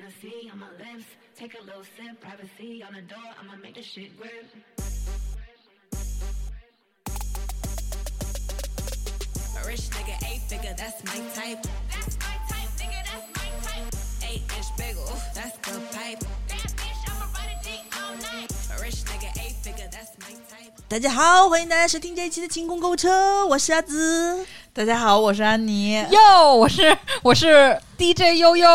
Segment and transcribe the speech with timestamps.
[0.00, 1.06] fantasy on my lips.
[1.36, 3.18] Take a little sip, privacy on the door.
[3.40, 4.46] I'ma make this shit grip.
[9.56, 11.66] A rich nigga, eight figure, that's my type.
[11.90, 13.94] That's my type, nigga, that's my type.
[14.28, 16.20] Eight inch bagel, that's the pipe.
[16.48, 18.50] Bad bitch, I'ma ride a dick all night.
[18.72, 20.72] A rich nigga, eight figure, that's my type.
[20.88, 24.46] 大家好，欢迎大家收听这一期的清空购物车，我是阿紫。
[24.73, 25.95] 大家好，我是安妮。
[26.11, 28.69] 哟，我是我是 DJ 悠悠，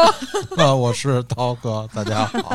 [0.58, 2.54] 啊， 我是涛哥，大家好。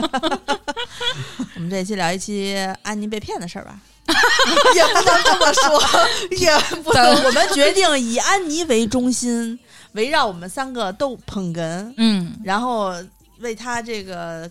[1.55, 3.79] 我们这一期聊一期安妮被骗的事儿吧。
[4.75, 5.81] 也不能这么说，
[6.37, 7.23] 也不能。
[7.23, 9.57] 我们决定以安妮为中心，
[9.93, 12.93] 围绕我们三个都捧哏，嗯，然后
[13.39, 14.47] 为他这个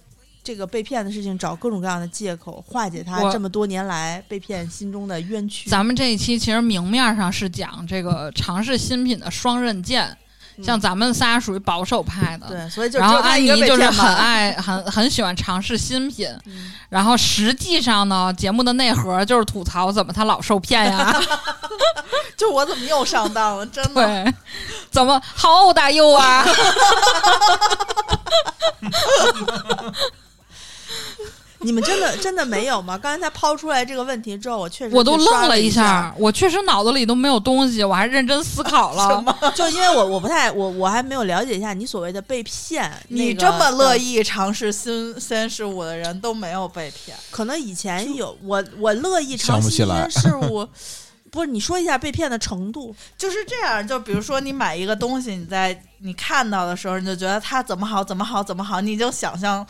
[0.50, 5.70] 这个被骗的事情找各种各样的借口，化解他这么多年来被骗心中的冤屈。
[5.70, 10.18] 咱们这一期其实明面上是讲这个尝试新品的双刃剑，
[10.60, 14.12] 像咱们仨属于保守派的，对，所以就然后安妮就是很。
[14.16, 21.14] 爱很很喜欢尝试新品，嗯然后实际上呢，节目的内核就是吐槽怎么他老受骗呀，
[22.36, 23.66] 就我怎么又上当了？
[23.66, 24.34] 真的，对，
[24.90, 26.44] 怎么好欧大优啊
[31.62, 32.96] 你们真的真的没有吗？
[32.96, 39.22] 刚才他抛出来这个问题之后，我确实我都愣了一下，我确实脑子里都没有东西，我还认真思考了。
[39.54, 47.14] 就因为我我不太我我还没有了解一下你所谓的被骗， 那个你这么乐意尝试新鲜事物的人都没有被骗。
[47.30, 50.66] 可能以前有我我乐意尝试新鲜事物，
[51.30, 52.96] 不是你说一下被骗的程度？
[53.18, 59.64] 就是这样，就比如说你买一个东西，你在你看到的时候，你就觉得它怎么好，怎么好，怎么好，你就想象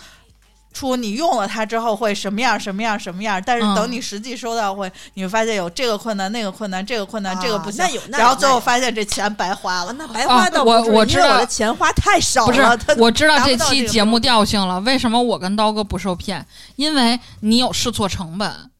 [0.72, 3.42] 出你用了它之后会什么样，什么样，什么样。
[3.44, 7.78] 但是嗯等你实际收到会，你会发现有这个困难，那个困难，这个困难，啊这个不行。
[7.84, 9.92] 那有那有然后最后发现这钱白花了。
[9.94, 12.62] 那白花的啊我我知道我的钱花太少不是
[12.98, 14.80] 我知道这 期节目调性了。
[14.80, 16.46] 为什么我跟刀哥不受骗？
[16.76, 18.70] 因为你有试错成本，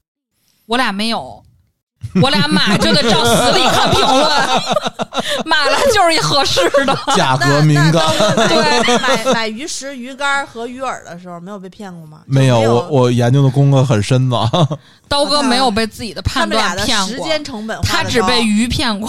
[0.67, 1.43] 我俩没有。
[2.21, 4.31] 我俩买就得照死里看评论，
[5.45, 6.97] 买了就是一合适的。
[7.15, 8.03] 价那格敏感，
[8.37, 12.19] 那对买买鱼食、鱼竿和鱼饵的时候，没有被骗过吗？
[12.27, 14.69] 没有就我我研究的功课很深的。
[15.07, 19.09] 刀哥没有被自己的他判们俩的断骗过，时间成本他只被鱼骗过。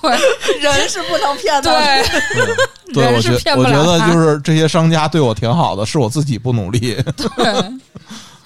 [0.00, 1.70] 对人是不能骗的。
[1.70, 6.96] 对对，人是我觉骗不了我觉得他就是这些商家对我挺好的，是我自己不努力。
[7.16, 7.54] 对，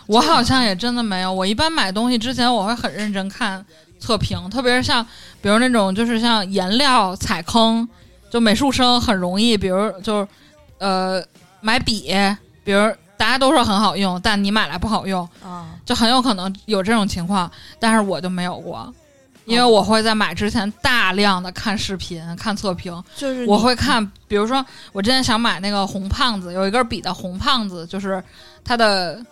[0.06, 1.32] 我好像也真的没有。
[1.32, 3.64] 我一般买东西之前，我会很认真看
[3.98, 5.04] 测评，特别是像
[5.40, 7.88] 比如那种就是像颜料踩坑，
[8.30, 10.28] 就美术生很容易，比如就是
[10.78, 11.22] 呃
[11.60, 12.12] 买笔，
[12.64, 18.92] 比如大家都说很好用，但你买来不好用，啊，就很有可能有这种情况，但是我就没有过。
[19.44, 28.22] 因为我会在买之前大量的看视频、看测评，就是我会看，比如说我之前想买那个红胖子，有一根笔的红胖子，就是
[28.64, 29.20] 它的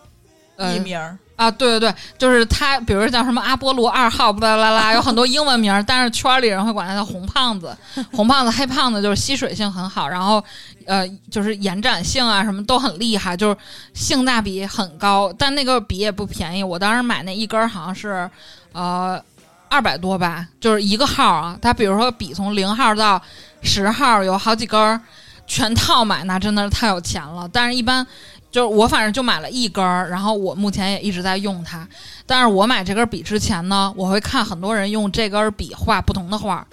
[0.69, 7.75] 艺名儿啊，对对对，就是他，比如叫什么阿波罗二号，巴拉拉拉，有很多英文名儿，但是圈儿里人会管他叫红胖子。
[8.11, 10.43] 红胖子、黑胖子就是吸水性很好，然后
[10.85, 13.57] 呃，就是延展性啊什么都很厉害，就是
[13.95, 15.33] 性价比很高。
[15.35, 18.29] 但那个笔也不便宜，我当时买那一根儿好像是
[18.73, 19.19] 呃
[19.67, 21.57] 二百多吧，就是一个号啊。
[21.59, 23.19] 它比如说笔从零号到
[23.63, 25.01] 十号有好几根儿，
[25.47, 27.49] 全套买那真的是太有钱了。
[27.51, 28.05] 但是一般
[28.51, 31.87] 就是我反正就买了一根儿，然后我目前也一直在用它。
[32.25, 36.67] 但是我买这根笔之前呢，我会看很多人用这根笔画不同的画，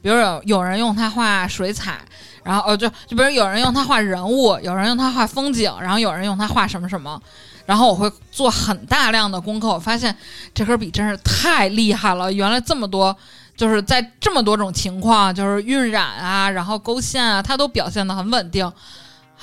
[0.00, 1.98] 比如有有人用它画水彩，
[2.42, 7.20] 然后哦就就比如有人用它画人物，有人用它画风景，然后有人用它画什么什么。
[7.66, 10.14] 然后我会做很大量的功课，我发现
[10.52, 12.30] 这根笔真是太厉害了！
[12.30, 13.16] 原来这么多，
[13.56, 18.70] 就是在这么多种情况，就是晕染啊，然后勾线啊，它都表现得很稳定。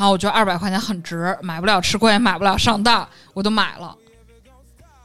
[0.01, 3.95] 好，我觉得二百块钱很值，买不了吃亏，买不了上当，我都买了。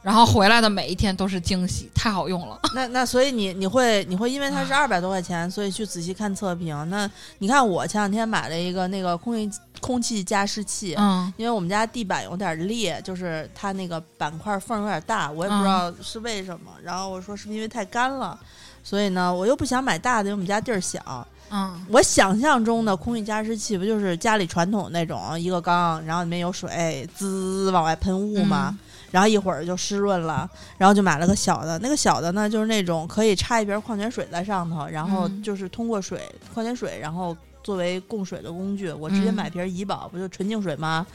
[0.01, 2.59] 然后回来的每一天都是惊喜，太好用了。
[2.73, 6.75] 那那所以你你会你会因为它是二百多块钱，所以去仔细看测评。
[6.89, 7.07] 那
[7.37, 16.71] 你看我前两天买了一个那个空气空气加湿器，嗯因为我们家地板有点裂，就是它那个板块缝有点大，我也不知道是为什么。
[16.81, 18.35] 然后我说是不是因为太干了，
[18.83, 21.27] 所以呢我又不想买大的，因为我们家地儿小。
[21.49, 28.79] 嗯我想象中的空气加湿器不就是家里传统那种一个缸，然后里面有水滋往外喷雾嘛，嗯
[29.09, 36.21] 然后一会儿就湿润了，然后就买了个小的，那个小的呢就是那种可以插一瓶矿泉水在上头，然后嗯就是通过水
[36.53, 41.07] 矿泉水，然后作为供水的工具，我直接嗯买瓶怡宝，不就纯净水吗？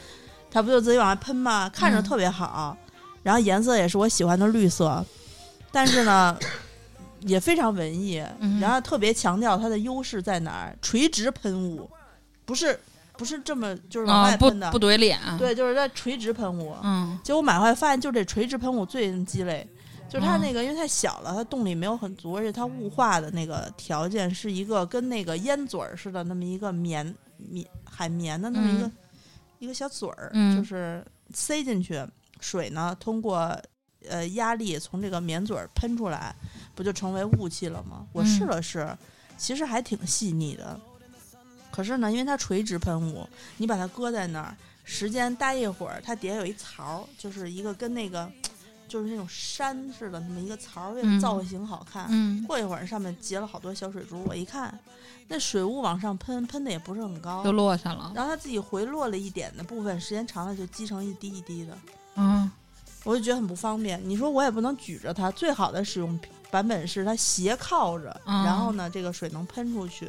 [0.51, 1.69] 它不就自己往外喷吗？
[1.69, 2.75] 看着嗯特别好，
[3.23, 5.05] 然后颜色也是我喜欢的绿色，
[5.71, 6.35] 但是呢。
[7.27, 11.89] 也非常文艺，嗯然后特别强调它的优势在哪儿，垂直喷雾，
[12.45, 12.79] 不是
[13.17, 16.75] 不不是这么就是往外喷的，不怼脸，，对，就是在垂直喷雾。
[16.83, 17.17] 嗯。
[17.23, 19.65] 结果买回来发现，就这垂直喷雾最鸡肋，
[20.09, 20.41] 就是它嗯。
[20.41, 28.93] 那个因为太小了，它动力没有很足，而且它雾化的那个条件是一个跟那个烟嘴儿似的那么一个棉棉海绵的那么一个、嗯。
[29.61, 30.57] 一个小嘴儿，嗯。
[30.57, 32.05] 就是塞进去，
[32.41, 33.57] 水呢通过
[34.09, 36.35] 呃压力从这个棉嘴儿喷出来，
[36.75, 38.07] 不就成为雾气了吗？
[38.13, 38.97] 我试嗯了试，
[39.37, 40.79] 其实还挺细腻的。
[41.71, 43.27] 可是呢，因为它垂直喷雾，
[43.57, 44.55] 你把它搁在那儿，
[44.85, 48.31] 时间待一会儿，它底下有一槽，就是一个跟那个
[48.87, 52.07] 就是那种山似的那么一个槽儿，为了嗯造型好看。
[52.11, 54.79] 嗯，过一会儿上面结了好多小水珠，我一看，
[55.29, 61.79] 那水雾往上喷，喷的也不是很高就，落下了，然后它自己回落了一点的部分，时间长了就积成一滴一滴的，
[62.17, 62.51] 嗯
[63.05, 64.01] 我就觉得很不方便。
[64.05, 66.19] 你说我也不能举着它，最好的使用
[66.51, 70.09] 版本是它斜靠着，嗯然后呢这个水能喷出去。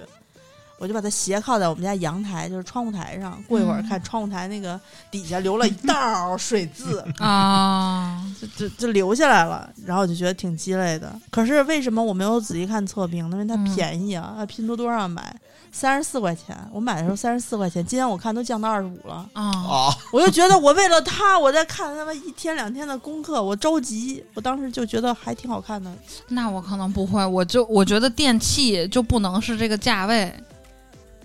[0.80, 3.42] 我就把它斜靠在我们家阳台，就是窗户台上。
[3.48, 4.78] 过一会儿嗯看窗户台那个
[5.10, 11.18] 底下留了一道儿水渍， 啊，就就就留下来了，然后我就觉得挺鸡肋的。
[11.30, 13.38] 可是为什么我没有仔细看测评呢？
[13.38, 15.34] 因为它嗯便宜啊，在拼多多上买
[15.76, 19.28] 三十四块钱，我买的时候三十四块钱，今天我看都降到二十五了。
[19.34, 24.24] 啊，啊，我就觉得我为了它，我在看他妈一天两天的功课，我着急。
[24.36, 25.92] 我当时就觉得还挺好看的，
[26.28, 30.32] 那我可能不会，我就我觉得电器就不能是这个价位，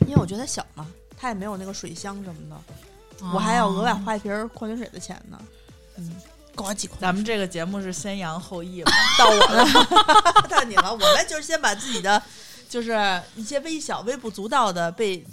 [0.06, 5.38] 因为我觉得小嘛，它也没有那个水箱什么的，我还要额外啊花一瓶矿泉水的钱呢。
[5.98, 6.10] 嗯，
[6.54, 6.88] 高级。
[6.98, 9.66] 咱们这个节目是先扬后抑嘛，到我了。
[10.48, 12.22] 到你了，我们就是先把自己的。
[12.68, 15.24] 就是一些微小、微不足道的被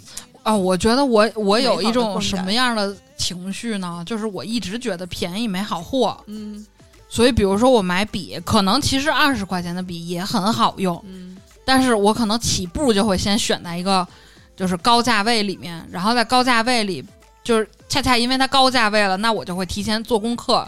[0.42, 4.02] 啊，我觉得我我有一种什么样的情绪呢？
[4.06, 6.64] 就是我一直觉得便宜没好货，嗯。
[7.08, 11.36] 所以比如说我买笔，可能其实二十块钱的笔也很好用，嗯。
[11.64, 14.06] 但是我可能起步就会先选在一个
[14.54, 17.04] 就是高价位里面，然后在高价位里，
[17.42, 20.66] 就是恰恰因为它高价位了，那我就会提前做功课，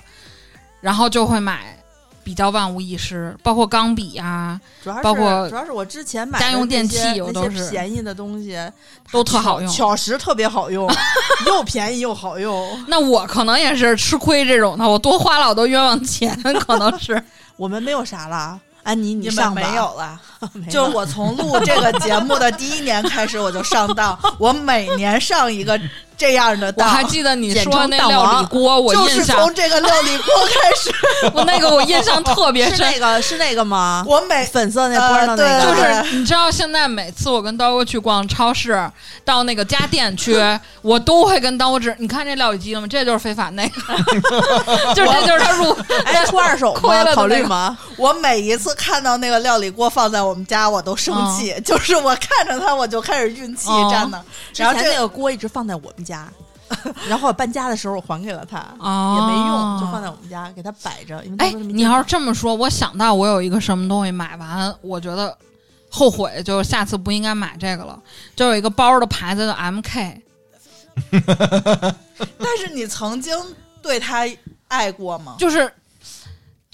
[0.80, 1.77] 然后就会买
[2.28, 8.54] 比较万无一失，包括钢笔啊主要是包括主要是我之前买的家用电那些器我都是便宜的东西
[9.10, 9.72] 都特好用。
[9.72, 10.86] 巧实特别好用，
[11.48, 12.68] 又便宜又好用。
[12.86, 17.22] 那我可能也是吃亏这种的，我多花了好多冤枉钱，可能是。
[17.56, 20.20] 我们没有啥了，安妮你们上吧没有了，
[20.70, 25.78] 就是我从录这个节目的第一年开始，我就上当，我每年上一个
[26.16, 30.90] 这样的我当，还记得你说那料理锅，我就是印象从这个料理锅开始，
[31.34, 34.04] 我那个我印象特别 是深，那个是那个吗？
[34.06, 38.90] 我每粉色那锅的那呃个，就是你知道，现在每次我跟刀哥去逛超市，
[39.24, 40.36] 到那个家电区，
[40.82, 42.86] 我都会跟刀哥指，你看这料理机了吗？
[42.88, 43.94] 这就是非法那个，
[44.94, 46.80] 就这就是他入哎，出二手吗？
[46.80, 47.76] 亏了考虑吗？
[47.96, 54.24] 我每一次看到那个料理锅放在我们家，我都生气，就是我看着他我就开始运气，哦真的。
[54.52, 56.28] 之然后这前那个锅一直放在我们家，
[57.08, 61.24] 然后我搬家的时候我还给了他，哦也没用，就放在我们家给他摆着。
[61.24, 65.36] 因为哎，你要是这么说，我想到我有一个什么东西买完，我觉得
[65.90, 67.98] 后悔，就是下次不应该买这个了。
[68.36, 70.20] 就有一个包的牌子叫 MK，
[72.38, 73.34] 但是你曾经
[73.80, 74.26] 对他
[74.68, 75.36] 爱过吗？
[75.38, 75.72] 就是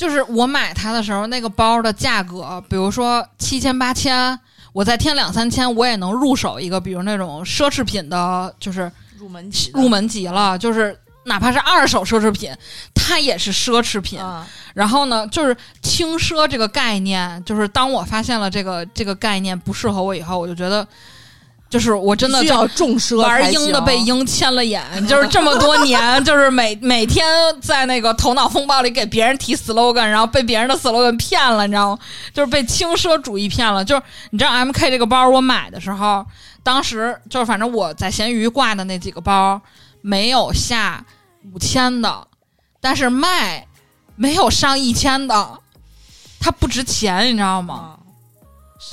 [0.04, 4.38] 就是我买它的时候，那个包的价格，比如说七千八千，
[4.74, 10.94] 我再添两三千，我也能入手一个，比如那种奢侈品的，就是入门级入门级了，就是
[11.25, 12.54] 哪怕是二手奢侈品，
[12.94, 14.20] 它也是奢侈品。
[14.20, 20.87] 啊，然后呢，就是轻奢这个概念，就是当我发现了这个这个概念不适合我以后，我就觉得，
[21.71, 27.26] 就是我真的就需要重奢玩才鹰的被鹰牵了眼，就是这么多年，就是每每天
[27.61, 31.99] 在那个头脑风暴里给别人提 slogan，然后被别人的 slogan 骗了，你知道吗？
[32.33, 33.85] 就是被轻奢主义骗了。
[33.85, 36.25] 就是你知道 M K 这个包我买的时候，
[36.62, 39.61] 当时就是反正我在闲鱼挂的那几个包
[40.00, 41.04] 没有下
[41.52, 42.28] 五千的，
[42.80, 43.66] 但是卖
[44.14, 45.59] 没有上一千的，
[46.38, 47.99] 它不值钱，你知道吗？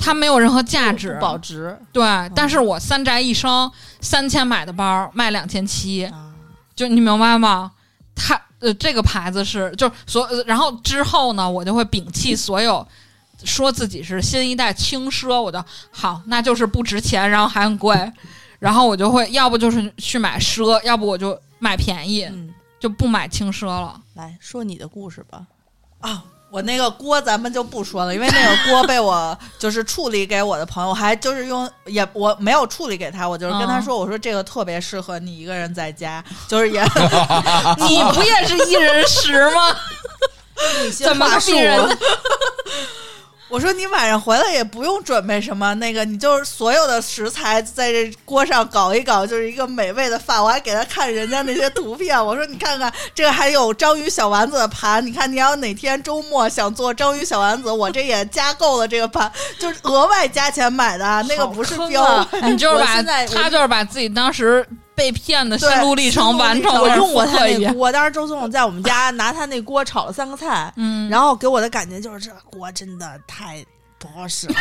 [0.00, 3.70] 它没有任何价值不，保值对，但是我三宅一生
[4.00, 6.32] 三千买的包卖两千七，啊。
[6.74, 7.70] 就你明白吗？
[8.14, 12.86] 它呃这个牌子是就所，呃然后之后呢，我就会摒弃所有
[13.44, 18.12] 说自己是新一代轻奢，我就好，那就是不值钱，然后还很贵，
[18.58, 24.00] 然后我就会要不就是去买奢，要不我就买便宜，嗯，就不买轻奢了。
[24.14, 25.46] 来说你的故事吧。
[26.00, 36.82] 啊，我那个锅咱们就不说了，因为那个锅被我就是处理给我的朋友，我还就是用也我没有处理给他，我就是跟他嗯说，我说这个特别适合你一个人在家， 就是也
[37.88, 39.74] 你不也是一人食吗？
[40.94, 41.80] 怎么个逼人？
[43.52, 50.42] 我说你晚上回来也不用准备什么，那个你就是所有的食材在这锅上搞一搞，就是一个美味的饭。
[50.42, 62.02] 我还给他看人家那些图片，我说你看看这个还有章鱼小丸子的盘，你看你要哪天周末想做章鱼小丸子，我这也加购了这个盘，就是额外加钱买的，啊，那个不是标。
[62.02, 67.44] 啊你就是把他就是把自己当时被骗的心路历程完成了，我用过他。
[67.46, 73.64] 那锅，当时周松在我们家拿他那锅炒了三个菜，嗯，然后给我的感觉就是这锅真的太
[73.98, 74.54] 不好使了。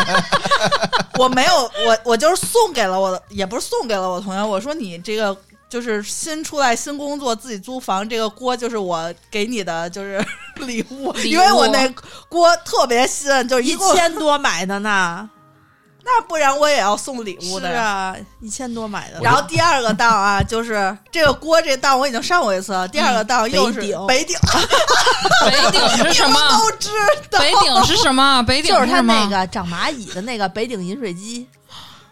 [1.18, 1.54] 我没有，
[1.86, 4.42] 我我就是送给了我的，也不是送给了我同学。
[4.42, 5.36] 我说你这个
[5.68, 10.24] 就是新出来新工作，自己租房，这个锅就是我给你的就是
[10.56, 11.86] 礼物，因为我那
[12.28, 15.28] 锅特别新，就是一千多买的呢，
[16.02, 17.74] 那不然我也要送礼物是的是。
[17.76, 19.20] 啊，一千多买的。
[19.20, 24.36] 然后第二个档啊，就是这个锅这档我已经上过一次了，第二个档又是北鼎北鼎，
[25.46, 26.40] 北鼎 是什么？
[26.58, 26.88] 都知
[27.30, 27.38] 道。
[27.38, 28.42] 北鼎是什么？
[28.44, 31.46] 北鼎就是他那个长蚂蚁的那个北鼎饮水机，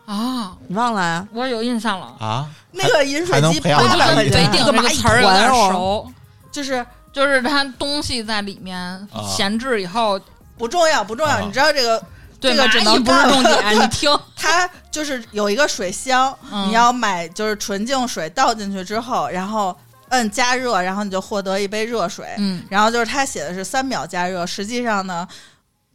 [0.07, 1.26] 啊，你忘了呀？
[1.33, 2.14] 我有印象了。
[2.21, 6.07] 啊，那个饮水机八百块钱，北鼎这个词儿有点熟，
[6.52, 10.21] 就是就是它东西在里面啊闲置以后，
[10.57, 12.07] 不重要不重要，啊你知道这个对
[12.40, 19.76] 这个只能干重点，你听， 它就是有一个水箱，嗯你要买就是纯净水倒进去之后，然后
[20.11, 22.26] 摁加热，然后你就获得一杯热水。
[22.38, 25.26] 嗯然后就是它写的是三秒加热，实际上呢，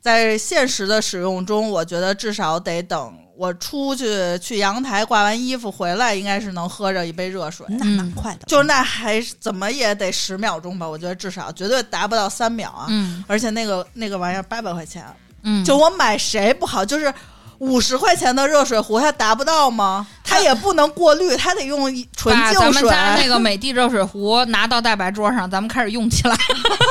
[0.02, 7.66] 在现实的使用中，我觉得至少得等我出去去阳台挂完衣服回来，应该是能喝着一杯热水。
[7.70, 12.86] 那蛮快的，就那还怎么也得十秒钟吧，我觉得至少绝对达不到三秒啊！
[12.90, 15.04] 嗯而且那个那个玩意儿八百块钱，
[15.44, 17.14] 嗯，就我买谁不好，就是
[17.60, 20.06] 五十块钱的热水壶，它达不到吗？
[20.24, 21.84] 它也不能过滤，它得用
[22.16, 22.84] 纯净把咱们。
[22.86, 26.36] 家那个美的热水壶拿到大白桌上，咱们开始用起来。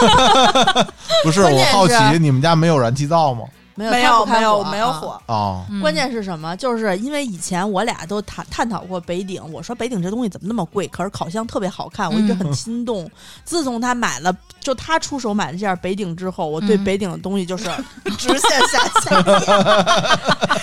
[1.25, 3.45] 不是我好奇你们家没有燃气灶吗？
[3.75, 6.55] 没有没有没有火啊没有火，哦，嗯关键是什么？
[6.59, 10.87] 就是因为以前我俩都探探讨过北鼎，我说北鼎这东西怎么那么贵？
[10.89, 13.11] 可是烤箱特别好看，我一直很心动。
[13.45, 14.31] 自从他买了，
[14.63, 17.65] 就他出手买了这件北鼎之后，我对嗯北鼎的东西就是
[18.17, 19.23] 直线下降。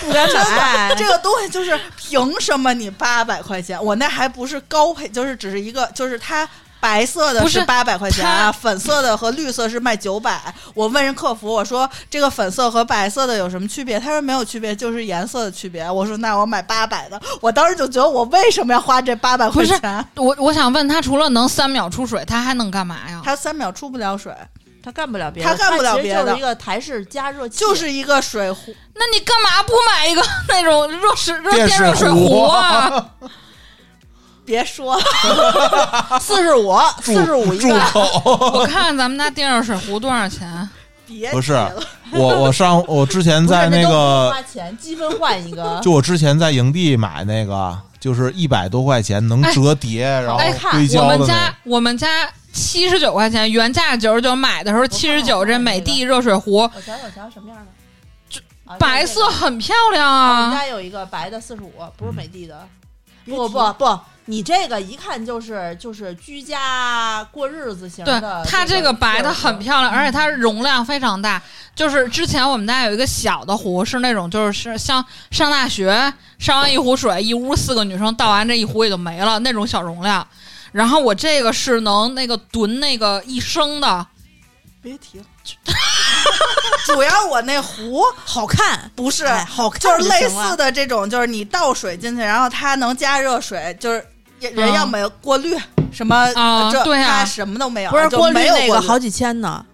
[0.00, 0.94] 不敢买。
[0.96, 3.82] 这个东西就是凭什么你八百块钱？
[3.84, 6.48] 我那还不是高配，就是只是一个，就是它。
[6.80, 10.52] 白色的不是八百块钱啊，粉色的和绿色是卖九百。
[10.74, 14.00] 我问人客服，我说这个粉色和白色的有什么区别？
[14.00, 15.88] 他说没有区别，就是颜色的区别。
[15.90, 20.04] 我说那我买八百的，我当时就觉得我为什么要花这八百块不是钱？
[20.16, 23.20] 我我想问他，除了能三秒出水，他还能干嘛呀？
[23.22, 24.34] 它三秒出不了水，
[24.82, 28.74] 他干不了别的，他干不了别的就是一个台式加热器，就是一个水壶。
[28.94, 33.06] 那你干嘛不买一个那种热水热电热水壶啊？
[34.50, 35.02] 别说了，
[36.20, 37.78] 四十五，四十五一住个。
[37.78, 38.50] 口！
[38.58, 40.68] 我看看咱们家电热水壶多少钱？
[41.06, 51.54] 别不是提了我我上我之前在不是那都不个花钱积分换一个， 就我之前在营地买那个，就是一百多块钱能折叠，然后哎硅我们家胶的那。
[51.64, 52.08] 我们家
[52.52, 55.44] 七十九块钱，原价九十九，买的时候七十九。
[55.44, 58.42] 这美的热水壶我瞧瞧，我瞧瞧什么样的？
[58.72, 59.28] 啊白色。
[59.30, 60.60] 很漂亮啊我们啊！
[60.60, 62.66] 家有一个白的四十五，不是美的的。
[63.26, 71.42] 不不不，你这个一看就是就是居家过日子型对的。，它这个白的很漂亮，而且它容量非常大。
[71.74, 80.24] 就是之前我们家有一个小的壶，是那种就是像上大学上完一壶水，一屋四个女生倒完这一壶也就没了那种小容量。
[80.70, 84.06] 然后我这个是能那个囤那个一升的，
[84.80, 85.24] 别提了。
[86.86, 94.04] 主要我那壶好看，不是哎好看就是类似的这种，就是你倒水进去，然后它能加热水，就是
[94.48, 95.56] 人要没有过滤
[95.92, 99.64] 什么这啊对啊它什么都没有，不是过滤没有过滤那个好几千呢。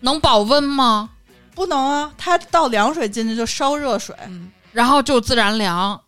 [0.00, 1.10] 能保温吗？
[1.54, 4.14] 不能啊，它倒凉水进去就烧热水。
[4.26, 6.00] 嗯，然后就自然凉。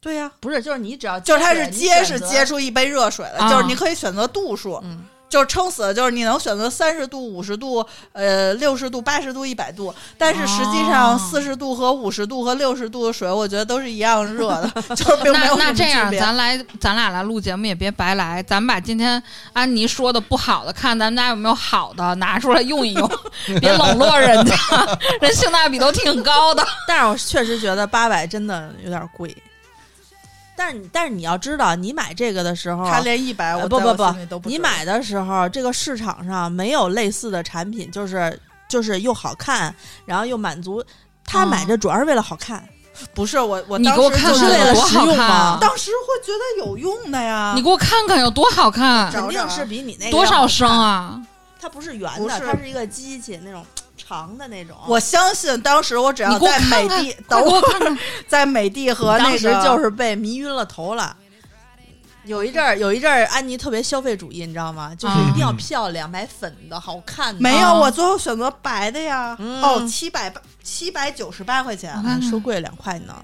[0.00, 19.22] 对呀、不是，就是你只要就是它是你接是接出一杯热水来，啊就是你可以选择度数，嗯，就是撑死了，就是你能选择三十度、五十度、呃六十度、八十度、一百度，但是实际上哦四十度和五十度和六十度的水，我觉得都是一样热的， 就是并没那有那那这样，咱来咱俩来录节目也别白来，咱把今天
[19.54, 23.10] 安妮说的不好的，看咱们家有没有好的拿出来用一用，
[23.58, 24.54] 别冷落人家，
[25.22, 26.62] 人性价比都挺高的。
[26.86, 29.34] 但是我确实觉得八百真的有点贵。
[30.56, 40.84] 但是你但是你要知道，你买这个的时候，他连一百不不不你买的时候，这个市场上没有类似的产品，就是就是又好看，然后又满足。
[41.24, 42.62] 他哦买这主要是为了好看，
[43.14, 50.68] 不是我我你当给我看看时就是为了有多好实用嘛看，当时会觉得有用的呀，你给我看看有多好看，肯定是比你那个多少升？
[50.68, 51.20] 啊？
[51.60, 53.64] 它不是圆的，是它是一个机器那种
[54.06, 54.76] 长的那种。
[54.86, 61.16] 我相信当时我只要在美的，等会儿 在美的和那时就是被迷晕了头了。
[62.24, 64.94] 有一阵儿，有一阵儿，安妮特别消费主义，你知道吗？
[64.96, 67.40] 就是一定要嗯漂亮，买粉的、好看的。
[67.40, 69.36] 没有，啊我最后选择白的呀。
[69.40, 71.92] 嗯哦，七百八七百九十八块钱
[72.22, 73.14] 说贵两块呢，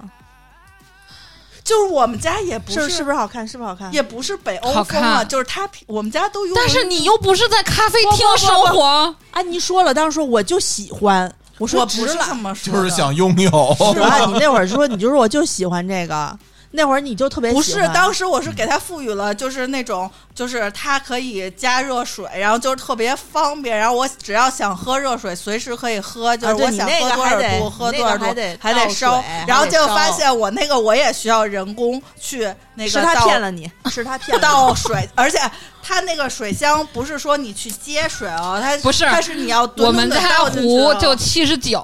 [1.68, 3.46] 就是我们家也不是是不是好看？
[3.46, 3.92] 是不是好看？
[3.92, 6.56] 也不是北欧风啊，就是它，我们家都用。
[6.56, 12.34] 但是你又不是在咖啡厅生活，安妮说了，当时说我就喜欢，我说我不是这值了。
[12.34, 13.76] 么说，就是想拥有。
[13.92, 14.24] 是吧？
[14.24, 16.38] 你那会儿说，你就说我就喜欢这个，
[16.70, 34.42] 那会儿你就特别不是，当时我是给它赋予了，就是那种，就是它可以加热水，然后就是特别方便，然后我只要想喝热水，随时可以喝，就是我想喝多少度喝多少度，还得还得烧，然后得烧结果发现我那个我也需要人工去那个是他倒骗了你，是他 骗了你。
[34.42, 35.38] 倒水，而且
[35.88, 41.80] 它那个水箱不是说你去接水哦，它不是它是你要吨我们家壶哦就七十九，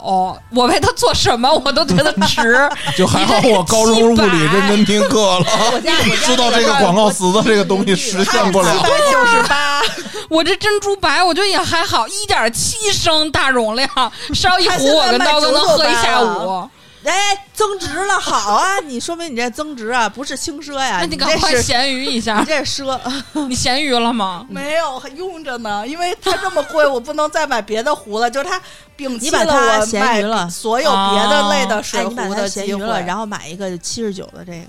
[0.51, 2.69] 我为它做什么我都觉得值。
[2.95, 8.75] 就还好我高中物理认真听课了，我 知道这个广告词的这个东西实现不了。
[9.11, 9.81] 九十八，
[10.29, 13.89] 我这珍珠白，我觉得也还好，一点七升大容量，
[14.35, 16.69] 烧一壶我跟刀哥能喝一下午。
[17.05, 18.81] 哎，增值了，好啊！
[18.81, 22.99] 你说明你这增值啊，不是轻奢呀，那你赶快咸鱼一下你下，这是奢。
[23.47, 24.47] 你咸鱼了吗？
[24.51, 28.59] 没有还用着呢，因为它这么贵，我不能再买别的壶了，就是它
[28.97, 32.67] 摒弃了我买咸鱼了所有别的类的水哎，壶的机会。
[32.67, 34.67] 咸鱼了，然后买一个七十九的这个，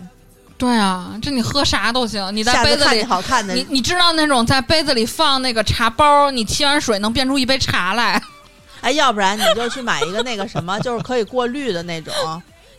[0.58, 2.36] 对啊，这你喝啥都行。
[2.36, 8.22] 你在杯子里好看的，你你知道那种在杯子里放那个茶包，你沏完水能变出一杯茶来。
[8.86, 12.14] 哎，要不然你就去买一个那个什么，就是可以过滤的那种，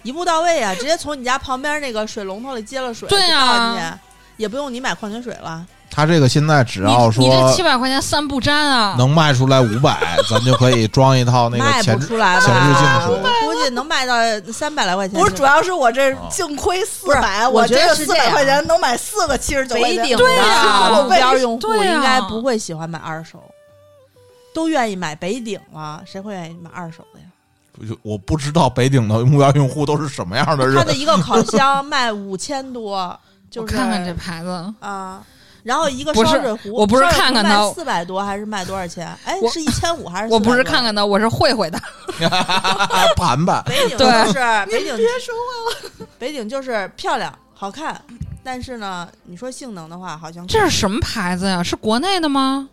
[0.04, 3.98] 一步到位啊，直接从你家旁边那个水龙头里接了水，对呀就倒进去，
[4.36, 5.66] 也不用你买矿泉水了。
[5.90, 8.94] 他这个现在只要说你这说七百块钱三不沾啊！
[8.98, 12.40] 能卖出来五百，咱就可以装一套那个前不出来吧？
[12.40, 14.14] 前置净水我估计能卖到
[14.52, 15.18] 三百来块钱。
[15.18, 20.16] 不是，主要是我这净亏四百，我觉得这个四百块钱能买四个七十九块钱。
[20.16, 23.42] 对呀的目标用户应该不会喜欢买二手，
[24.56, 27.94] 都愿意买北鼎了，谁会愿意买二手的呀？
[28.00, 30.94] 我不知道北鼎的目标用户都是什么样的人他的。
[30.94, 35.22] 一个烤箱卖五千多， 就是看看这牌子，啊。
[35.62, 39.06] 然后一个烧水壶，我不是看看他四百多还是卖多少钱？
[39.26, 40.32] 哎，是一千五还是？
[40.32, 41.78] 我不是看看的，我是会会的。
[43.14, 44.38] 盘盘，北鼎对就是
[44.70, 46.06] 北鼎，别说话了。
[46.18, 48.00] 北鼎就是漂亮好看，
[48.42, 51.62] 但是呢，你说性能的话，好像这是什么牌子呀？
[51.62, 52.66] 是国内的吗？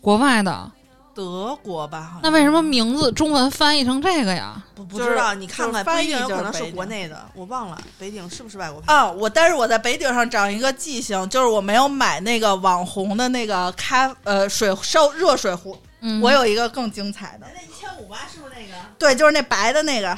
[0.00, 0.70] 国外的？
[1.16, 2.02] 德国吧？
[2.02, 4.62] 好像那为什么名字中文翻译成这个呀？
[4.74, 8.92] 不不知道，你看看，不一定翻译有可能是国内的，我忘了北顶是不是外国牌？
[8.92, 18.74] 啊，我但是我在北顶上长一个记性，就是我没有买那个网红的那个咖呃水烧热水壶，嗯，我有一个更精彩的，那一千五吧，是不是那个？
[18.98, 20.08] 对，就是那白的那个，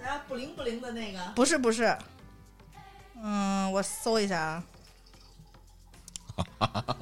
[0.00, 1.98] 然后不灵不灵的那个，不是不是，
[3.20, 4.62] 嗯，我搜一下
[6.58, 6.96] 啊，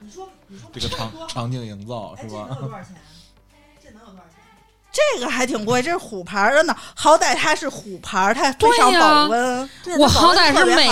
[0.00, 0.28] 你说
[0.72, 2.62] 这个场场景营造哎，是吧这能？
[2.62, 2.94] 有多少钱？
[3.82, 4.34] 这能有多少钱？
[4.92, 9.70] 这个还挺贵，这是虎牌儿的呢，好歹它是虎牌儿，它非常对呀保温。
[9.82, 10.88] 这我好歹是是美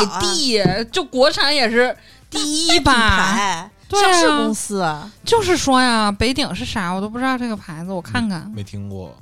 [0.64, 1.96] 的，就国产也是
[2.28, 3.70] 第一吧？
[3.90, 4.90] 上市啊公司，
[5.24, 6.90] 就是说呀，北鼎是啥？
[6.90, 8.50] 我都不知道这个牌子，我看看。
[8.54, 9.14] 没听过，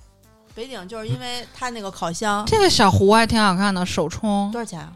[0.54, 4.60] 北鼎就是因为它那个烤箱这个小壶还挺好看的，手冲多。
[4.60, 4.92] 少钱啊？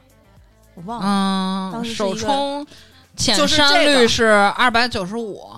[0.77, 2.67] 我忘了，嗯，手冲
[3.17, 5.51] 浅就是山这个绿是二百九十五，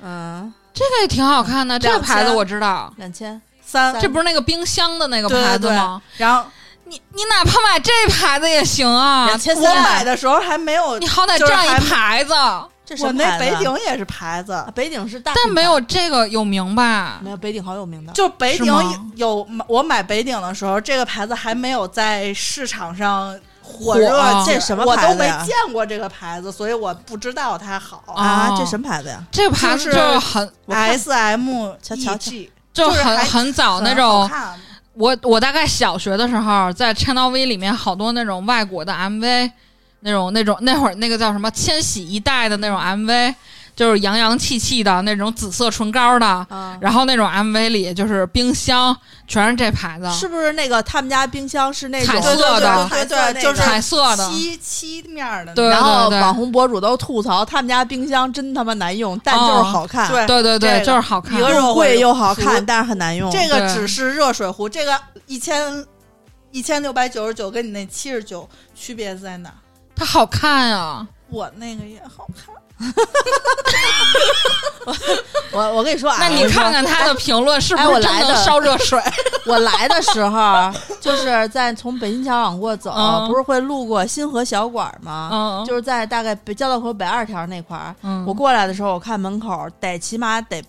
[0.00, 1.78] 嗯，这个也挺好看的。
[1.78, 5.50] 这个牌子我知道，两千，三，这不是那个冰箱的那个对对对。
[5.50, 6.02] 牌子吗？
[6.16, 6.44] 然后。
[6.84, 12.34] 你你哪怕买这牌子也行啊两，千我买，的时候还没有你，好歹占一牌子，
[12.84, 14.52] 这是我那北鼎也是牌子。
[14.52, 17.18] 啊，北鼎是大，但没有这个有名吧？
[17.22, 18.66] 没有北鼎好有名的，就北鼎
[19.16, 24.10] 有我买北鼎的时候，这个牌子还没有在市场上火火热
[24.44, 28.02] 这什么牌子我都没见过这个牌子，所以我不知道它好。
[28.14, 29.22] 啊，哦这什么牌子呀？
[29.30, 34.28] 这个牌子就是很 S M 瞧 E 瞧 G 就很很早那种
[34.94, 39.50] 我我大概小学的时候，在 Channel V 里面好多那种外国的 MV，
[40.00, 43.34] 那种那种那会儿那个叫什么千禧一代的那种 MV，
[43.74, 61.42] 就是洋洋气气的那种紫色唇膏的，啊，然后那种 MV 里就是冰箱全是这牌子，是不是那个他们家冰箱是那种彩色的对对对，就是彩色的，漆漆面的然后网红博主都吐槽他们家冰箱真他妈难用，但就是好看，对对对对，就是好看一。
[61.42, 63.30] 个热又贵又好看，但是很难用。
[63.30, 65.84] 这个只是热水壶，这个一千
[66.50, 69.56] 一千六百九十九跟你那七十九区别在哪儿？
[69.94, 72.51] 它好看呀、我那个也好看，
[75.52, 79.00] 我我跟你说啊，那你看看他的评论是不是真的烧热水？
[79.46, 85.30] 我来的时候，就是在从北新桥往过走，嗯不是会路过新河小馆吗？
[85.32, 87.94] 嗯，就是在大概北交道口北二条那块儿。
[88.02, 90.62] 嗯我过来的时候，我看门口得起码得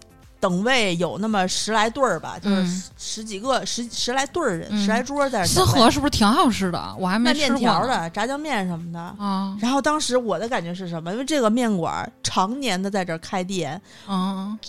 [0.43, 5.79] 等位有那么十来对儿吧，就是嗯十十几个十十来对儿人，嗯十来桌在那儿新等位。
[5.79, 6.95] 河是不是挺好吃的？
[6.99, 8.99] 我还没卖面吃过呢条的、炸酱面什么的。
[8.99, 11.13] 啊，然后当时我的感觉是什么？
[11.13, 14.60] 因为这个面馆儿常年的在这儿开店，嗯，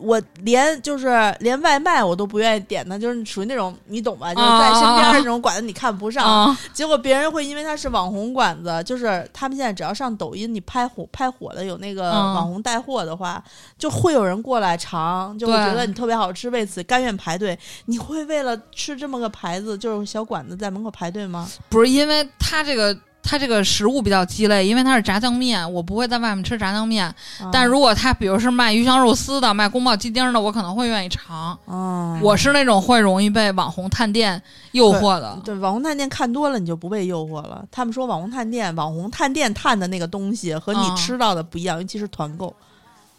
[0.00, 4.32] 我连就是连外卖我都不愿意点的，就是属于那种你懂吧？
[4.34, 13.42] 就是在身边的那种馆子你看不上，啊，结果别人会因为它是网红馆子，就是他们现在只要上抖音，你拍火拍火了有那个嗯网红带货的话，
[13.76, 17.58] 就会有人过来尝，就会觉得你特别好吃，为此甘愿排队。
[17.86, 21.48] 你会为了吃这么个牌子，就是小馆子在门口排队吗？
[21.68, 22.96] 不是因为他这个。
[23.22, 27.14] 它这个食物比较鸡肋，因为它是炸酱面，我不会在外面吃炸酱面。
[27.52, 31.58] 但，如果它比如是卖鱼香肉丝的、卖宫保鸡丁的，我可能会愿意尝。
[31.66, 35.38] 嗯，我是那种会容易被网红探店诱惑的。
[35.44, 37.64] 对网红探店看多了，你就不被诱惑了。
[37.70, 42.54] 他们说网红探店，网红探店探的那个东西和你嗯吃到的不一样，尤其是团购，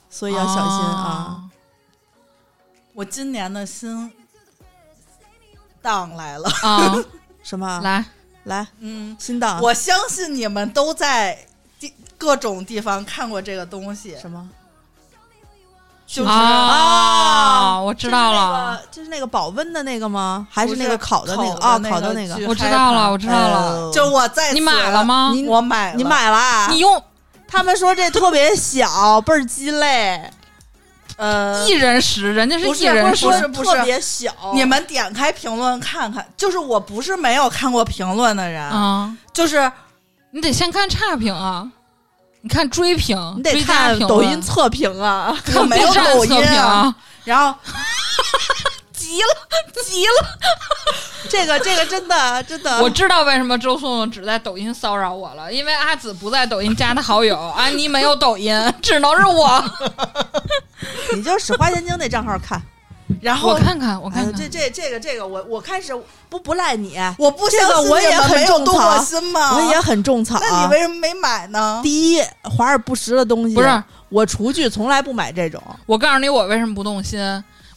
[0.10, 1.44] 所以要小心啊。
[2.96, 4.12] 我今年的新
[5.82, 6.96] 档来了，啊！
[7.42, 7.80] 什么？
[7.82, 8.04] 来，
[8.50, 11.38] 来，嗯，新档我相信你们都在
[11.80, 14.50] 地各种地方看过这个东西，什么？
[16.06, 18.50] 就是啊，我知道了，就是
[18.82, 20.48] 那个，就是那个保温的那个吗？
[20.50, 21.54] 还是那个烤的那个？
[21.62, 22.48] 啊，烤的那烤的那个。
[22.48, 23.86] 我知道了，我知道了。
[23.86, 25.32] 呃就我在你买了吗？
[25.34, 26.68] 你我买了，你买了啊？
[26.72, 27.02] 你用
[27.48, 30.32] 他们说这特别小，倍儿鸡肋。
[31.20, 34.34] 呃一，人食，人家是一人食不是不是特别小。
[34.54, 39.14] 你们点开评论看看，就是我不是没有看过评论的人，啊！
[39.34, 39.70] 就是
[40.32, 41.70] 你得先看差评啊，
[42.40, 45.36] 你看追评，你得看抖音测评啊。
[45.46, 47.54] 我看没有抖音测评啊，然后
[48.96, 50.28] 急了，急了！
[51.30, 59.62] 这个这个真的真的，我知道为什么周颂颂只在抖音骚扰我了，因为阿紫不在抖音加他好友，安妮没有抖音，只能是我。
[61.16, 62.62] 你就使花千金那账号看。
[63.20, 65.92] 然后我看看，我看看，这这这个这个，我我开始
[66.30, 69.56] 不不赖你，我不这相信个我也很没有动种草过心吗？
[69.56, 70.36] 我也很种草。
[70.36, 71.82] 啊那你为什么没买呢？
[71.84, 75.60] 第一，华而不实的东西不是我厨具从来不买这种。
[75.88, 77.20] 我告诉你，我为什么不动心，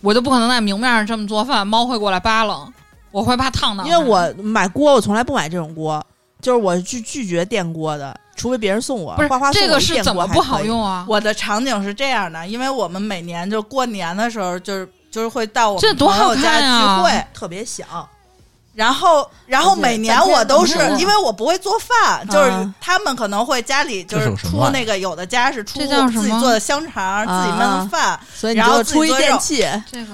[0.02, 2.68] 我就不可能在明面上这么做饭，猫会过来扒拉，
[3.10, 3.84] 我会怕烫到。
[3.86, 6.04] 因为我买锅，我从来不买这种锅，
[6.42, 9.14] 就是我拒拒绝电锅的，除非别人送我。
[9.14, 10.40] 不是花花送这个我一电是怎么不？
[10.40, 11.07] 好用啊？
[11.09, 17.85] 我的场景是这样的，因为我们每年就过年的时候，就是就是会到我们朋友家聚会，特别小，
[18.74, 25.87] 然后然后每年我都是因为我不会做饭，就是啊他们可能会家里就是出那个有的家是出自
[26.22, 29.66] 己做的香肠，自己焖的饭，所以然后就出电器。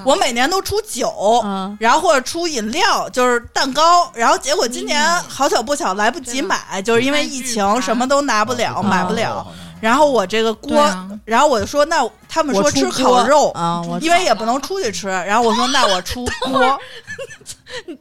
[0.03, 1.41] 我每年都出酒。
[1.43, 9.47] 嗯，然后或者出饮料，就是蛋糕，然后结果今年好巧不巧来不及买，就是因为疫情什么都拿不了，买不了。
[9.81, 11.09] 然后我这个锅，啊。
[11.25, 15.07] 然后我就说，那他们说吃烤肉，啊，因为也不能出去吃。
[15.07, 16.79] 然后我说，那我出 锅，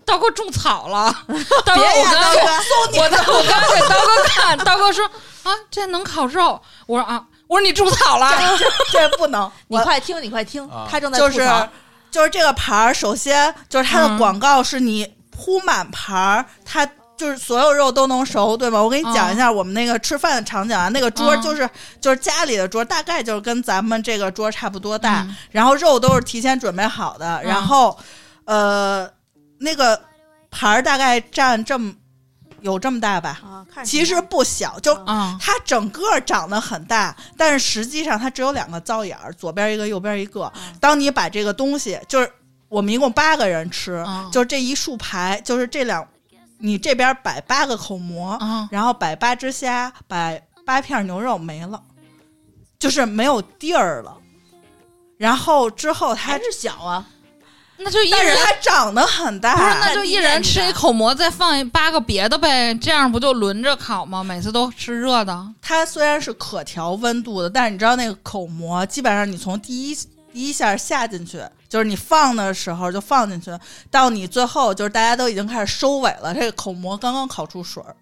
[0.05, 1.14] 刀哥种草了，
[1.64, 5.05] 刀哥，别呀，刀我刚才哥，我刚我刚给刀哥看， 刀哥说
[5.43, 8.31] 啊，这能烤肉，我说啊，我说你种草了，
[8.91, 11.69] 这不能，你快听，你快听啊，他正在就是吐槽。
[12.11, 14.19] 就是这个牌儿，首先就是它的嗯。
[14.19, 16.88] 广告是你铺满盘儿，它。
[17.18, 18.81] 就是所有肉都能熟，对吗？
[18.81, 21.42] 我给你讲一下我们那个吃饭的场景啊，那个桌嗯。
[21.42, 21.68] 就是、
[22.00, 25.37] 就是家里的桌，大概就是跟咱们这个桌差不多大，嗯。
[25.50, 27.98] 然后肉都是提前准备好的，然后
[28.44, 29.07] 呃
[29.59, 30.00] 那个
[30.50, 31.92] 盘儿大概占这么
[32.61, 40.52] 有这么大吧，啊，其实不小，就啊，它整个长得很大，但是实际上它只有两个灶眼儿，左边一个，右边一个。
[40.81, 42.31] 当你把这个东西，就是
[42.68, 44.28] 我们一共八个人吃，嗯。
[44.33, 46.04] 就是这一竖排，就是这两，
[46.59, 51.83] 你这边摆八个口蘑，啊然后摆八只虾，摆八片牛肉没了，
[52.79, 54.16] 就是没有地儿了。
[55.16, 57.05] 然后之后它还，是小啊，
[57.77, 64.23] 那就一人它长得很大，不是，那就一人吃一口蘑，再放一八个别的呗，这样不就轮着烤吗？
[64.23, 65.55] 每次都吃热的。
[65.61, 69.94] 它虽然是可调温度的，但是你知道那个口蘑，基本上你从第一
[70.33, 73.50] 第一下下进去，就是你放的时候就放进去，
[73.90, 77.94] 到你最后就是大家都已经开始收尾了，这个口蘑刚刚烤出水儿。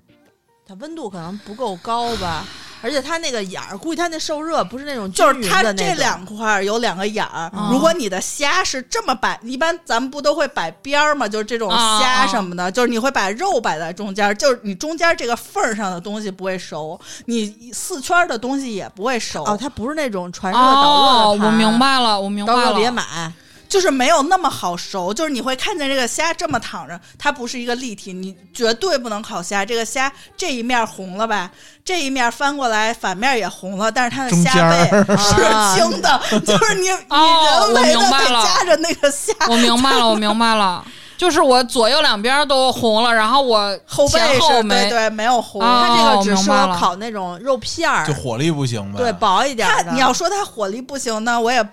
[0.68, 2.44] 它温度可能不够高吧？
[2.82, 7.50] 而且它那个眼儿，估计它那受热不是那种就是它均匀的那种这两块儿有两个眼儿。
[7.54, 11.26] 哦如果你的虾是这么摆，一般咱们不都会摆边儿吗？
[11.26, 19.42] 就是这种虾什么的，就是你会把肉摆在中间，就是你中间这个缝儿上的东西不会熟，你四圈儿的东西也不会熟。
[19.44, 22.90] 哦，它不是那种传热导热的哦，我明，白了，我明白到时候别。
[22.90, 23.32] 买。
[23.68, 29.64] 就是没有那么好熟，就是你会看见这个虾这么躺着，它不是一个立体，你绝对不能烤虾。
[29.64, 31.50] 这个虾这一面红了吧，
[31.84, 35.34] 这一面翻过来反面也红了，但是它的虾背 是
[35.74, 40.84] 青的， 就是你你哦人为的夹着那个虾我明白了，我明白了，
[41.16, 44.90] 就是我左右两边都红了，然后我后背后是对没。
[44.90, 45.62] 对没有红。
[45.62, 48.98] 哦它这个只适合明白了烤那种肉片儿就，火力不行呗。
[48.98, 49.84] 对，薄一点儿的。
[49.90, 51.66] 它你要说它火力不行呢，我也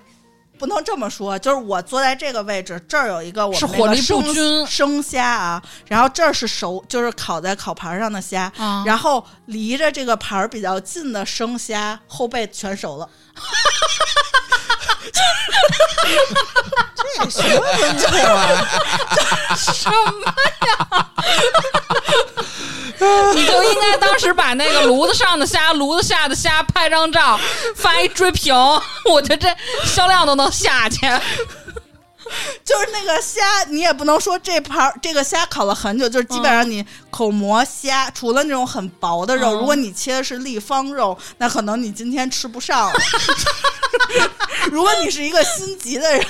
[0.57, 1.37] 不能这么说。
[1.39, 13.09] 就是我坐在这个位置，这儿有一个我们那个是火力不生均生虾啊，然后这儿是熟，就是烤在烤盘上的虾，啊，然后离着这个盘儿比较近的生虾后背全熟了。
[15.11, 15.19] 这
[17.29, 18.65] 什么温度啊？
[19.55, 19.95] 什么
[20.67, 21.07] 呀？
[23.33, 27.37] 你就应该当时把那个炉子上的虾、炉子下的虾拍张照，
[27.75, 28.55] 发一追评，
[29.05, 29.53] 我觉得这
[29.85, 30.99] 销量都能下去。
[32.63, 42.93] 就是那个虾，你也不能说这盘儿这个虾烤了很久，就是基本上你口蘑虾，除了那种很薄的肉，嗯如果你切的是立方肉，那可能你今天吃不上了。
[44.71, 46.25] 如果你是一个心急的人，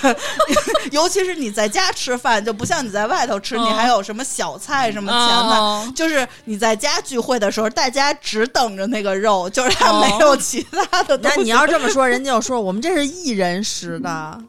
[0.91, 5.57] 尤其是你在家吃饭，就不像你在外头吃，嗯你还有什么小菜、什么前菜。
[5.57, 11.37] 哦就是你在家聚会的时候，大家只等着那个肉，就是它哦没有其他的东西。
[11.37, 14.39] 那你要这么说，人家就说我们这是一人食的，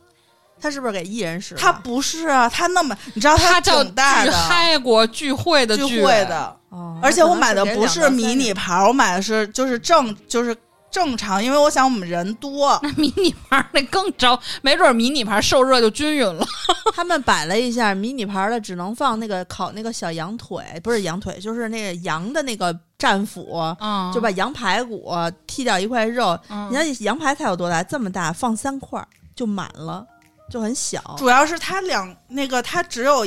[0.64, 1.60] 他是不是给艺人食的？
[1.60, 10.56] 它不是啊，他那么你知道它叫挺大聚的嗨过聚会的聚会的，哦，而且我买的不是迷，你盘儿，我买的是就是正就是
[10.90, 12.78] 正常，因为我想我们人多。
[12.82, 16.46] 那迷你盘那更招，没准迷你盘受热就均匀了。
[16.96, 25.12] 他们摆了一下迷你盘的，只能放那个烤那个小羊腿，不是羊腿，就是那个羊的那个战斧，嗯，就把羊排骨
[25.46, 26.38] 剔掉一块肉。
[26.48, 27.82] 嗯你看羊排才有多大？
[27.82, 30.06] 这么大，放三块就满了，
[30.54, 31.02] 就很小。
[31.18, 33.26] 主要是它两那个它只有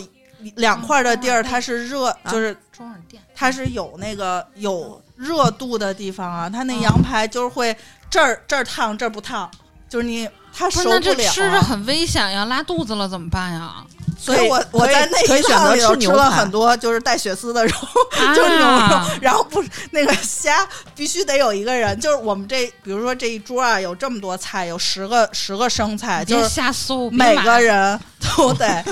[0.56, 3.22] 两块的地儿，它是热，就是装上电。
[3.36, 6.50] 它是有那个有热度的地方啊。
[6.50, 7.76] 它那羊排就是会
[8.10, 9.52] 这儿这儿烫，这儿不烫，
[9.90, 11.16] 就是你它不是，那熟不了。
[11.18, 13.84] 这吃着很危险呀，拉肚子了怎么办呀？
[14.18, 17.74] 所以我我在那一趟里头吃了很多就是带血丝的肉，
[18.20, 27.98] 啊 就是牛肉，然后不是那个虾，必须得有一个人，就是我们这，比如说这一桌啊，有这么多菜，有十个十个生菜，就是瞎搜，每个人
[28.36, 28.84] 都得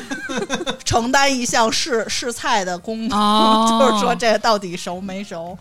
[0.84, 5.58] 承担一项试试菜的功能，哦 就是说这到底熟没熟？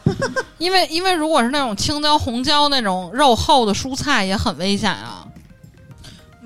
[0.58, 5.24] 因为因为如果是那种青椒、红椒那种肉厚的蔬菜也很危险啊。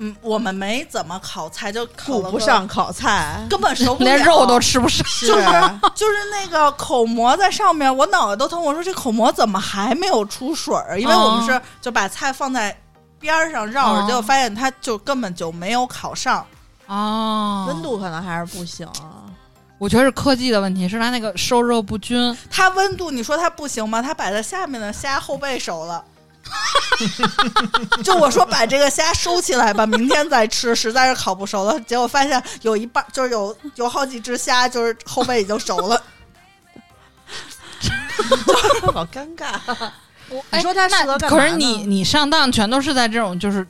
[0.01, 5.05] 嗯，我们没怎么烤菜，就烤不上，烤菜，根本熟不了，连肉都吃不上。
[5.27, 5.43] 就是
[5.93, 8.63] 就是那个口蘑在上面，我脑袋都疼。
[8.63, 10.99] 我说这口蘑怎么还没有出水儿？
[10.99, 12.73] 因为我们是就把菜放在
[13.19, 16.45] 边儿上绕着，哦结果发现它就根本就没有烤上。
[16.87, 18.87] 哦，温度可能还是不行。
[19.77, 22.37] 我觉得是科技的问题，是它那个受热不均。
[22.49, 24.01] 它温度，你说它不行吗？
[24.01, 26.03] 它摆在下面的虾后背熟了。
[28.03, 31.79] 就我说把这个虾收起来吧，明天再吃，实在是烤不熟了。
[31.81, 36.01] 结果发现有一半，就是有有好几只虾，就是后背已经熟了。
[38.93, 39.51] 好尴尬。
[40.29, 43.65] 我你说他适合干嘛可是你你上当全都是在这种就是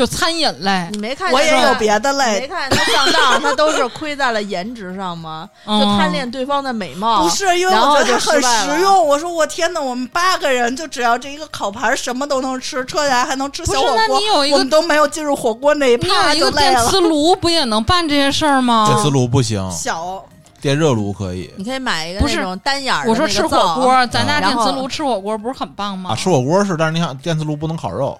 [0.00, 5.46] 就餐饮类，你没看我也有别的类没，看见他上当，他都是亏在了颜值上吗？
[5.66, 7.22] 就嗯贪恋对方的美貌。
[7.22, 9.06] 不是因为我觉得它很实用。
[9.06, 14.18] 我说我天哪，我们八个人就只要这一个烤盘，什么都能吃，车下来还能吃小火锅。
[14.18, 16.88] 你有一个我们都没有进入火锅那一你有趴一个电就累了。
[16.88, 18.86] 磁炉，不也能办这些事儿吗？
[18.86, 20.24] 电磁炉不行，小
[20.62, 26.12] 电热炉可以你可以买一个不是那种单眼儿的我说吃火锅，咱家电磁炉吃火锅不是很棒吗？
[26.12, 26.16] 啊。
[26.16, 28.18] 吃火锅是，但是你想电磁炉不能烤肉，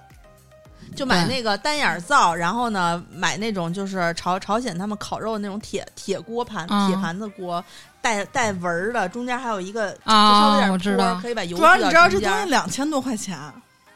[0.95, 7.63] 就买那个单眼儿灶，然后呢，买那种就是朝朝鲜他们烤肉那种铁铁锅盘、嗯铁盘子锅，
[8.01, 13.37] 带带纹儿的，中间还有一个就稍啊微有点我知道可以把油主要你知道这东西两千多块钱，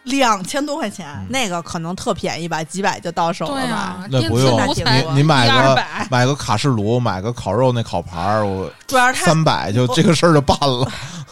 [0.03, 1.07] 两千多块钱。
[1.19, 4.83] 嗯那个可能特便宜吧，几百就到手了吧啊？，那不用你
[5.15, 10.87] 你买个，买个卡式炉，买个烤肉那烤盘儿，我主要是它，三百就这个事儿就办了。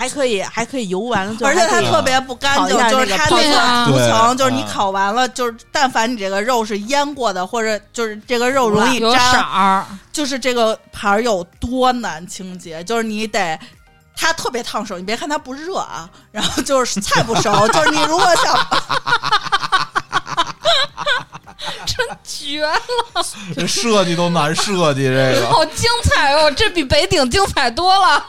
[0.00, 13.60] 还可以还可以油完了，最 后而且它特别不干净就是它那个涂层，就是你啊烤完了，就是但凡你这个肉是腌过的，或者就是这个肉容易粘，儿，就是这个盘儿有多难清洁，就是你得
[14.16, 18.56] 它特别烫手，你别看它不热啊，然后就是菜不熟， 就是你如果想
[21.84, 22.80] 真绝了，
[23.54, 25.46] 这设计都难设计，这个。
[25.50, 26.50] 好精彩哦！
[26.52, 28.24] 这比北鼎精彩多了。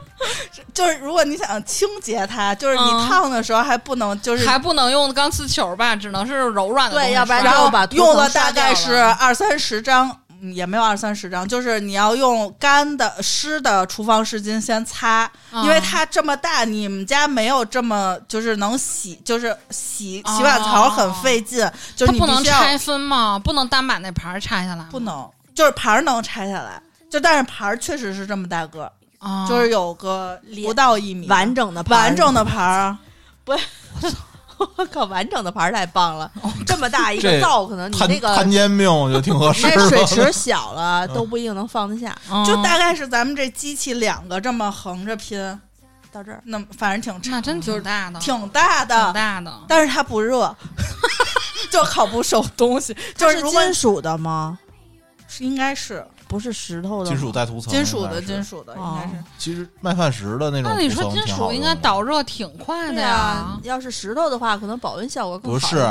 [0.72, 10.08] 就是如果你想清洁它，就是你嗯烫的时候还不能就是还不能用钢丝球吧，只能是柔软的对要不然然后就把用了大概是二三十张，
[10.40, 23.38] 嗯也没有二三十张，就是你要用干的、湿的厨房湿巾先擦，嗯因为它这么大，你们家没有这么就是能洗，就是洗洗碗槽很费劲，就你不能拆分吗？
[23.38, 24.84] 不能单把那盘儿拆下来？
[24.90, 28.90] 不能，就是盘儿能拆下来，就但是盘儿确实是这么大个
[29.22, 32.02] 儿，啊，就是有个不到一米完整的盘儿。
[32.02, 32.96] 完整的盘儿
[33.44, 33.52] 不，
[34.76, 36.30] 我靠，完整的盘儿太棒了！
[36.66, 40.04] 这么大一个灶，可能你那个摊煎饼我觉得挺合你适 那水。
[40.06, 42.16] 池小了都不一定能放得下。
[42.30, 45.38] 嗯就大概是咱们这机器两个这么横着拼，
[46.12, 49.52] 到这儿，那反正挺长，那真就是挺大的，挺大的，挺大的。
[49.66, 50.54] 但是它不热，
[51.70, 52.96] 就烤不熟东西。
[53.16, 54.58] 就是金属的吗？
[55.26, 58.42] 是应该是不是石头的，金属带涂层，金属的，金。
[58.42, 59.22] 属的，应该是。
[59.36, 65.86] 其实麦饭石的那种那你说金属应该导热挺快的呀啊？，要是石头的话，可能保温效果更好不是。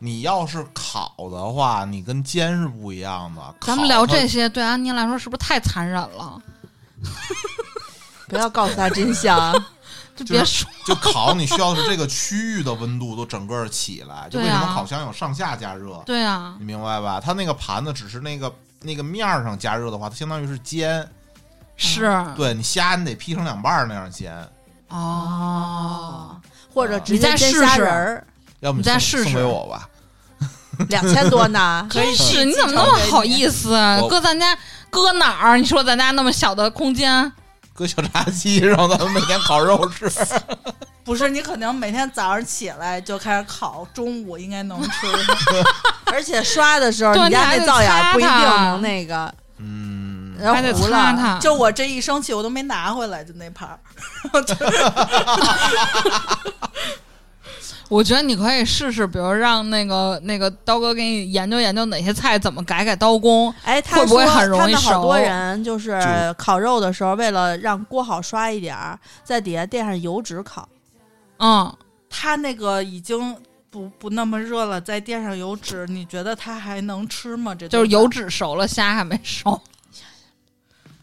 [0.00, 3.54] 你要是烤的话，你跟煎是不一样的。
[3.60, 6.42] 咱们聊这些，对安妮来说是不是太残忍了？
[8.26, 9.54] 不要告诉他真相。
[10.16, 14.28] 就别说，就烤，你需要的是这个区域的温度都整个起来。
[14.28, 17.20] 就为什么烤箱有上下加热，对啊，你明白吧？
[17.20, 18.52] 它那个盘子只是那个
[18.84, 21.08] 那个面儿上加热的话，它相当于是煎。
[21.76, 24.32] 是对你虾，你得劈成两半儿那样煎，
[24.90, 26.40] 哦，
[26.72, 28.26] 或者直你再接煎虾试试仁儿，
[28.60, 29.88] 要不你再试送试送给我吧。
[30.88, 31.84] 两千多呢。
[31.90, 33.98] 可以是你怎么那么好意思啊？
[34.00, 34.56] 我搁咱家
[34.88, 35.58] 搁哪儿？
[35.58, 37.32] 你说咱家那么小的空间，
[37.74, 40.08] 搁小炸鸡，让咱们每天烤肉吃。
[41.04, 44.90] 不是你可能每天早上起来就开始烤，中午应该能吃。
[46.06, 50.96] 而且刷的时候，你家那灶眼不一定能那个，嗯，然后还得糊了。
[50.96, 51.38] 擦它。
[51.40, 53.78] 就我这一生气，我都没拿回来，就那盘儿。
[57.94, 63.54] 我觉得你可以试试，比如让那个那个刀哥给你研究研究哪些菜怎么改改刀工。
[63.62, 65.96] 哎，他会不会说很容易他们好多人就是
[66.36, 70.68] 烤肉的时候，为了让锅好刷一点儿，在底下垫上油纸烤。
[71.38, 71.72] 嗯，
[72.10, 73.36] 他那个已经
[73.70, 77.54] 不不那么热了，再垫上油纸，你觉得它还能吃吗？
[77.54, 79.60] 这就是油纸熟了，虾还没熟。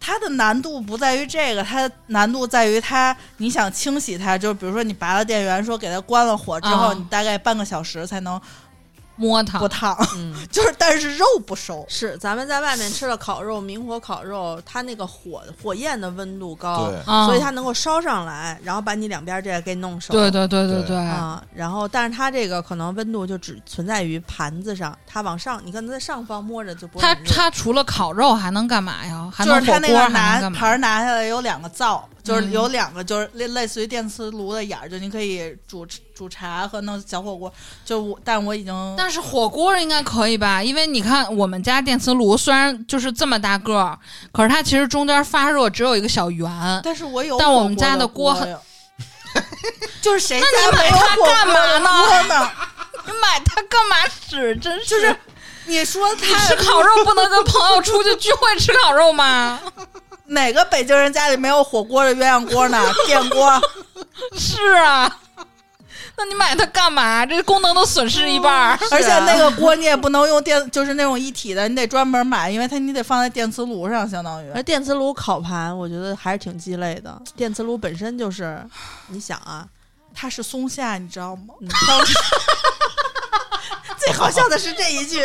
[0.03, 8.41] 它的难度不在于这个，它难度在于它，你想清洗它，就比如说你拔了电源，说给它关了火之后，啊你大概半个小时才能
[9.15, 11.85] 摸它不，烫，嗯， 就是但是肉不熟。
[11.87, 16.91] 是咱们在外面吃的烤肉，明火烤肉，它那个火火焰的温度高，
[17.25, 20.11] 所以它能够烧上来，然后把你两边这个给弄熟。
[20.13, 29.31] 对对对对对对，啊，然后但是它这个可能温度就只存在于盘子上，它往上，你可能在上方摸着就不它它除了烤肉还能干嘛呀？
[29.33, 30.49] 还就是它那个拿？
[30.49, 35.85] 盘儿拿下来有两个灶，就是嗯有两个就是类类似于电磁炉的眼儿，就你可以煮
[36.21, 37.51] 煮茶和弄小火锅。
[37.83, 40.61] 就我，但我已经但是火锅应该可以吧？
[40.61, 43.97] 因为你看我们家电磁炉虽然就是这么大个儿，
[44.31, 46.47] 可是它其实中间发热只有一个小圆。
[46.83, 48.55] 但是我有但我们家的的锅很，
[49.99, 52.51] 就是谁那家你买它没有火干嘛呢？
[53.07, 53.95] 你买它干嘛
[54.29, 54.55] 使？
[54.57, 55.15] 真是就是
[55.65, 59.59] 你说你他吃烤肉不能跟朋友出去聚会吃烤肉吗？
[60.27, 62.79] 哪个北京人家里没有火锅的鸳鸯锅呢？
[63.07, 63.59] 电锅。
[64.37, 65.17] 是啊，
[66.23, 67.25] 那你买它干嘛？
[67.25, 68.77] 这功能都损失一半儿。
[68.91, 74.51] 而且那个锅你也不能用电， 就是那种一体的，你得专门买，因为它你得放在电磁炉上，相当于。
[74.53, 77.19] 而电磁炉烤盘，我觉得还是挺鸡肋的。
[77.35, 78.63] 电磁炉本身就是，
[79.09, 79.65] 你想啊，
[80.13, 81.55] 它是松下，你知道吗？
[81.61, 81.67] 嗯
[83.97, 85.19] 最好笑的是这一句，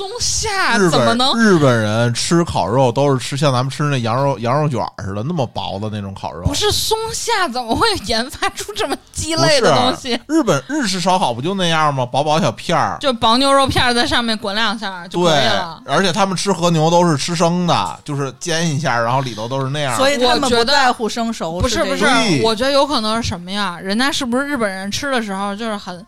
[0.00, 1.38] 松下日怎么能？
[1.38, 10.18] 日本人吃烤肉都是吃像咱们吃那羊肉羊肉卷儿似的那么薄的那种烤肉，不是松下怎么会研发出这么鸡不肋的东西？
[10.26, 12.06] 日本日式烧烤不就那样吗？
[12.06, 12.96] 薄薄小片儿。
[12.98, 15.82] 就薄牛肉片儿在上面滚两下就可对以了，。
[15.84, 19.94] 而且他们吃和牛都是吃生的，就是煎一下，然后里头都是那样。
[19.98, 23.78] 所以他们不在乎生熟，不是不是这个对，我觉得有可能是什么呀？
[23.78, 26.02] 人家是不是日本人吃的时候就是很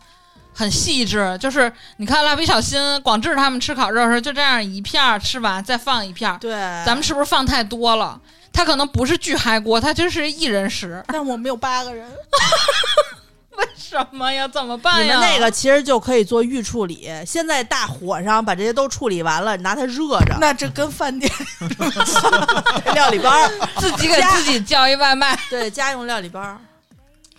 [0.53, 1.37] 很细致？
[1.39, 6.37] 就是你看蜡笔小新、广志他们吃烤肉的时候，就这样一片儿吃完再放一片儿。
[6.39, 6.51] 对，
[6.85, 8.19] 咱们是不是放太多了？
[8.51, 11.03] 他可能不是巨嗨锅，他就是一人食。
[11.07, 12.07] 但我们有八个人，
[13.57, 14.47] 为什什么呀？
[14.47, 15.19] 怎么办你呀？
[15.19, 21.31] 们那个其实就可以做预处理，先在大火上把这些都处理完了，拿它热着，那这跟饭店
[22.95, 25.37] 料理包儿，自己给自己叫一外卖。
[25.47, 26.57] 对，家用料理包儿。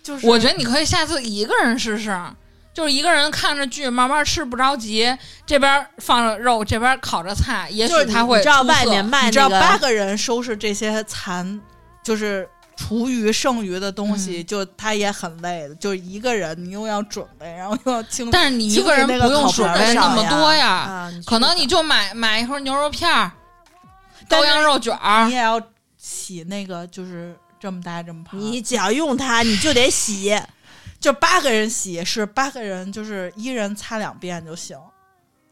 [0.01, 2.17] 就是，我觉得你可以下次一个人试试，
[2.75, 5.17] 就是一个人看着剧，慢慢吃，不着急。
[5.47, 11.61] 这边放着肉，这边烤着菜，也许他会你知道外面卖你知道那个，八个人收拾这些残，
[12.03, 15.75] 就是厨余剩余的东西，嗯就他也很累的。
[15.77, 23.31] 就是一个人，你又要准备，然后又要清，但是你一个人不用准备那么多呀，啊，可能你就买买一盒牛肉片儿、
[24.29, 25.63] 羔羊肉卷儿你，也要
[25.97, 28.41] 洗那个，就是这么大这么胖。
[28.41, 30.37] 你只要用它，你就得洗。
[31.05, 34.75] 就八个人洗是八个人，就是一人擦两遍就行，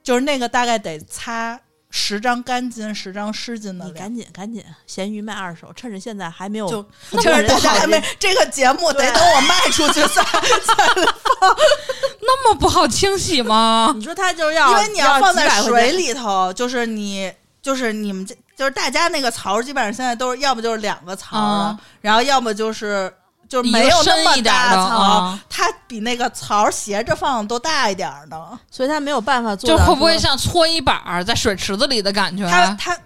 [0.02, 3.84] 就是那个大概得擦十张干巾、十张湿巾的。
[3.84, 10.22] 你赶紧赶紧，咸鱼卖二手，趁着现在还没有，就那么就是大家好还没这个节目得等我卖出去再
[12.22, 13.92] 那么不好清洗吗？
[13.94, 17.30] 你说他就要，因为你要放在水，里头，就是你
[17.60, 23.12] 就是你们这就是大家那个槽，基本上现在都是要么就是两个槽了，嗯然后要么就是
[23.52, 28.58] 就是没有那么大槽它比那个槽斜着放都大一点儿呢。
[28.70, 29.76] 所以它没有办法做就。
[29.84, 32.48] 会不会像搓衣板儿在水池子里的感觉？
[32.48, 32.98] 它它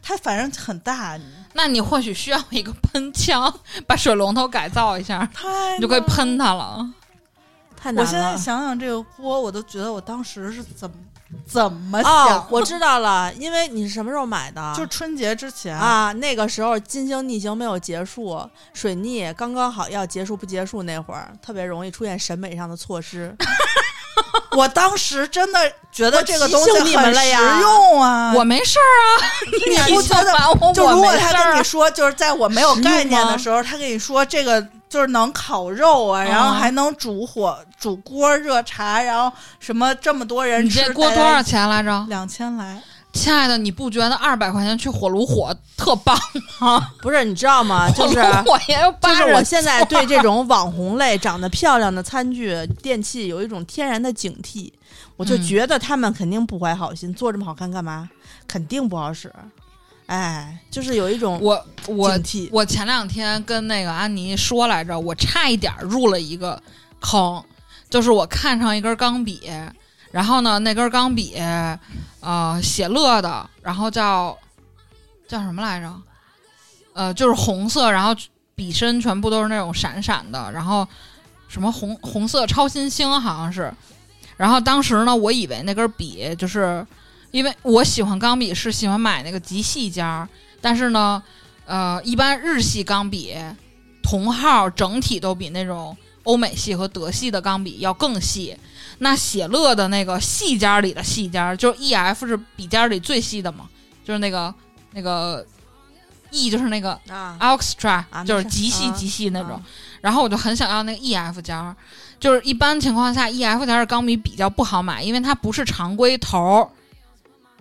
[0.00, 1.18] 它反正很大，
[1.54, 3.52] 那你或许需要一个喷枪，
[3.88, 6.00] 把水龙头改造一下，太你就可以。
[6.02, 6.88] 喷它了。
[7.76, 10.96] 太难我现在想想这个锅，我都觉得我当时是怎么
[11.46, 14.72] 怎么想，哦，我知道了，因为你是什么时候买的？
[14.76, 18.40] 就春节之前，啊，那个时候金星逆行没有结束，
[18.72, 23.34] 水逆刚刚好要结束不结束那会儿，特别容易出现审美上的错失。
[24.56, 25.60] 我当时真的
[25.92, 28.32] 觉得这个东西你们很实了呀用啊。
[28.34, 29.30] 我没事儿啊，
[29.86, 30.32] 你不觉得？
[30.74, 39.30] 就我如果他跟你说，就是在我没有概念的时候，他跟你说这个就是能烤肉啊，然后嗯还能煮火、煮锅热茶，然后
[39.60, 41.42] 什么这么多人你吃，这锅多少？
[41.42, 42.06] 钱来着？
[42.08, 42.82] 两千来。
[43.10, 46.16] 亲爱的，你不觉得二百块钱去火炉火特棒
[46.60, 46.90] 吗？
[47.00, 47.90] 不是，你知道吗？
[47.96, 54.70] 就是火炉火也有八就是我现在对这种网红类长得漂亮的餐具电器有一种天然的警惕，
[55.16, 58.08] 我就嗯觉得他们肯定不怀好心，做这么好看干嘛？
[58.46, 59.32] 肯定不好使。
[60.08, 62.10] 哎，就是有一种我我
[62.50, 66.60] 我前两天跟那个安妮说来着，我差一点儿入了一个
[66.98, 67.44] 坑，
[67.90, 69.50] 就是我看上一根钢笔，
[70.10, 71.36] 然后呢，那根钢笔，
[72.20, 74.34] 呃，写乐的，然后叫
[75.28, 75.94] 叫什么来着？
[76.94, 78.14] 呃，就是红色，然后
[78.54, 80.88] 笔身全部都是那种闪闪的，然后
[81.48, 83.70] 什么红红色超新星好像是。
[84.38, 86.86] 然后当时呢，我以为那根笔就是
[87.30, 90.28] 因为我喜欢钢笔，是喜欢买那个极细尖儿，
[90.60, 91.22] 但是呢，
[91.66, 93.36] 呃，一般日系钢笔
[94.02, 98.56] 同号整体都比那种欧美系和德系的钢笔要更细。
[99.00, 103.68] 那写乐的那个细尖儿里的细尖儿，就是 E F 是笔尖儿里最细的嘛，
[104.04, 104.52] 就是那个
[104.92, 105.46] 那个
[106.30, 109.52] E 就是那个啊 Extra，、啊就是极细啊极细那种。
[109.52, 109.62] 啊
[110.00, 111.74] 然后我就很想要那个 EF 尖儿，
[112.20, 116.68] 就是一般情况下 EF 尖儿的钢笔比较不好买，因为它不是常规头儿。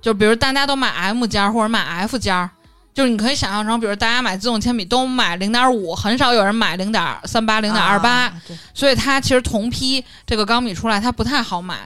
[0.01, 2.49] 就比如大家都买 M 尖儿或者买 F 尖儿，
[2.93, 8.31] 就是你可以想象成，比如大家买自动铅笔都买零点五，很少有人买零点三八、零点二八。
[8.73, 11.77] 所以它其实同批这个钢笔出来，它不太好买。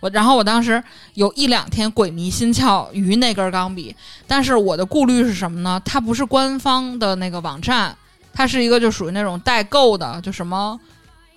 [0.00, 0.82] 我然后我当时
[1.14, 3.94] 有一两天鬼迷心窍于那根钢笔，
[4.26, 5.80] 但是我的顾虑是什么呢？
[5.84, 7.96] 它不是官方的那个网站，
[8.32, 10.78] 它是一个就属于那种代购的，就什么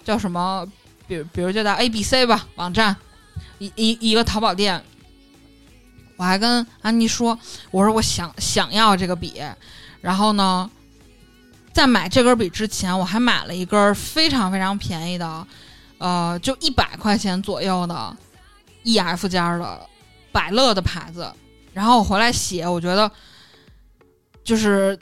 [0.03, 0.65] 叫什么，
[1.07, 2.95] 比如比如就叫 A B C 吧网站，
[3.59, 4.83] 一一一个淘宝店。
[6.15, 7.37] 我还跟安妮说，
[7.71, 9.41] 我说我想想要这个笔，
[10.01, 10.69] 然后呢，
[11.73, 15.47] 在买这根笔之前，我还买了一根非常非常便宜的，
[15.97, 18.15] 呃，就一百块钱左右的
[18.83, 19.87] E F 尖的
[20.31, 21.31] 百乐的牌子。
[21.73, 23.11] 然后我回来写，我觉得
[24.43, 24.97] 就是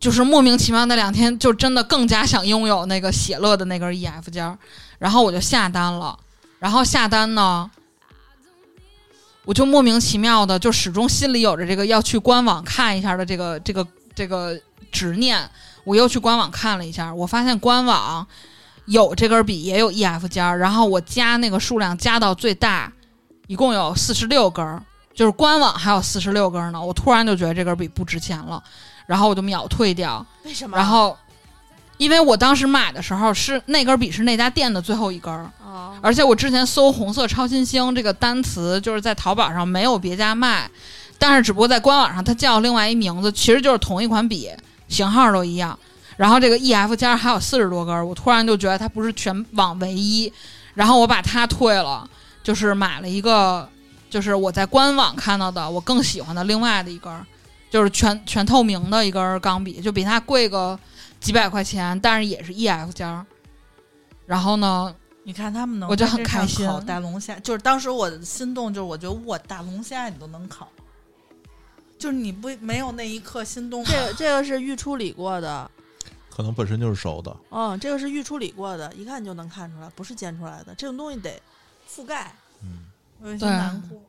[0.00, 4.56] 就是莫名其妙那两天，就真的更加想拥有那个写乐的那根 E F 尖儿，
[4.98, 6.18] 然后我就下单了。
[6.58, 7.70] 然后下单呢，
[9.46, 14.60] 我就莫名其妙的就始终心里有着这个要去官网看一下的这个这个这个
[14.92, 15.48] 执念。
[15.84, 18.26] 我又去官网看了一下，我发现官网
[18.86, 22.92] 有这根笔，也有 EF 尖儿，然后我加那个数量加到最大，
[23.46, 24.82] 一共有四十六根儿，
[25.14, 26.84] 就是官网还有四十六根儿呢。
[26.84, 28.60] 我突然就觉得这根笔不值钱了，
[29.06, 30.26] 然后我就秒退掉。
[30.42, 30.76] 为什么？
[30.76, 31.16] 然后，
[31.98, 40.70] 因为我当时买的时候是那根笔是那家店的最后一根儿，哦而且我之前搜“红色超新星”这个单词，就是在淘宝上没有别家卖，
[41.18, 44.50] 但是只不过在官网上它叫另外一名字，其实就是同一款笔，
[44.88, 45.78] 型号都一样。
[46.16, 50.32] 然后这个 EF 尖儿还有四十多根，我突然就觉得它不是全网唯一。
[50.74, 52.08] 然后我把它退了，
[52.42, 53.66] 就是买了一个，
[54.10, 57.10] 就是我在官网看到的我更喜欢的另外的一根，
[57.70, 60.78] 就是全全透明的一根儿钢笔，就比它贵个
[61.20, 63.24] 几百块钱，但是也是 EF 尖儿。
[64.26, 70.68] 然后呢，你看他们能，我就很开心烤大龙虾，就是当时我的心动，就是我觉得哇，大龙虾你都能烤，
[71.98, 73.84] 就是你不没有那一刻心动？
[73.84, 75.70] 这个这个是预处理过的，
[76.28, 77.36] 可能本身就是熟的。
[77.50, 80.74] 嗯，这个是预处理过的，一看就能看出来，不是煎出来的。
[80.74, 81.40] 这种东西得
[81.88, 82.86] 覆盖嗯，
[83.20, 84.00] 我有些对难过。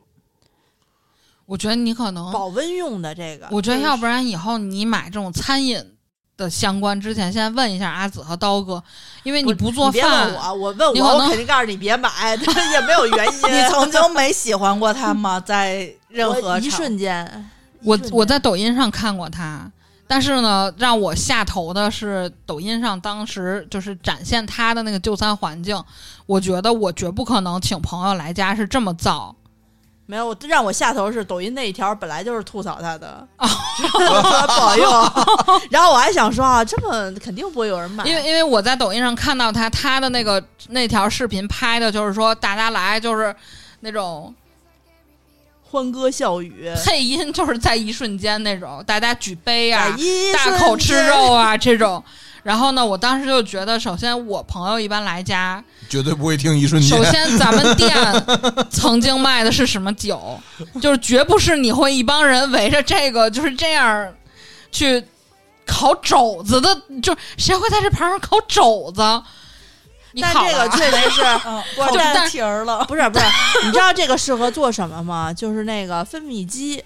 [1.46, 3.48] 我觉得你可能，保温用的这个。
[3.50, 5.96] 我觉得要不然以后你买这种餐饮
[6.38, 8.82] 的相关之前，先问一下阿紫和刀哥，
[9.24, 12.08] 因为你不做别饭问，我，我问我，我肯定告诉你别买，
[12.46, 13.32] 但也没有原因。
[13.32, 15.40] 你曾经没喜欢过他吗？
[15.40, 17.50] 在任何一瞬间，
[17.82, 19.68] 我我在抖音上看过他，
[20.06, 25.82] 但是呢，让我下头的是抖音上当时就是展现他的那个就餐环境，
[26.24, 29.34] 我觉得我绝不可能请朋友来家是这么造。
[30.10, 33.46] 没有让我下头是抖音那一条本来就是吐槽他的，哦
[34.46, 34.90] 不好用。
[35.68, 43.36] 然后我还想说啊，这么肯定不会有人买，因为因为我在抖音上看到他他的那个那条视频拍的就是说大家来就是
[43.80, 44.34] 那种
[45.62, 49.94] 欢歌笑语，配音就是在一瞬间那种，大家举杯啊
[50.32, 52.02] 大口吃肉啊这种。
[52.44, 57.04] 然后呢，我当时就觉得，首先我朋友一般来家，绝对不会听一瞬间首。
[57.10, 57.96] 先咱们店
[58.70, 60.38] 曾经卖的是什么酒，
[60.80, 64.12] 就是绝不是你会一帮人围着这个就是这样
[64.70, 65.02] 去
[65.66, 69.22] 烤肘子的，就谁会在这盘上烤肘子？
[70.12, 72.84] 你但这个确实是嗯， 不烤但猪蹄儿了。
[72.88, 73.24] 不是不是？
[73.64, 75.32] 你知道这个适合做什么吗？
[75.32, 76.82] 就是那个分米机，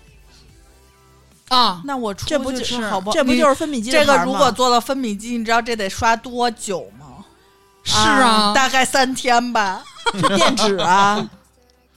[1.48, 3.14] 啊，那我出这不就去吃好不好？
[3.14, 7.01] 这不就是分米鸡的这个如果做了分米机，你知道这得刷多久吗？
[7.84, 9.84] 是啊，大概三天吧。
[10.12, 11.30] 是 电纸啊？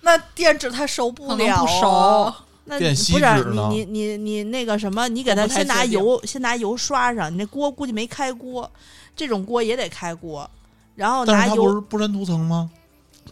[0.01, 2.33] 那电纸它熟不了、不熟。
[2.65, 8.69] 那电锡不是纸呢你你你你那个什么，你给它我不太先拿油先拿油刷上，你那锅估计没开锅，
[9.15, 10.49] 这种锅也得开锅，
[10.95, 12.69] 然后拿油是不粘涂层吗？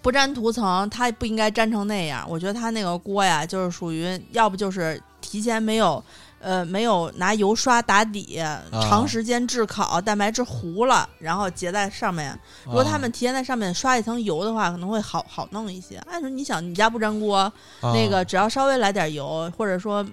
[0.01, 2.26] 不粘涂层，它不应该粘成那样。
[2.28, 6.04] 我觉得它那个锅呀，就是属于要不就是提前没有。
[6.43, 12.37] 呃，没有拿油刷打底，啊长时间炙烤，蛋白质糊了，然后结在上面。
[12.65, 15.95] 如果他们啊提前在上面刷一层油的话，可能会好好弄一些。
[16.05, 17.53] 按说你想，你家不粘锅，啊
[17.93, 20.05] 那个只要稍微来点油，或者说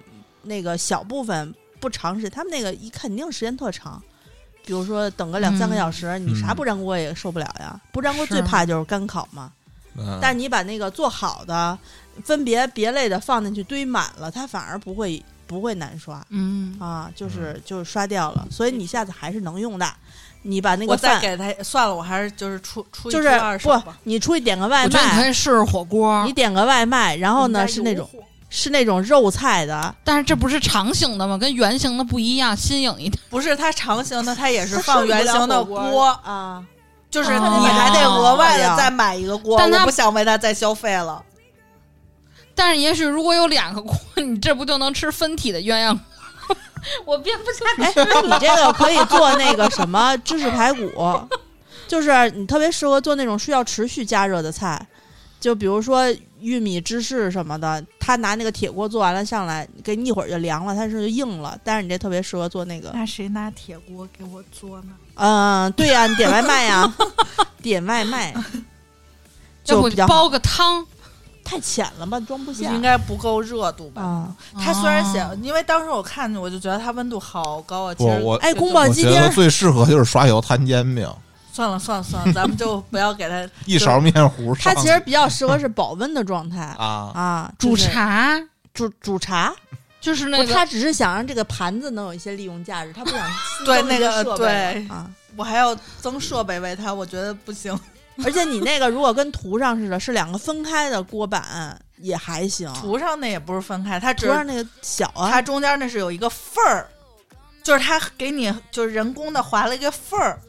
[0.43, 4.01] 那个小部分不长时间，他们那个一肯定时间特长。
[4.65, 7.77] 比如说等个两三个小时，你啥嗯不粘锅也受不了呀。
[7.91, 9.51] 不粘锅最怕就是干烤嘛。
[9.97, 11.77] 嗯但是你把那个做好的，
[12.23, 15.21] 分别别类的放进去堆满了，它反而不会
[15.51, 18.47] 不会难刷嗯，啊，就是就是刷掉了。
[18.49, 19.85] 所以你下次还是能用的。
[20.43, 23.29] 你把那个我再给他算了，我还是就是出出一就是
[23.61, 28.09] 不。，你出去点个外我觉得你可卖，以试试火锅你，点个外卖，然后呢是那种
[28.49, 31.37] 是那种肉菜的，但是这不是长形的吗？
[31.37, 33.21] 跟圆形的不一样，新颖一点。
[33.29, 36.63] 不是它长形的，它也是放圆形的锅锅，啊。
[37.11, 41.21] 就是哦你还得额外的哦再买一个锅，我不想为它再消费了。
[42.63, 45.97] 但是也许如果有两个锅，你这不就能吃分体的鸳鸯
[46.45, 46.55] 锅？
[47.05, 50.87] 我编不下哎，那你这个可以做那个什么芝士排骨，
[51.87, 54.79] 就是你特别适合做那种需要持续加热的菜，
[55.39, 56.05] 就比如说
[56.39, 61.59] 玉米芝士什么的，他拿那个铁锅做完了上来，给你一会儿就凉了，它是就硬了。
[61.63, 64.89] 但是你这特别适合做那个，那谁拿铁锅给我做呢？
[65.17, 66.93] 嗯，对呀、你点外卖呀，
[67.63, 68.31] 点外卖
[69.65, 70.85] 要不就比较好煲个汤，
[71.51, 74.01] 太浅了吧，装不下应该不够热度吧？
[74.01, 74.35] 啊。
[74.57, 77.93] 它虽然写哦，因为当时我看我就觉得它温度好高啊。
[77.93, 81.05] 其实哎，宫保鸡丁儿觉得最适合就是刷油摊煎饼，
[81.51, 84.55] 算了算了算了，咱们就不要给它 一勺面糊。
[84.55, 88.39] 它其实比较适合是保温的状态 啊，啊，煮就是茶
[88.73, 89.53] 煮煮茶。
[89.99, 93.19] 就是那个他只是想让这个盘子能有一些利用价值，他不想
[93.63, 95.07] 对那个设备对啊。
[95.35, 97.77] 我还要增设备为他，我觉得不行。
[98.25, 102.71] 而且你那个如果跟图上似的，是两个分开的锅板也还行。
[102.73, 106.87] 图上那也不是分开，它只是图上那个小啊，它中间那是有一个缝儿，
[107.63, 110.39] 就是它给你就是人工的划了一个缝儿。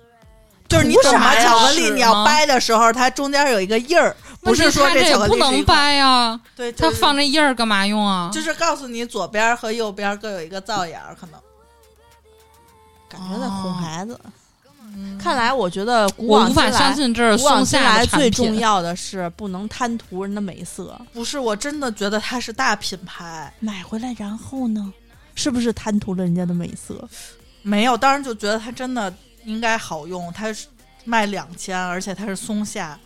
[0.69, 1.35] 就是你图懂吗？
[1.37, 8.31] 巧克力你要掰的时候，它中间有一个印儿，不是说这巧克力不能掰呀，对，它就是放这印儿干嘛用啊？
[8.33, 11.39] 就是告诉你左边和右边各有一个灶眼儿，可能。
[13.07, 14.19] 感觉在哄孩子。
[14.95, 21.01] 嗯看来我觉得古我无法往今来，相信这是古往松下今来最重要的是不能贪图人的美色。
[21.13, 24.93] 不是，我真的觉得它是大品牌，买回来然后呢，
[25.35, 27.09] 是不是贪图了人家的美色？
[27.63, 29.13] 没有，当时就觉得它真的
[29.45, 30.67] 应该好用，它是
[31.05, 32.99] 卖两千，而且它是松下，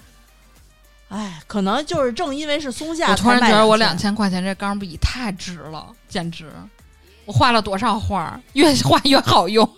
[1.09, 6.51] 哎，可能就是正因为是松下，我突然觉得我两两千块钱这钢笔太值了，简直！
[7.26, 9.68] 我画了多少画，越画越好用。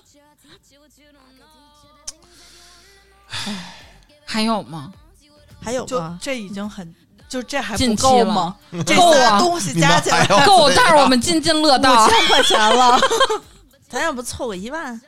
[4.25, 4.93] 还有吗？
[5.21, 5.29] 就
[5.61, 6.19] 还有吗？
[6.21, 6.95] 这已经很，
[7.29, 8.57] 就这还不够吗？
[8.87, 12.09] 这够啊东西加起来还要够，这但是我们津津乐五道。
[12.09, 13.01] 千块钱了。
[13.89, 15.01] 咱要不凑个一万？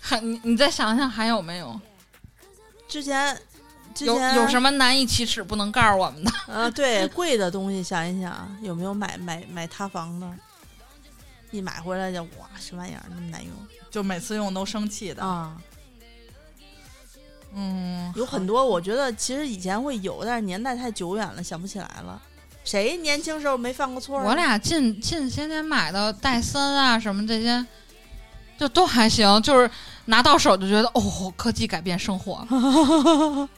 [0.00, 1.80] 还你你再想想还有没有？
[2.88, 3.36] 之前
[3.92, 6.30] 之有前有什么难以启齿不能告诉我们的？
[6.52, 6.70] 啊？
[6.70, 10.30] 对，贵的东西想一想，有没有买买买塌房的？
[11.50, 13.52] 一买回来就哇，什么玩意儿那么难用
[13.90, 15.22] 就每次用都生气的。
[15.22, 15.56] 啊？
[17.58, 22.20] 嗯，有很多，我觉得其实以前会有，但是年代太久远了，想不起来了。
[22.64, 24.20] 谁年轻时候没犯过错？
[24.20, 27.64] 我俩近近些年买的戴森啊什么这些，
[28.58, 29.70] 就都还行，就是
[30.04, 32.46] 拿到手就觉得哦，科技改变生活。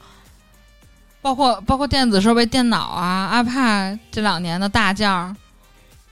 [1.20, 5.34] 包括包括电子设备、电脑啊、iPad 这两年的大件儿，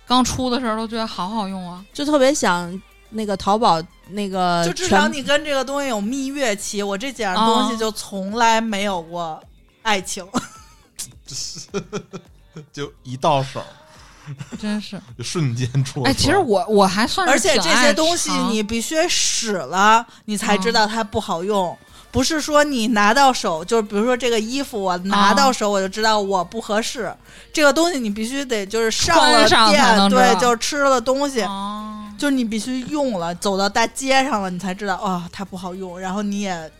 [0.05, 1.85] 刚出的时候都觉得好好用啊。
[1.93, 9.43] 就特别想那个淘宝那个就至少你跟这个东西有蜜月期，我这几样东西哦就从来没有过
[9.83, 10.27] 爱情。
[12.73, 13.63] 就一到手，
[14.59, 16.03] 真是， 就瞬间出。
[16.05, 21.77] 哎，其实我我还算是而且这些东西你必须使了，你才知道它不好用。
[22.11, 27.15] 不是说你拿到手，就是比如说这个衣服，我拿到手我就知道我不合适。
[27.53, 35.99] 这个东西你必须得就是上了店，对，就是吃了东西，哦，就是你必须用了，走到大街上了，你才知道哦、它不好用。
[35.99, 36.71] 然后你也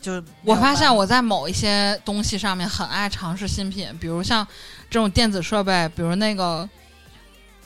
[0.00, 4.46] 就我发现我我在某一些东西上面很爱尝试新品，比如像
[4.88, 6.68] 这种电子设备，比如那个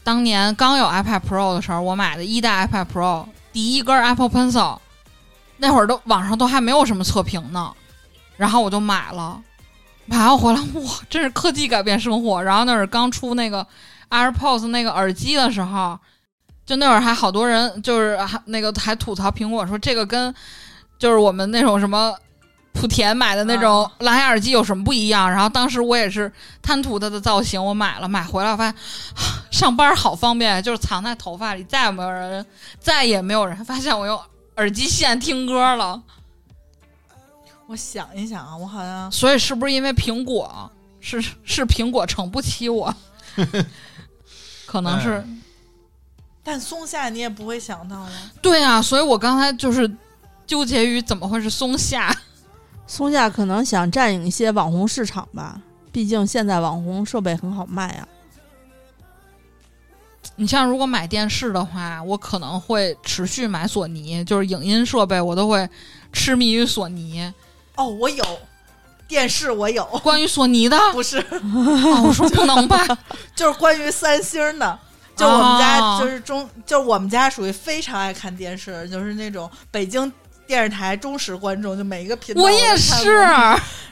[0.03, 4.79] 当年刚有 iPad Pro 的时候，我买的一代 iPad Pro 第一根 Apple Pencil，
[5.59, 7.73] 那会儿都网上都还没有什么测评呢，
[8.37, 9.41] 然后我就买了，
[10.07, 12.43] 买完回来哇，真是科技改变生活。
[12.43, 13.67] 然后那会儿刚出那个
[14.11, 15.99] AirPods 那个耳机的时候，
[16.67, 20.35] 就那会儿还好多人就是还那个还吐槽苹果说这个跟
[20.99, 22.15] 就是我们那种什么。
[22.75, 25.31] 莆田买的那种蓝牙耳机有什么不一样？
[25.31, 28.75] 然后当时我也是贪图它的造型，我买了，买回来我发现
[29.49, 32.45] 上班好方便，就是藏在头发里，再也没有人，
[32.81, 34.21] 再也没有人发现我用
[34.57, 36.03] 耳机线听歌了。
[37.69, 42.93] 我想一想啊，我好像所以是不是因为苹果是是苹果撑不起我？
[44.67, 45.25] 可能是、哎
[46.45, 48.13] 但松下你也不会想到啊。
[48.43, 49.91] 对啊，所以我刚才就是
[50.47, 52.15] 纠结于怎么会是松下。
[52.87, 55.59] 松下可能想占领一些网红市场吧，
[55.91, 58.07] 毕竟现在网红设备很好卖啊。
[60.37, 65.67] 你像如果买电视的话，我可能会持续买索尼，就是影音设备我都会
[66.13, 67.33] 痴迷于索尼。
[67.77, 68.25] 哦，我有
[69.09, 72.87] 电视，我有，关于索尼的，不是，哦、我说不能吧？
[73.35, 74.79] 就是关于三星的。
[75.17, 80.13] 就我们家哦就是中，就是我们家属于非常爱看电视，就是那种北京
[80.47, 83.11] 电视台忠实观众，就每一个频道我也是，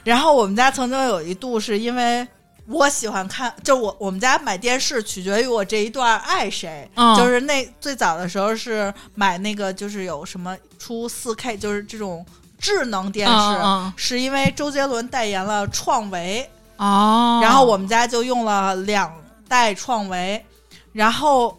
[0.03, 2.27] 然后我们家曾经有一度是因为
[2.67, 6.89] 我喜欢看，就我我们家买电视取决于我这一段爱谁。
[6.95, 7.15] 嗯。
[7.17, 12.25] 就是那最早的时候是买那个，就是有什么出四 K，就是这种
[12.57, 13.93] 智能电视，嗯嗯。
[13.97, 19.13] 是因为周杰伦代言了创维，哦，然后我们家就用了两
[19.49, 20.45] 代创维，
[20.93, 21.57] 然后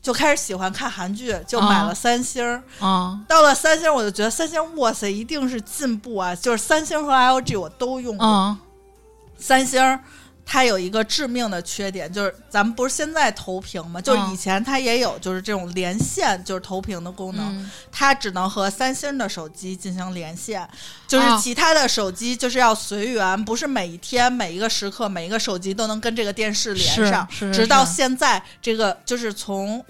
[0.00, 2.62] 就开始喜欢看韩剧，就买了啊三星儿。
[2.80, 6.34] 嗯到了三星，我就觉得三星，哇塞，一定是进步啊！
[6.34, 8.58] 就是三星和 LG 我都用过，嗯
[9.38, 10.00] 三星儿
[10.48, 14.00] 它有一个致命的缺点，就是咱们不是现在投屏吗？
[14.00, 20.66] 就是嗯以前它也有就是这种连线，就是投屏的功能，嗯它只能和三星的手机进行连线，
[21.08, 27.26] 就是啊其他的手机就是要随缘，不是每一天每一个时刻每一个手机都能跟这个电视连上。
[27.52, 29.84] 直到现在，这个就是从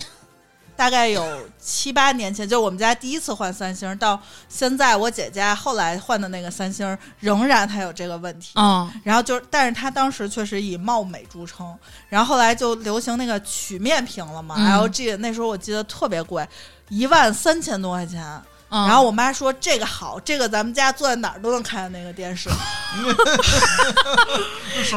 [0.77, 1.25] 大概有
[1.59, 8.53] 七八年前，就是我们家第一次换三星，到现在我姐家后来换的那个三星，仍然它有这个问题。
[8.55, 11.75] 嗯然后就是，但是它当时确实以貌美著称，
[12.09, 16.47] 然后后来就流行那个曲面屏了嘛、嗯 l g 那时候我记得特别贵，
[16.89, 18.23] 一万三千多块钱。
[18.69, 22.51] 嗯，然后我妈说这个好，这个咱们家坐在哪儿都能看见那个电视。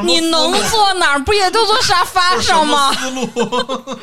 [0.04, 1.18] 你能坐哪儿？
[1.24, 2.92] 不也就坐沙发上吗？
[2.92, 3.26] 思路？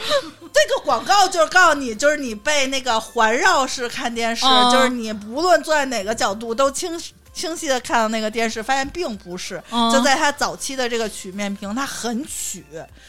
[0.53, 6.99] 这个广告就是告诉你，就是你被那个环绕式看电视，嗯就是你无论坐在哪个角度都清
[7.37, 9.63] 清晰的看到那个电视，发现并不是。
[9.71, 12.65] 嗯就在它早期的这个曲面屏，它很曲，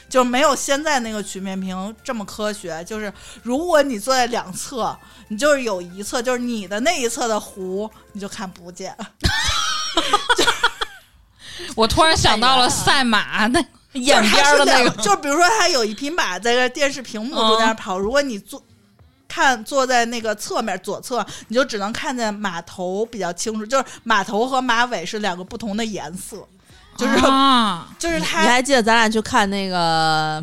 [0.09, 2.85] 就没有现在那个曲面屏这么科学。
[2.85, 3.11] 就是
[3.43, 4.95] 如果你坐在两侧，
[5.29, 8.95] 你就是有一侧，就是你的那一侧的弧，你就看不见。
[11.75, 13.61] 我突然想到了赛马那
[13.95, 18.63] 眼边儿的那个，就比如说它有一匹马在这电视屏幕中间跑，如果你坐
[19.29, 26.37] 看坐在那个侧面左侧，你就只能看见马头比较清楚，就是马头和马尾是两个不同的颜色，
[26.97, 27.15] 就是、
[27.99, 30.43] 就是它还记得咱俩去看那个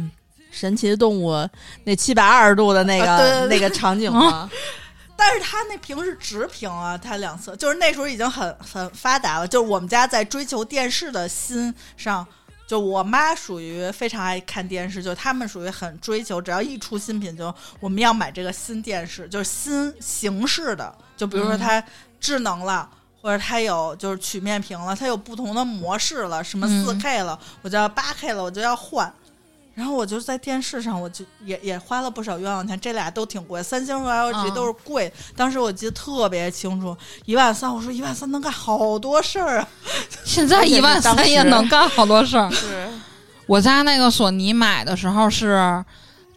[0.51, 1.49] 神奇的动物
[1.83, 4.49] 那七百二十度的那个、啊对对对那个场景吗？
[5.17, 9.47] 但是它那屏是直屏啊，它两侧就是那时候已经很很发达了。
[9.47, 12.27] 就是我们家在追求电视的心上，
[12.67, 21.83] 就我妈属于非常爱看电视，就他们属于很追求，只要一出新品就我们要买这个新电视，就是新形式的，就比如说它
[22.19, 22.89] 智能了。
[23.21, 29.11] 或者它有就是曲面屏了，它有不同的模式了，什么四嗯 K 了，我就要八 K 了，我就要换。
[29.75, 35.11] 然后我就在电视上，我就也也花了不少冤枉钱，这俩都挺贵，三星和 LG 嗯都是贵。
[35.35, 36.95] 当时我记得特别清楚，
[37.25, 39.67] 一万三，我说一万三能干好多事儿啊！
[40.23, 42.49] 现在一万三也能干好多事儿。
[42.51, 42.87] 是
[43.47, 45.83] 我家那个索尼买的时候是，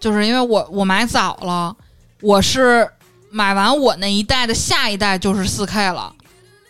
[0.00, 1.74] 就是因为我我买早了，
[2.20, 2.90] 我是
[3.30, 6.12] 买完我那一代的下一代就是四 K 了，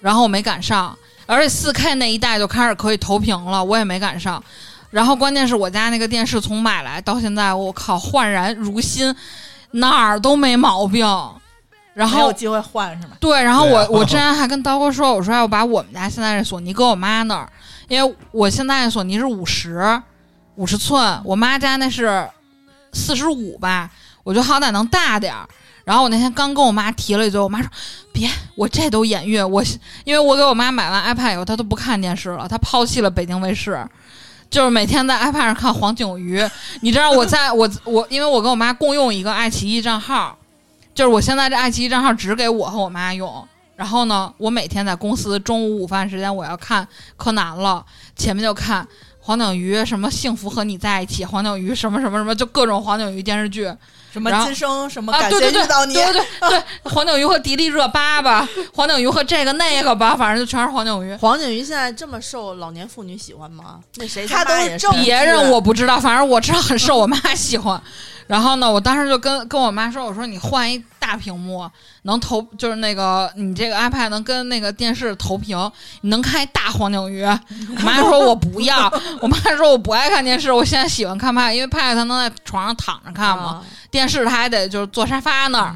[0.00, 0.94] 然后我没赶上，
[1.24, 4.42] 而且四 K 那一代就开始可以投屏了，我也没赶上。
[4.90, 9.14] 然后关键是我家那个电视从买来到现在，我靠焕然如新，
[9.72, 11.06] 哪儿都没毛病。
[11.94, 13.16] 然后有机会换是吗？
[13.18, 17.50] 对，然后我我之前还跟刀哥说，我说要把我们家现在这索尼搁我妈那儿，
[17.88, 20.00] 因为我现在索尼是五十
[20.54, 22.24] 五十寸，我妈家那是
[22.92, 23.90] 四十五吧，
[24.22, 25.44] 我觉得好歹能大点儿。
[25.84, 27.68] 然后我那天刚跟我妈提了一嘴，我妈说
[28.12, 29.64] 别，我这都眼晕，我
[30.04, 33.84] 因为我给我妈买完 iPad 以后，她都不看电视了，她抛弃了北京卫视。
[34.50, 36.42] 就是每天在 iPad 上看黄景瑜，
[36.80, 40.38] 你知道我在 我我因为我跟我妈共用一个爱奇艺账号，
[40.94, 43.46] 就是我现在这爱奇艺账号只给我和我妈用。
[43.76, 46.86] 然后呢，我每天在公司中午午饭时间我要看
[47.16, 47.84] 柯南了，
[48.16, 48.84] 前面就看
[49.20, 53.72] 黄景瑜什么《幸福和你在一起》，黄景瑜什么什么什么，就各种黄景瑜电视剧
[54.12, 61.14] 什么今生什么啊，感对对对谢遇到你，对对对对，黄景瑜和迪丽热巴吧，黄景瑜和这个那个吧，反正就全是黄景瑜。
[61.16, 63.80] 黄景瑜现在这么受老年妇女喜欢吗？
[63.96, 67.80] 那谁他都是别人我不知道，反正我知道很受我妈喜欢。
[68.26, 70.78] 然后呢，我当时就跟跟我妈说：“我说你换一
[71.08, 71.66] 大屏幕，
[72.02, 75.58] 能投就是那个你这个 iPad 能跟那个电视投屏，
[76.02, 77.24] 你能看大黄景瑜。
[77.74, 78.92] ”我妈说：“我不要。
[79.22, 85.74] ”我妈说：“我不爱看电视，我现在喜欢看 Pad，因为 Pad 它能在床上躺着看嘛，啊电视它还得就是坐沙发那儿。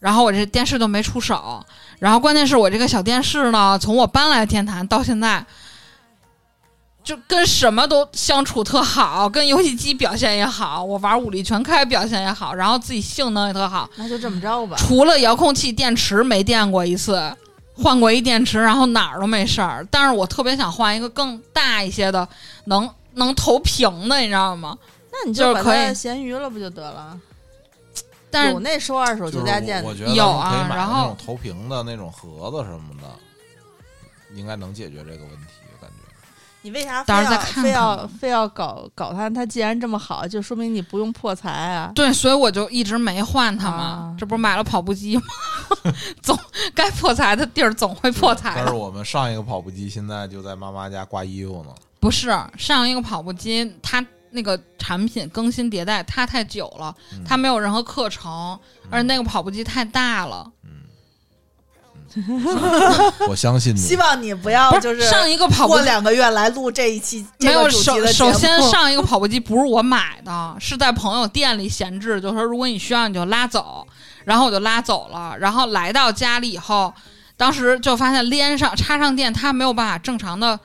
[0.00, 1.64] 然后我这电视都没出手，
[2.00, 5.44] 然后关键是我这个小电视呢，从我搬来天坛到现在，
[7.02, 14.76] 就跟什么都相处特好，跟游戏机表现也好，我玩武力全开表现也好，然后自己性能也特好，那就这么着吧。
[14.78, 17.34] 除了遥控器电池没电过一次，
[17.74, 19.86] 换过一电池，然后哪儿都没事儿。
[19.90, 22.28] 但是我特别想换一个更大一些的，
[22.66, 24.76] 能能投屏的，你知道吗？
[25.10, 27.18] 那你就是可以把它闲鱼了不就得了？
[28.30, 33.08] 但是有那收二手就家电的，我我觉得有啊然后那种投屏的那种盒子什么的，
[34.36, 35.46] 应该能解决这个问题。
[36.62, 37.70] 你为啥非到时候再要非看看吧
[38.02, 39.32] 要非要搞搞它？
[39.32, 41.90] 它既然这么好， 就说明你不用破财啊。
[41.94, 43.76] 对，所以我就一直没换它嘛。
[43.76, 45.22] 啊这不是买了跑步机吗？
[46.22, 46.38] 总
[46.74, 48.52] 该破财的地儿总会破财。
[48.56, 51.70] 但是我们上一个跑步机现在就在妈妈家挂衣服呢。
[51.98, 58.58] 不是上一个跑步机，它那个产品更新迭代，它太久了，嗯它没有任何课程，
[58.90, 60.50] 而且那个跑步机太大了。
[63.28, 67.70] 我相信你希，望你不要就是上一个跑步过两个月来录这一期这没有。
[67.70, 73.86] 首先上一个跑步机不是我买的，是在朋友店里闲置，就说如果你需要你就拉走，
[74.24, 76.92] 然后我就拉走了，然后来到家里以后，
[77.36, 80.58] 当时就发现连上插上电，它没有办法正常的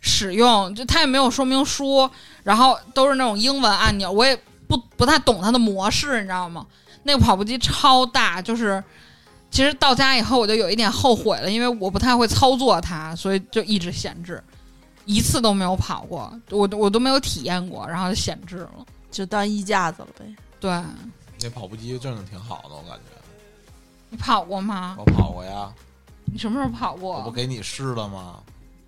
[0.00, 2.10] 使用，就它也没有说明书，
[2.42, 6.66] 然后都是那种英文按钮，我也不不太懂它的模式，你知道吗？
[7.04, 8.82] 那个跑步机超大，就是。
[9.52, 14.42] 其实到家以后我就有一点后悔了，因为我不太会操作它，所以就一直闲置。
[15.04, 18.86] 一次都没有跑过，我我都没有体验过，然后就闲置了。
[19.10, 20.24] 就当衣架子了呗。
[20.58, 20.82] 对
[21.42, 23.02] 那跑步机真的挺好的，我感觉。
[24.08, 24.96] 你跑过吗？
[24.98, 25.70] 我跑过呀，
[26.24, 27.30] 你什么时候跑过我不？
[27.30, 28.40] 给你试了吗？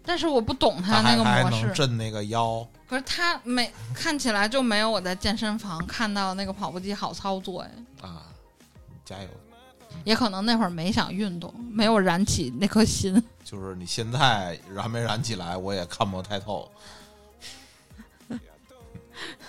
[0.06, 1.66] 但是我不懂它那个模式。
[1.66, 7.70] 能震那个腰，可是它没看起来就没有我在健身房看到的那个跑步机好操作哎。
[8.00, 8.22] 啊！
[9.04, 9.28] 加油！
[10.05, 13.22] 也可能那会儿没想运动，没有燃起那颗心。
[13.44, 16.70] 就是你现在燃没燃起来，我也看不太透。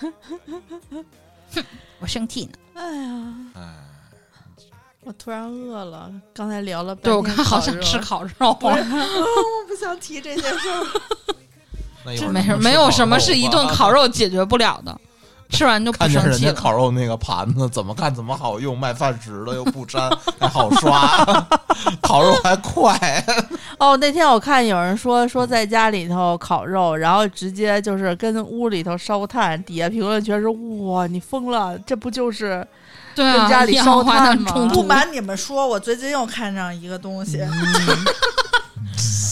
[1.98, 2.52] 我生气呢。
[2.74, 3.74] 哎呀，哎，
[5.00, 6.12] 我突然饿了。
[6.34, 8.32] 刚才聊了对，我天看好想吃烤肉。
[8.60, 8.70] 我
[9.66, 10.68] 不想提这件事
[12.04, 15.00] 没事，咱们吃没有什么是一顿烤肉解决不了的，
[15.48, 16.52] 吃完就不看见人家。
[16.52, 21.46] 烤肉那个盘子，怎么看怎么好用，卖饭食的又不粘， 还好刷，
[22.02, 23.24] 烤肉还快。
[23.78, 32.66] 哦，那天我看有人说说在家里头烤肉，然后直接就是跟屋里头烧炭，底下评论全是哇，你疯了，这不就是
[33.14, 37.40] 对啊，跟家里烧炭吗，不瞒你们说，我最近又看上一个东西，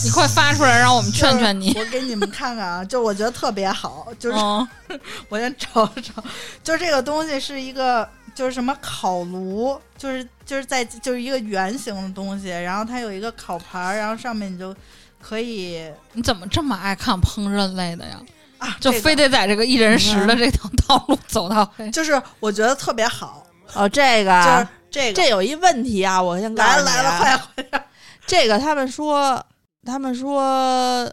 [0.05, 1.73] 你快发出来，让我们劝劝你。
[1.79, 4.69] 我给你们看看啊，就我觉得特别好，就是嗯，
[5.31, 6.23] 我先找找，
[6.63, 14.75] 就这个东西是一个，就是什么烤炉，就是就是在就是一个圆形的东西，然后它有一个烤盘儿，然后上面你就
[15.23, 18.21] 可以你怎么这么爱看烹饪类的呀？
[18.59, 21.91] 啊，就非得在这个一人食的这条道路走到黑。
[21.91, 27.87] 就是我觉得特别好，哦这个就是啊这个这有一问题啊，我先来了来了，快快
[28.27, 29.45] 这个他们说
[29.85, 30.43] 他们说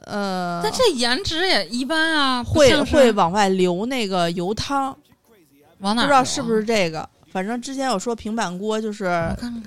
[0.05, 4.95] 呃但这颜值也一般啊，会会往外流那个油汤，
[5.79, 7.07] 往哪啊不知道是不是这个。
[7.31, 9.63] 反正之前有说平板锅，就是我看看，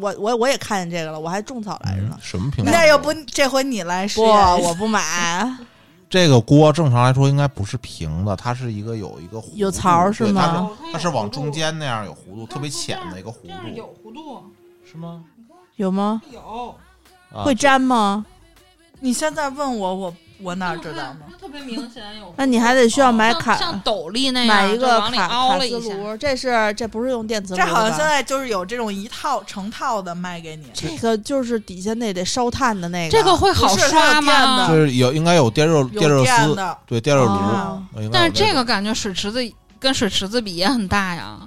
[0.00, 2.18] 我我我也看见这个了，我还种草来着呢。
[2.20, 2.72] 什么平板？
[2.72, 5.56] 那要不这回你来试不，验一下我不买。
[6.10, 14.42] 这个锅正常来说应该不是平的，它是一个有一个弧度有槽儿是吗是它是往中间那样有弧度，特别浅的一个弧度，有弧度，
[14.90, 15.22] 是吗？
[15.76, 16.22] 有吗？
[16.32, 16.74] 有，
[17.32, 18.24] 啊会粘吗？
[19.00, 21.18] 你现在问我，我我哪知道呢？
[21.30, 22.34] 它特别明显有。
[22.36, 25.78] 那你还得需要买像卡，像斗笠那样，买一个往里卡凹了一下。
[25.78, 26.16] 卡斯炉。
[26.16, 27.56] 这是这不是用电磁炉？
[27.56, 33.16] 这好像现在就是有这种一套成套的卖给你，这个就是底下那得烧炭的那个。
[33.16, 34.68] 这个会好不是它刷吗？
[34.68, 36.78] 就是有应该有电热有电热丝，的。
[36.86, 39.40] 对电热炉哦，应该有但是这个感觉水池子
[39.78, 41.38] 跟水池子比也很大呀。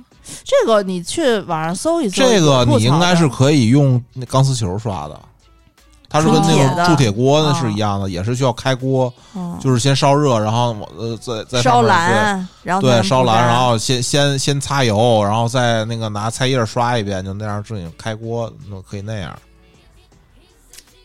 [0.45, 5.19] 这个你去网上搜一搜，这个有吐槽你应该是可以用那钢丝球刷的，
[6.11, 19.33] 它是跟那铸铁的种铸铁锅那是啊一样的，也是需要开锅，嗯就是先烧热，然后往呃再再烧蓝，然后对对烧蓝，然后先先先擦油，然后再那个拿菜叶刷一遍，就那样自己开锅，那可以那样。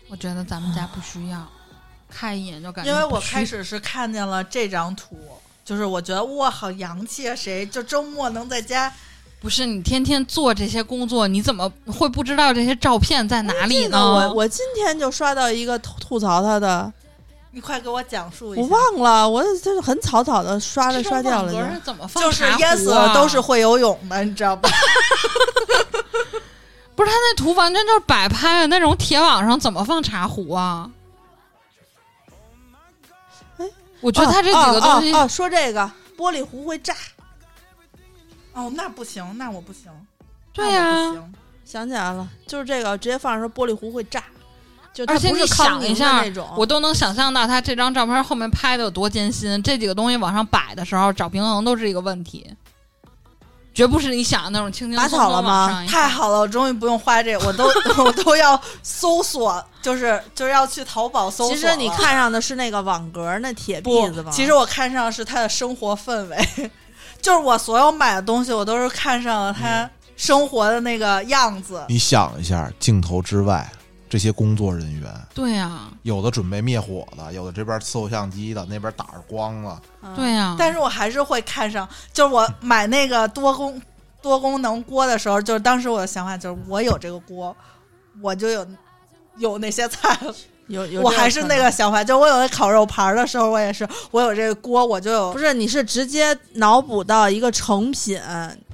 [0.08, 1.46] 我觉得咱们家不需要，
[2.10, 5.16] 看一眼就感觉因为我开始是看见了这张图，
[5.64, 7.34] 就是我觉得哇，好洋气啊！
[7.34, 8.92] 谁就周末能在家？
[9.40, 13.98] 不是你天天做这些工作，你怎么会不知道这些照片在哪里呢？
[13.98, 16.92] 我我今天就刷到一个吐吐槽他的，
[17.52, 18.68] 你快给我讲述一下我。
[18.68, 21.58] 忘了，我就是很草草的刷了刷掉了就。
[21.60, 24.68] 是怎么放就是淹死啊了都是会游泳的，你知道吧？
[26.96, 30.90] 不是他那图完全就是摆拍的那种铁网上怎么放茶壶啊？
[33.58, 33.66] 哎，
[34.00, 36.94] 我觉得他这几个东西，哦哦哦说这个玻璃壶会炸，
[38.56, 39.92] 哦，那不行，那我不行。
[40.52, 41.12] 对呀、
[41.64, 44.24] 想起来了，就是这个直接放的时候玻璃壶会炸，
[44.94, 49.62] 就而且你想一下那种，我都能想象到他这张照片后面拍的有多艰辛。
[49.62, 52.50] 这几个东西往上摆的时候，找平衡都是一个问题，
[53.74, 57.66] 绝不是你想的那种轻轻松松草了吗往上太好了，我终于不用花这，我都
[58.02, 61.54] 我都要搜索，就是就是要去淘宝搜索。
[61.54, 66.70] 其实你看上的是那个网格那铁不篦子吗？，其实我看上的是他的生活氛围，
[67.20, 71.84] 就是我所有买的东西，我都是看上了他生活的那个样子。
[71.88, 73.70] 你想一下，镜头之外
[74.08, 79.80] 这些工作人员，对呀、有的准备灭火的，有的这边伺候相机的，那边打着光了。
[80.02, 83.82] 嗯对呀、但是我还是会看上，就是我买那个多功
[84.22, 87.54] 多功能锅的时候，就是当时我的想法就是，我有这个锅，
[88.22, 88.66] 我就有
[89.38, 90.34] 有那些菜了。
[90.68, 98.20] 有有，我还是那个，想法，就我有那烤肉盘的时候，我也是，我有这个锅，我就有不是你是直接脑补到一个成品，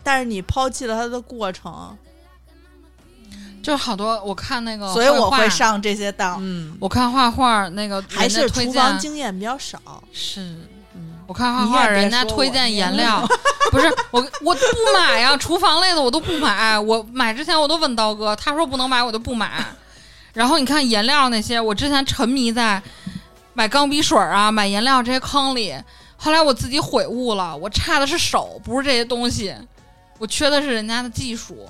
[0.02, 1.96] 但是你抛弃了它的过程，
[3.62, 5.48] 就是好多我看那个，所以我会。
[5.50, 6.38] 上这些当。
[6.40, 9.78] 嗯，我看画画那个还是推厨房荐经验比较少，
[10.10, 10.40] 是，
[10.94, 13.22] 嗯，我看画画人家推荐颜料，
[13.70, 14.60] 不是我我不
[14.98, 16.78] 买呀，厨房类的我都不买。
[16.78, 19.62] 我买之前我都问刀哥，他说不能买，我就不买。
[20.32, 22.82] 然后你看颜料那些，我之前沉迷在
[23.54, 25.74] 买钢笔水啊、买颜料这些坑里，
[26.16, 29.54] 后来我自己悔悟了，我差的是手，不是这些东西，
[30.18, 31.68] 我缺的是人家的技术。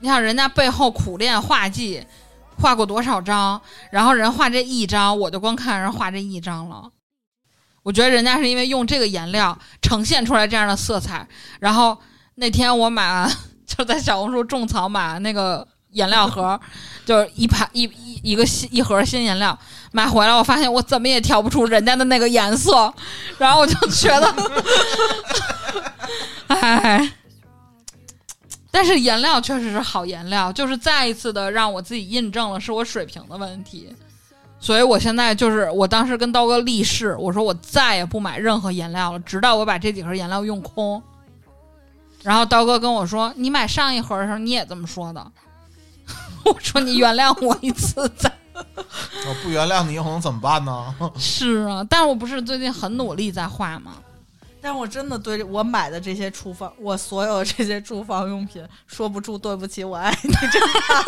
[0.00, 2.04] 你想人家背后苦练画技，
[2.56, 3.60] 画过多少张，
[3.90, 6.90] 然后人画这一张，我就光看人画这一张了。
[7.82, 11.26] 我觉得人家是因为用这个颜料呈现出来这样的色彩。
[11.58, 11.96] 然后
[12.34, 13.32] 那天我买完，
[13.66, 16.58] 就在小红书种草买那个颜料盒，
[17.04, 19.58] 就是一盘一一一个新一盒新颜料，
[19.92, 22.92] 买回来我发现我怎么也调不出人家的那个颜色，
[23.38, 24.34] 然后我就觉得，
[26.48, 27.12] 哎。
[28.70, 33.92] 但是颜料确实是好颜料，就是再一次的让我自己印证了是我水平的问题。
[34.60, 41.02] 所以我现在就是，我当时跟刀哥立誓，我说我再也不买任何颜料了，直到我把这几盒颜料用空。
[42.22, 45.32] 然后刀哥跟我说：“你买上一盒的时候你也这么说的。”
[46.44, 48.32] 我说：“你原谅我一次再。
[48.54, 53.96] 我 不原谅你，以后能怎么办呢？” 是啊，但是我不是最近很努力在画吗？
[54.60, 60.58] 但是我真的对我买的这些厨房，我所有这些厨房用品说不出对不起，我爱你这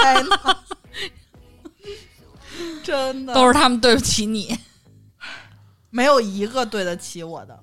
[0.03, 0.57] 爱呢，
[2.85, 4.57] 真的都是他们对不起你。
[5.91, 7.59] 没有一个对得起我的。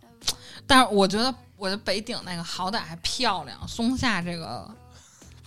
[0.65, 4.69] 但是我觉得，我觉得北顶那个好歹还漂亮，松下这个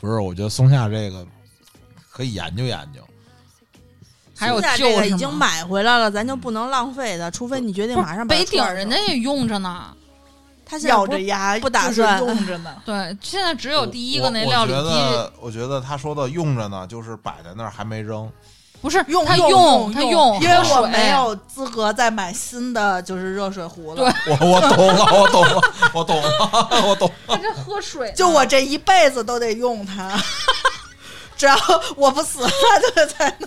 [0.00, 1.26] 不是，我觉得松下这个
[2.20, 3.00] 可以研究研究。
[4.36, 9.86] 还有旧是吗这个已经买回来了，咱就不能浪费的，除非你决定马上北顶人家也用着呢。
[10.66, 12.74] 他现在咬着牙不打算用着呢。
[12.84, 18.30] 对，现在只有第一个那料理我觉机，得，我觉得他说的用着呢，就是摆在那儿还没扔。
[18.82, 24.10] 不是用他用他用，因为我没有资格再买新的就是热水壶了。
[24.24, 25.60] 对我我懂了，我懂了，
[25.92, 26.28] 我懂了，
[26.88, 27.36] 我懂了。
[27.36, 30.18] 他这喝水，就我这一辈子都得用它，
[31.40, 31.56] 只要
[31.96, 33.46] 我不死，他就在那。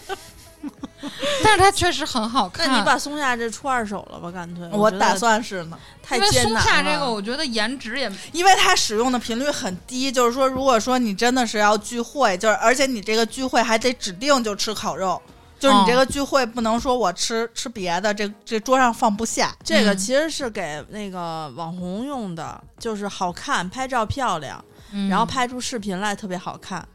[1.44, 2.66] 但是它确实很好看。
[2.68, 4.32] 那你把松下这出二手了吧？
[4.32, 6.62] 干脆，我打算是呢，太因为松艰难了。
[6.62, 15.22] 下这个，我觉得颜值也因为它使用的频率很低，就是说，如果说你真的是要聚会，就是而且你这个聚会还得指定就吃烤肉，
[15.60, 19.54] 就是你这个聚会不能说我吃吃别的，这这桌上放不下。
[19.62, 24.64] 这个嗯其实是给那个网红用的，就是好看，拍照漂亮，
[24.94, 26.88] 嗯然后拍出视频来特别好看。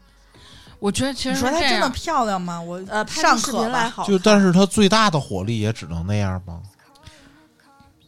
[0.79, 1.89] 我觉得其实你说她真的。
[1.89, 2.59] 漂亮吗？
[2.61, 3.57] 我呃，拍尚出视。
[3.57, 4.03] 频来好。
[4.05, 6.61] 就但是她最大的火力也只能那样吗？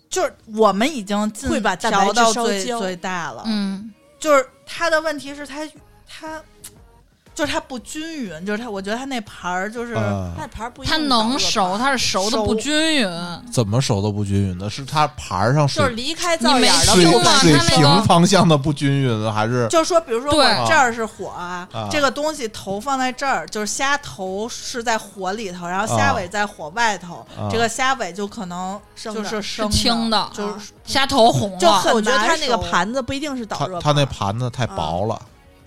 [0.09, 5.67] 就是我们已经尽会把调到最最大了，嗯，就是她的问题是它
[6.05, 6.41] 它
[7.41, 13.09] 就是它不均匀，就是它我觉得它那盘儿就是、呃，那盘儿不一它能熟，它是熟的不均匀。
[13.51, 14.69] 怎么熟的不均匀的？
[14.69, 17.39] 是它盘儿上水就是离开灶眼儿的水你没听吗？
[17.39, 19.67] 分水它那平方向的不均匀，还是？
[19.69, 20.45] 就是说，比如说对。
[20.45, 21.87] 我这儿是火啊，啊。
[21.89, 27.49] 这个东西头放在这儿，就是虾头是在火里头，然后虾尾在火外头，啊。
[27.51, 29.23] 这个虾尾就可能生的。
[29.23, 30.29] 就是生青的。
[30.31, 32.61] 就是虾头红了，就很我觉得它那个熟。
[32.69, 35.19] 盘子不一定是导它热它那盘盘子太薄了，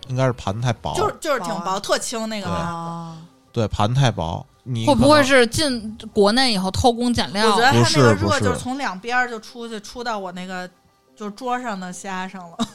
[0.09, 0.94] 应该是盘太薄。
[0.94, 2.68] 就是就是挺薄啊，特轻那个对盘子。
[2.70, 3.16] 啊。
[3.52, 4.44] 对，盘太薄。
[4.66, 7.46] 你会不会是进国内以后偷工减料？
[7.46, 10.68] 我觉得它那个热就是从两边儿就出去，出到我那个
[11.14, 12.57] 就是桌上的虾上了。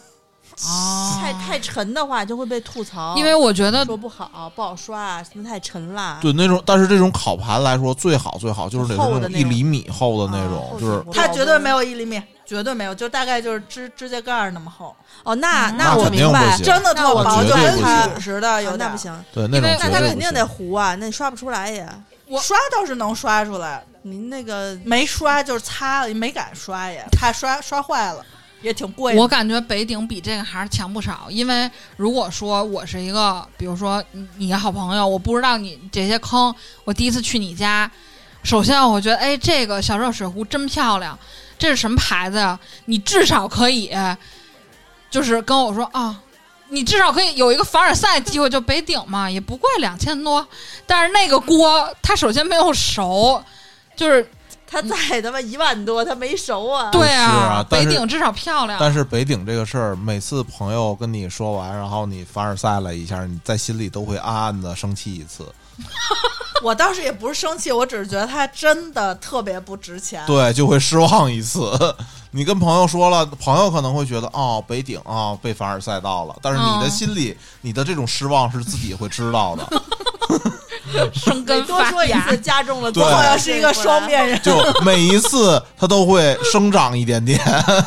[0.68, 6.18] 哦太太沉的话就会被吐槽，因为我觉得说不好，不好刷啊，什么太沉了。
[6.22, 18.98] 对那种，但是这种烤盘来说，最好最好就是得是那种厚一厘米厚的那啊种，就是它绝对没有一厘米，绝对没有，就大概就是指指甲盖儿那么厚，哦，那嗯那我明白真的特薄，就跟对不行铝似的，有那不。
[18.98, 21.88] 行，对那种因为那它肯定得糊啊，那刷不出来也。
[22.26, 28.26] 我刷倒是能刷出来，您那个没刷就是擦了，没敢刷也怕刷刷坏了，
[28.62, 29.22] 也挺贵的。
[29.22, 37.90] 我感觉北鼎比这个还是强不少，因为如果说我是一个，比如说你你好朋友，我不知道你这些坑，我第一次去你家，
[38.44, 41.18] 首先我觉得，哎，这个小热水壶真漂亮，
[41.60, 42.60] 这是什么牌子呀？
[42.86, 43.92] 你至少可以，
[45.12, 46.20] 就是跟我说啊。
[46.72, 50.48] 你至少可以有一个凡尔赛机会，就北鼎嘛，也不贵，两千多。
[50.86, 53.44] 但是那个锅，它首先没有熟，
[53.96, 54.30] 就是
[54.68, 56.92] 它在他妈一万多，它没熟啊。
[56.92, 58.78] 对是啊北鼎至少漂亮。
[58.80, 65.52] 但是北鼎这个事儿，每次朋友跟你说完，然后你凡尔赛了一下，你在心里都会暗暗的生气一次。
[66.62, 70.24] 我倒是也不是生气，我只是觉得它真的特别不值钱。
[70.26, 71.72] 对，就会失望一次。
[72.32, 79.68] 你跟朋友说了，朋友可能会觉得哦，北顶啊、哦、被凡尔赛到了，但是你的嗯心里，你的这种失望是自己会知道的。
[81.14, 87.40] 生根发芽多说一次，加重了对我多少要是一个双面人，就每一次他都会生长一点点，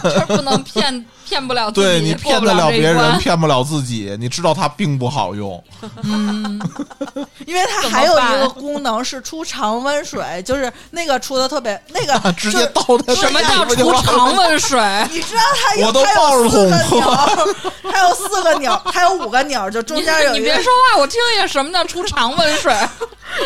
[0.02, 4.14] 这不能骗骗不了自己，对你骗得了别人，骗不了自己。
[4.20, 5.62] 你知道它并不好用，
[6.02, 6.60] 嗯，
[7.46, 14.78] 因为它还有一个功能是出常温水， 就是那个出的特别那个直接倒在什么叫出常温水？
[15.10, 17.46] 你知道它有我都它抱着有四个桶钮儿，
[17.90, 22.74] 它有四个钮儿，它有五个钮，就中间有你一个别说话，我听一下什么叫出常温水。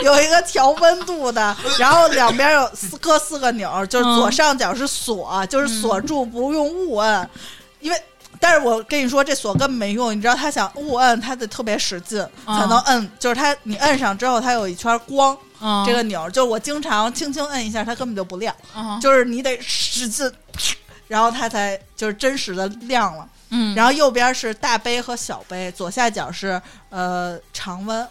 [0.02, 7.30] 有一个调温度的，然后两边有四各四个钮，就是左上角是锁，就是锁住不用误摁，
[7.80, 8.02] 因为。
[8.38, 10.14] 但是我跟你说，这锁根本没用。
[10.14, 13.10] 你知道，他想误摁，他得特别使劲才能摁。
[13.18, 18.54] 就是他，你摁上之后，它有一圈光，嗯，这个钮，就是我经常轻轻摁一下，它根本就不亮。
[18.76, 20.30] 嗯就是你得使劲，
[21.08, 23.26] 然后它才就是真实的亮了。
[23.48, 26.60] 嗯，然后右边是大杯和小杯，左下角是
[26.90, 28.06] 呃常温，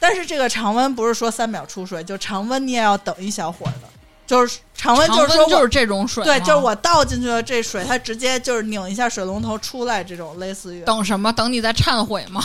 [0.00, 3.88] 但是这个常温不是说三秒出水，就常温你也要等一小会儿的，
[4.30, 11.32] 就是常温就是说就是这种水，对，就是我倒进去的这水，它直接就是拧一下水龙头出来，这种类似于等什么？
[11.32, 12.40] 等你在忏悔吗？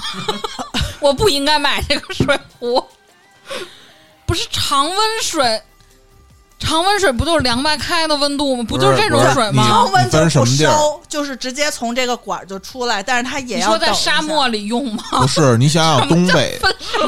[1.00, 2.84] 我不应该买这个水壶，
[4.26, 5.62] 不是常温水。
[6.58, 8.66] 常温水不就是凉白开的温度吗？
[8.68, 9.92] 不就是这种水吗常？
[9.92, 15.04] 温就不烧，就是直接从这个管儿就出来，但是它也要说在沙漠里用吗？
[15.12, 16.60] 不是，你想想东北，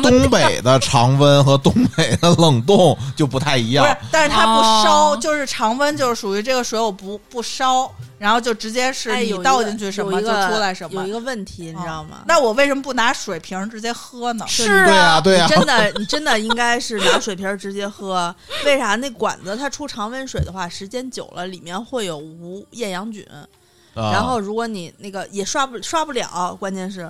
[0.03, 11.11] 东北的常温和东北的冷冻就不太一样不是。，但是它不烧，哦就是常温，就是属于这个水我不不烧，然后就直接是哎，你倒进去什么就出来什么有一。
[11.11, 12.23] 个问题，你知道吗？
[12.27, 14.45] 那我为什么不拿水瓶直接喝呢？
[14.47, 18.33] 是对啊，对啊你，真的， 你真的应该是拿水瓶直接喝。
[18.65, 18.95] 为啥？
[18.95, 23.47] 那管子它出常温水的话，时间久了里面会有无厌氧菌，啊
[23.95, 27.09] 然后如果你那个也刷不刷不了，关键是，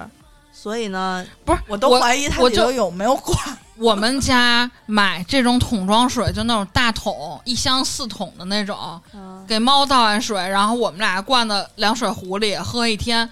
[0.68, 3.40] 所以呢，不是，我都怀疑它我就里头有没有管。
[3.80, 9.02] 我们家买这种桶装水，就那种大桶，一箱四桶的那种，
[9.48, 13.30] 给猫倒完水，然后我们俩灌到凉水壶里喝一天，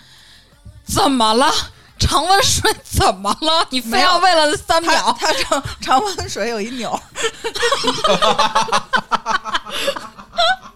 [0.86, 1.52] 怎么了？
[2.00, 3.68] 常温水怎么了？
[3.70, 5.14] 你非要为了三秒？
[5.20, 7.02] 它常常温水有一钮儿，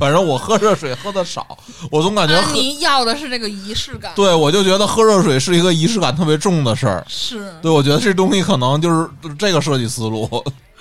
[0.00, 1.56] 反正我喝热水喝的少，
[1.90, 7.04] 我总感觉喝，安妮要的是这个仪式感，对我就觉得喝热水是一个仪式感特别重的事儿。
[7.06, 10.28] 是对，我觉得这东西可能就是这个设计思路。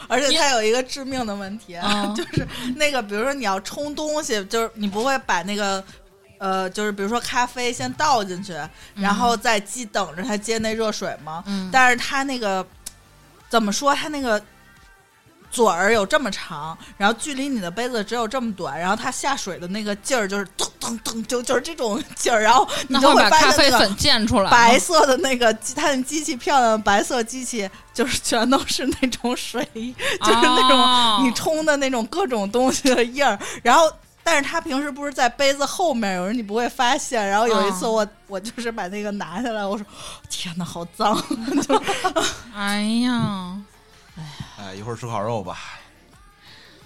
[0.08, 2.48] 而且它有一个致命的问题，嗯 就是
[2.78, 5.84] 那个，比如说你要冲东西，就是你不会把那个。
[6.42, 8.54] 呃，就是比如说咖啡先倒进去，
[8.96, 11.44] 然后再机等着它接那热水吗？
[11.46, 12.66] 嗯，但是它那个
[13.50, 13.94] 怎么说？
[13.94, 14.42] 它那个
[15.52, 33.92] 嘴儿有这么长，然后距离你的杯子只有这么短，然后它下水的那个劲儿就是噔噔噔，就就是这种劲儿，然后你就会把发现那个咖啡粉溅出来，白色的那个，它的机器漂亮的白色机器，就是全都是那种水，就是那种哦你冲的那种各种东西的印儿，然后。
[34.22, 37.26] 但是它平时不是在杯子后面，有时你不会发现。
[37.28, 39.84] 然后有一次嗯我、我就是把那个拿下来，我说
[40.30, 41.16] 天哪，好脏！
[41.68, 41.82] 就
[42.54, 43.58] 哎呀，
[44.16, 44.24] 哎，
[44.78, 45.58] 一会儿吃烤肉吧。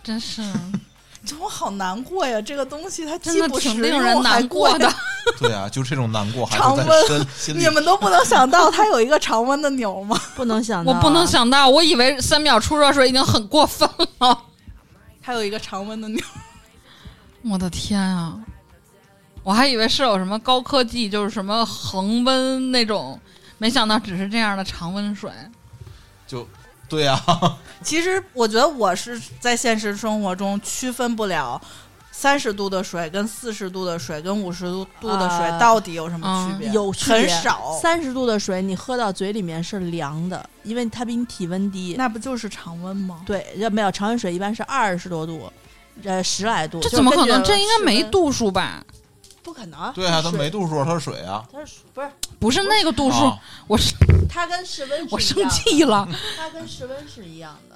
[0.03, 0.43] 真是
[1.25, 4.93] 就我好难过呀，这个东西它真的既不实挺令人用还难过的。
[5.39, 7.65] 对啊，就这种难过还在温身你。
[7.69, 10.19] 们都不能想到它有一个常温的钮吗？
[10.35, 14.37] 不能想到啊，我不能想到，我以为三秒出热水已经很过分了。
[15.21, 16.21] 它有一个常温的钮。
[17.43, 18.37] 我的天啊！
[19.43, 23.17] 我还以为是有什么高科技，就是什么恒温那种，
[23.57, 25.31] 没想到只是这样的常温水。
[26.27, 26.45] 就
[26.93, 27.19] 对啊，
[27.83, 31.59] 其实我觉得我是在现实生活中区分不了
[32.11, 36.69] 三十度的水跟四十度的水跟五十度的水啊到底有什么区别？
[36.71, 37.77] 有区别很少。
[37.81, 41.95] 三十度的水你喝到嘴里面是凉的，因为它比你体温低。
[41.97, 43.21] 那不就是常温吗？
[43.25, 45.51] 对，这没有常温水一般是二十多度，
[46.03, 46.79] 呃，十来度。
[46.79, 47.43] 这怎么可能？
[47.43, 48.83] 这应该没，度数吧？
[49.43, 49.91] 不可能。
[49.93, 51.43] 对啊，它没度数，它是水啊。
[51.51, 53.37] 它是不是不是那个度数，啊
[53.67, 53.93] 我是
[54.29, 57.75] 它跟室温是我生一样的气了， 它跟室温是一样的。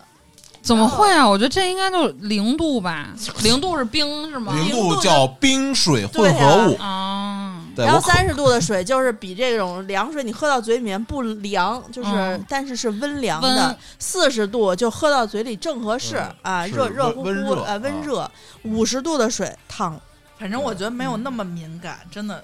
[0.61, 1.25] 怎么会啊？
[1.25, 3.09] 我觉得这应该就零度吧，
[3.41, 4.53] 零度是冰是吗？
[4.53, 6.75] 零零度度叫冰水混合物。
[6.77, 13.77] 啊，然后三十度的水就是比这种凉水，你喝到嘴里面不凉，就是、嗯但是是温凉的。
[13.97, 17.29] 四十度就喝到嘴里正合适、嗯啊，热热乎乎，
[17.63, 18.31] 呃，温啊热。
[18.63, 19.97] 五十度的水烫，
[20.37, 22.43] 反正我觉得没有那么敏感，真的，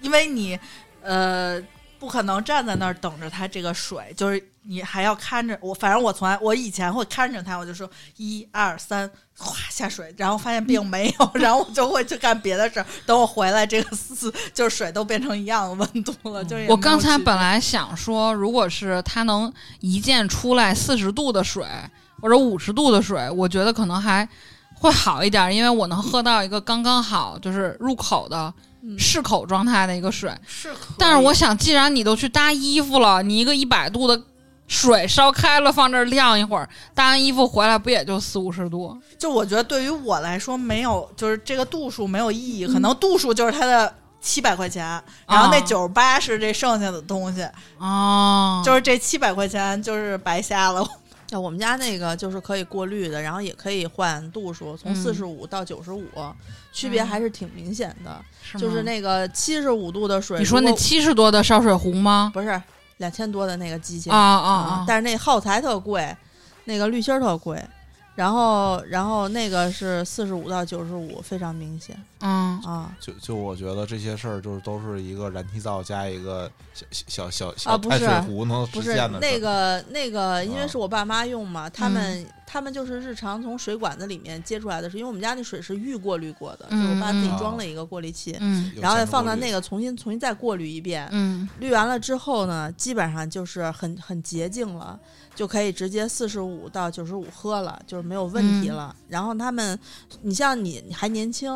[0.00, 0.58] 因为你
[1.02, 1.60] 呃
[1.98, 5.72] 不可能站在那儿等着它这个水，就是你还要看着我。
[5.72, 12.86] 反正我从来我以前会看着它，我就说一二三，哗下水，然后发现并没有，然后我就会去干别的事儿。
[13.06, 21.64] 等我回来，这个四 就是水都变成一样的温度了，就是我刚才本来想说，如果是它能一键出来四十度的水
[22.20, 24.28] 或者五十度的水，我觉得可能还
[24.82, 28.52] 会好一点，因为我能喝到一个刚刚好，就是入口的
[28.82, 30.36] 嗯适口状态的一个水。
[30.44, 34.20] 是可以，但是我想，既然你都去搭衣服了，你一个一百度的
[34.66, 38.98] 水烧开了放这儿晾一会儿，搭完衣服回来不也就四五十度？
[39.16, 44.84] 就我觉得对于我来说没有，就是这个度数没有意义，可能度数就是它的七百块钱，
[45.28, 47.46] 然后那啊九十八是这剩下的东西，
[47.78, 50.84] 哦，就是这七百块钱就是白瞎了。
[51.32, 56.06] 像我们家那个就是可以过滤的，然后也可以换度数，从嗯四十五到九十五，
[56.74, 58.22] 区别还是挺明显的。
[58.42, 62.30] 是就是那个七十五度的水，你说那七十多的烧水壶吗？
[62.34, 62.62] 不是
[62.98, 64.84] 两千多的那个机器啊啊啊！
[64.86, 66.14] 但是那耗材特贵，
[66.64, 67.58] 那个滤芯儿特贵。
[68.14, 72.94] 然后然后那个是四十五到九十五，非常明显嗯啊。
[73.00, 79.18] 就就我觉得这些事儿就是都是一个燃气灶加一个小小小啊小开不是水壶能不是实现的。
[79.18, 94.98] 那个那个，因为啊是我爸妈用嘛，他们他们就是日常从水管子里面接出来的是，因为我们家那水是预过滤过的，就是我爸自己嗯装了一个过滤器，嗯然后放到那个重新重新再过滤一遍，嗯滤完了之后呢，基本上就是很很洁净了，
[95.34, 98.94] 就可以直接四十五到九十五喝了，就是没有问题了。
[99.08, 99.78] 然后他们，
[100.22, 101.50] 你像你你还年轻，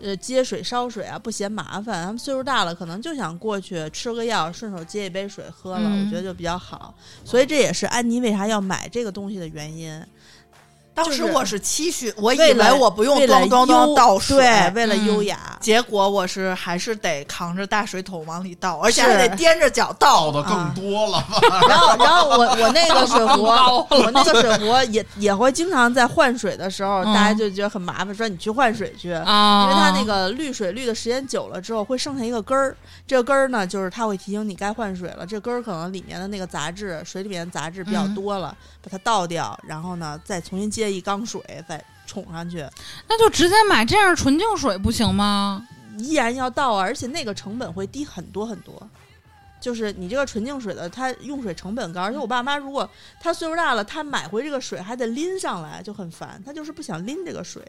[0.00, 6.94] 呃，接水烧水啊不嫌麻烦，他们岁数大了，可能就想过去吃个药，顺手接一杯水喝了，嗯我觉得就比较好。
[7.24, 10.00] 所以这也是安妮为啥要买这个东西的原因。
[11.04, 15.56] 就是当时我是期许，我以为我不用为了咣咣咣倒水，对，为了嗯优雅。
[15.60, 20.06] 结果我是还是得扛着大水桶往里倒，而且还得踮着脚倒。
[20.16, 21.60] 倒的更多了吧？
[21.68, 32.74] 然后，然后我我那个水壶，我那个水 壶也也会经常在换水的时候，嗯大家就觉得很麻烦，说你去换水去，啊，因为它那个滤水滤的时间久了之后，会剩下一个根儿，
[33.06, 35.26] 这个根儿呢，就是它会提醒你该换水了。
[35.26, 38.56] 这根儿可能里面的那个杂质，水里面的杂质比较多了，
[38.86, 42.64] 把它倒掉，然后呢，再重新接一缸水，再冲上去，
[43.08, 45.66] 那就直接买这样纯净水不行吗？
[45.98, 48.88] 依然要倒啊，而且那个成本会低很多很多。
[49.58, 52.88] 就是你这个纯净水的，它用水成本高，而且我爸妈如果
[53.18, 56.40] 他岁数大了，他买回这个水还得拎上来，就很烦。
[56.46, 57.60] 他就是不想拎这个水。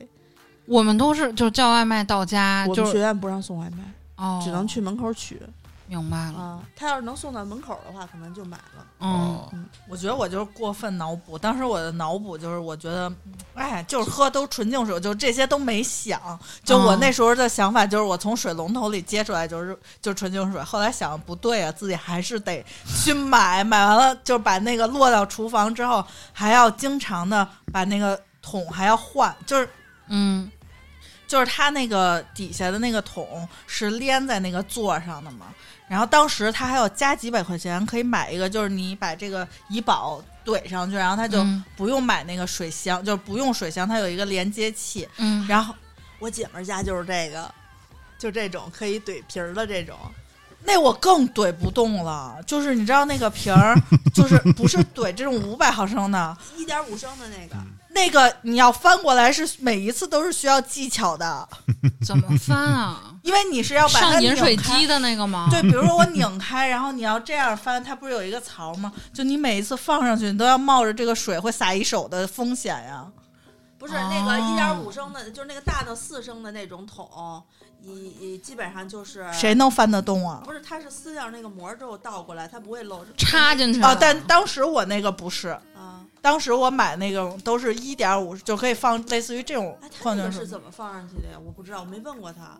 [0.65, 3.83] 我们都是就叫外卖到家，我就是们学院不让送外卖，
[4.17, 5.41] 哦，只能去门口取
[5.87, 6.61] 明白了，啊。
[6.75, 8.85] 他要是能送到门口的话，可能就买了。
[8.99, 9.53] 嗯哦
[9.87, 13.11] 我觉得我就是过分脑补，当时我的脑补就是我觉得，
[13.53, 16.37] 哎，就是喝都纯净水，就这些都没想。
[16.63, 20.61] 就我那时候的想法就是，我从水龙头里接出来就是就纯净水。
[20.61, 22.63] 后来想不对啊，自己还是得
[23.03, 29.69] 去买，买完了就把那个落到厨房之后，还要经常的把那个桶还要换，就是
[30.07, 30.51] 嗯
[31.27, 35.47] 就是它那个底下的那个桶是连在那个座上的嘛，
[35.87, 41.63] 然后当时他还要加几百块钱可以买一个，就是你把这个怡宝怼上去，然后他就嗯。
[41.75, 45.73] 不用买那个水箱，就是不用水箱，它有一个连接器，嗯，然后
[46.19, 47.53] 我姐们儿家就是这个，
[48.17, 49.95] 就这种可以怼瓶儿的这种。
[50.65, 53.75] 那我更怼不动了，就是你知道那个瓶儿，
[54.13, 57.55] 就是不是怼这种五百毫升的，一点五升的那个，
[57.97, 61.49] 那个你要翻过来是每一次都是需要技巧的，
[62.05, 63.01] 怎么翻啊？
[63.23, 65.47] 因为你是要把它上饮水机的那个吗？
[65.49, 68.93] 对，比如说我拧开，然后你要这样翻，它不是有一个槽吗？
[69.11, 73.03] 就你每一次放上去，你都要冒着这个水会洒一手的风险呀。
[73.77, 77.43] 不是那个哦一点五升的，就是那个大的四升的那种桶，
[77.81, 80.41] 你你基本上就是谁能翻得动啊？
[80.43, 86.03] 不是，它是撕掉那个膜之后倒过来，它不会漏插进去哦，但当时我那个不是，啊。
[86.19, 90.33] 当时我买那个都是一点五，就可以放类似于这种哎，它矿泉水。
[90.33, 91.37] 那个是怎么放上去的呀？
[91.45, 92.57] 我不知道，我没问过他。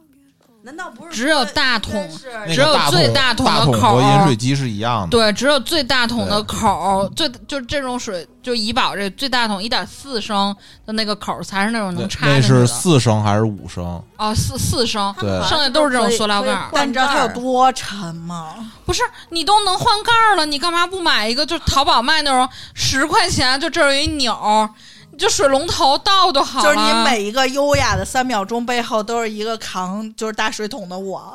[0.64, 5.08] 难道不是只有大桶是只有最大桶的口饮水机是一样的。
[5.10, 10.54] 对，只有最大桶的口儿，最就这种水，就怡宝这最大桶一点四升
[10.86, 12.66] 的那个口儿才是那种能插那进去的。
[12.66, 14.04] 是四升还是五升？
[14.18, 18.56] 哦，四四升，对剩下都是这种塑料盖但你知道它有多沉吗？
[18.86, 21.46] 不是你都能换盖儿了，你干嘛不买一个？
[21.46, 24.70] 就淘宝卖那种十块钱，就这儿有一钮儿，
[25.18, 26.64] 你就水龙头倒就好了。
[26.64, 31.34] 就是你每一个优雅的三秒钟背后都是一个扛就是大水桶的我，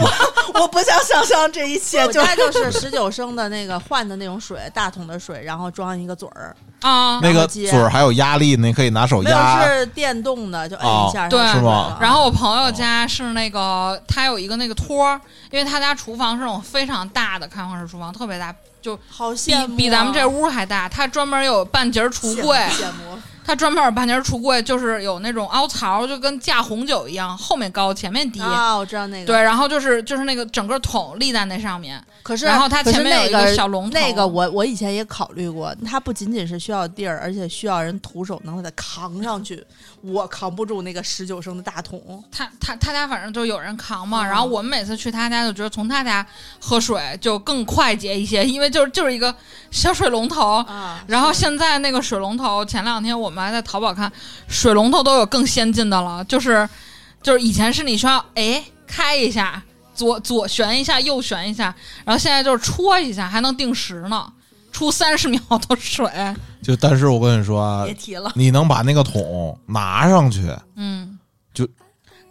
[0.00, 9.64] 我 我不想想象这一切，我就家就是十九升的那个换的那种水，大桶的水，然后装一个嘴儿，啊，那个嘴儿还有压力，你可以拿手压。
[9.64, 20.88] 是电动的，就摁一下哦对是吗然后我朋友家是那个，他有一个那个托儿，因为他家厨房是那种非常大的开放式厨房，特别大，就比好羡慕啊比咱们这屋还大。
[20.88, 28.40] 他专门有半截儿橱柜，羡慕他专门有半截儿橱柜，就是有那种凹槽，就跟架红酒一样，后面高，前面低。
[28.40, 28.74] 啊！
[28.74, 39.64] 我知道那个，对，然后就是就是那个整个桶立在那上面，可是然后它前面有一个小龙头那个我我以前也考虑过，它不仅仅是需要地儿，而且需要人徒手能给它扛上去。
[40.02, 46.26] 我扛不住那个十九升的大桶，他他他家反正就有人扛嘛，哦然后我们每次去他家就觉得从他家
[46.60, 49.34] 喝水就更快捷一些，因为就是就是一个
[49.70, 50.56] 小水龙头。
[50.64, 51.02] 啊。
[51.06, 54.12] 然后现在那个水龙头，前两天我们还在淘宝看，
[54.48, 56.68] 水龙头都有更先进的了，就是
[57.22, 59.62] 就是以前是你需要哎开一下，
[59.94, 61.74] 左左旋一下，右旋一下，
[62.04, 64.32] 然后现在就是戳一下，还能定时呢，
[64.72, 66.10] 出三十 秒的水，
[66.62, 68.30] 就但是我跟你说啊别，提了。
[68.34, 71.18] 你能把那个桶拿上去，嗯，
[71.52, 71.68] 就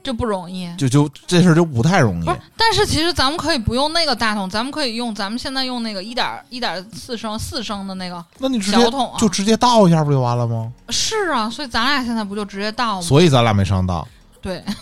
[0.01, 0.73] 就不容易。
[0.77, 2.31] 就就这事儿就不太容易不。
[2.31, 8.23] 是，但是其实咱们可以不用那个大桶，咱们可以用咱们现在用那个一点一点四升四升的那个。
[8.39, 10.71] 那你直接小桶啊就直接倒一下不就完了吗？
[10.89, 13.01] 是啊，所以咱俩现在不就直接倒吗？
[13.01, 14.07] 所以咱俩没上当。
[14.41, 14.63] 对，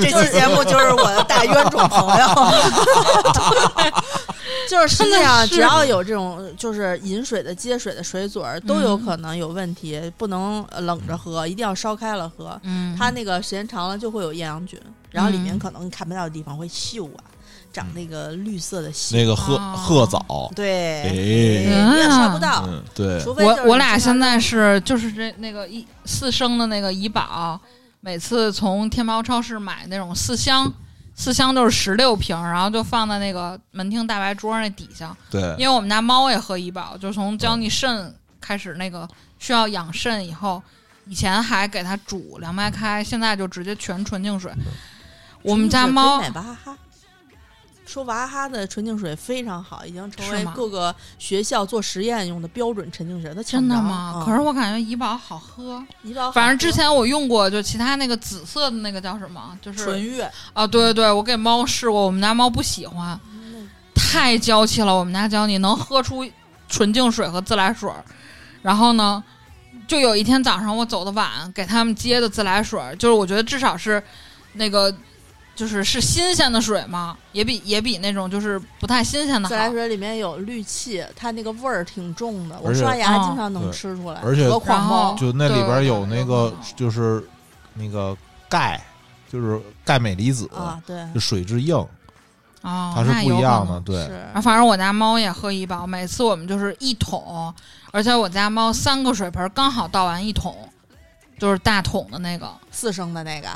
[0.00, 2.26] 这期节目就是我的大冤种朋友。
[4.68, 12.56] 就是实际上只要有这种就是饮水的接水的水嘴儿，都有可能有问题，不能呃冷着喝，一定要烧开了喝。
[12.62, 14.80] 嗯，它那个时间长了就会有厌氧菌，
[15.10, 17.24] 然后里面嗯可能你看不到的地方会锈啊，
[17.72, 18.90] 长那个绿色的。
[19.12, 27.60] 那个褐哦褐藻，对，哎你也刷不到，嗯，对，除非我我俩现在是就是这那个一四升的那个怡宝，
[28.00, 30.72] 每次从天猫超市买那种四箱，
[31.14, 35.16] 四箱都是十六瓶，然后就放在那个门厅大白桌那底下。
[35.30, 40.62] 对，因为我们家猫也喝怡宝，就从教你肾开始那个需要养肾以后，
[41.06, 44.52] 以前还给它煮凉白开，现在就直接全纯净水。
[45.42, 46.76] 我们家猫买娃哈哈，
[47.90, 53.34] 说娃哈哈的纯净水非常好，已经成为各个学校做实验用的标准纯净水。
[53.34, 54.12] 它真的吗？
[54.14, 60.22] 嗯可是我感觉怡宝好喝，怡宝反正之前我用过，就其他那个紫色的那个叫什么，就是纯悦，
[60.52, 63.18] 啊，对对对，我给猫试过，我们家猫不喜欢，
[63.92, 64.94] 太娇气了。
[64.94, 66.24] 我们家娇你能喝出
[66.68, 68.04] 纯净水和自来水儿，
[68.62, 69.20] 然后呢，
[69.88, 74.00] 就有一天早上我走的晚，给他们接的自来水儿，就是我觉得至少是
[74.52, 74.94] 那个。
[75.60, 79.70] 就是是新鲜的水嘛，也比也比那种就是不太新鲜的自来。
[79.70, 84.22] 水里面有氯气，它那个味儿挺重的，我刷牙哦经常能吃出来。
[84.24, 87.22] 而且何况然后猫，就那里边有那个就是
[87.74, 88.16] 那个
[88.48, 88.82] 钙，
[89.30, 91.76] 就是钙镁离子，啊，对，就水质硬，
[92.62, 93.78] 哦，它是不一样的。
[93.82, 94.08] 对，
[94.40, 97.52] 反正我家猫也喝怡宝，每次我们就是一桶，
[97.90, 100.56] 而且我家猫三个水盆刚好倒完一桶，
[101.38, 102.50] 就是大桶的那个。
[102.72, 103.48] 四升的那个，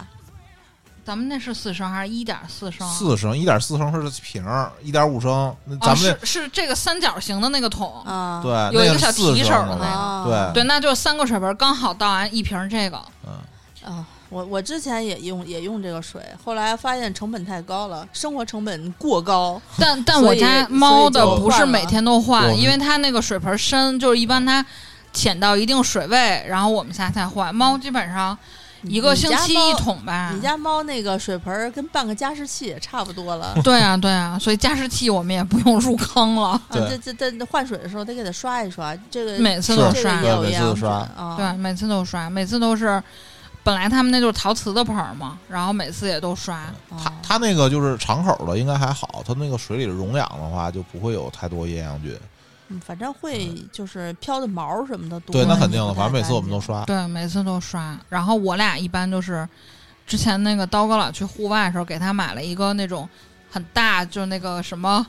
[1.04, 2.88] 咱们那是四升还是一点四升？
[2.88, 8.02] 四升一点四升是瓶儿，一点五升，咱们是是这个三角形的那个桶。
[8.04, 12.98] 啊，对有一个小提手升的的那个啊对对，那就三个水盆刚好倒完一瓶这个。
[13.26, 19.60] 嗯，啊，我我之前也用也用这个水，后来发现成本太高了，生活成本过高。
[19.78, 24.64] 但但我家猫的不是每天都换，因为它那个水盆深，就是一般它
[25.12, 27.54] 浅到一定水位，然后我们家才换。
[27.54, 28.36] 猫基本上
[28.84, 30.30] 一个星期一桶吧。
[30.34, 33.54] 你家猫那个水盆儿跟半个加湿器也差不多了。
[33.62, 36.60] 对啊，对啊，所以加湿器我们也不用入坑了。
[36.70, 41.34] 这这这换水的时候得给它刷一刷，这个每次都刷每次都刷啊。
[41.36, 43.02] 对，每次都刷，每次都是，
[43.62, 46.62] 本来他们那就是陶瓷的盆儿嘛，然后每次也都刷。
[46.90, 52.16] 它啊它那个就是敞口的，应该还好，它那个水里溶氧的话就不会有太多厌氧菌。
[52.68, 55.32] 嗯反正会就是飘的毛什么的多。
[55.32, 56.60] 对，那肯定的，反正每次我们都。
[56.60, 56.82] 刷。
[56.84, 57.98] 对，每次都刷。
[58.08, 59.46] 然后我俩一般就是，
[60.06, 63.08] 之前那个刀哥老去户外的时候，给他买了一个那种
[63.50, 65.06] 很大，就是那个什么，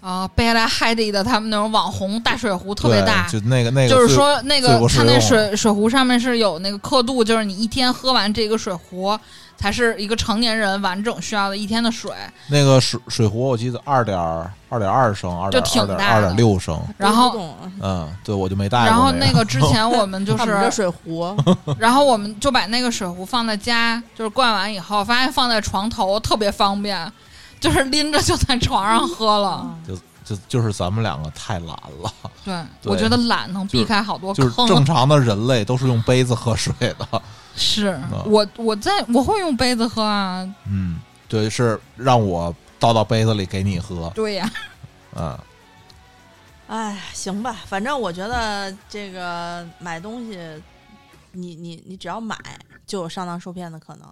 [0.00, 3.28] 啊，贝拉海迪的他们那种网红大水壶，特别大。
[3.28, 9.18] 就那个那个就是说，那个它那水水壶上面是有那个刻度，就是你一天喝完这个水壶，
[9.58, 12.12] 才是一个成年人完整需要的一天的水。
[12.46, 14.16] 那个水水壶，我记得二点
[14.68, 16.80] 二点二升，二点挺二点大的二点六升。
[16.96, 18.86] 然后嗯，对，我就没带过。
[18.86, 21.36] 然后那那个之前我们就是们这是，水壶，
[21.76, 27.12] 然后我们就把那个水壶放在家，就是灌完以后，发现放在床头特别方便，
[27.60, 29.68] 就是拎着就在床上喝了。
[29.86, 31.68] 就就就是咱们两个太懒
[32.02, 32.12] 了，
[32.44, 34.66] 对，对我觉得懒能避开好多就是坑。
[34.68, 37.22] 正常的人类都是用杯子喝水的。
[37.58, 40.98] 是我我在我会用杯子喝啊，嗯，
[41.28, 44.10] 对，是让我倒到杯子里给你喝。
[44.14, 44.50] 对呀，
[45.16, 45.38] 嗯，
[46.68, 50.38] 哎，行吧，反正我觉得这个买东西，
[51.32, 52.36] 你你你只要买，
[52.86, 54.08] 就有上当受骗的可能，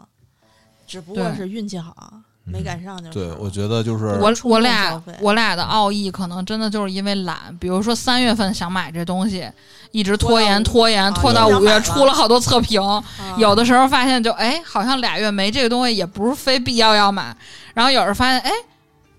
[0.87, 1.37] 只不过对。
[1.37, 2.13] 是运气好，
[2.47, 9.49] 没赶上就是对。，我觉得就是我我俩我俩的奥义可能真的就是因为懒，比如说三月份想买这东西，
[9.91, 13.03] 一直拖延拖拖延，啊拖到五月出了好多测评，啊
[13.37, 17.37] 有的时候发现就哎，好像俩月没这个东西，也不是非必要要买。
[17.75, 18.51] 然后有时候发现哎，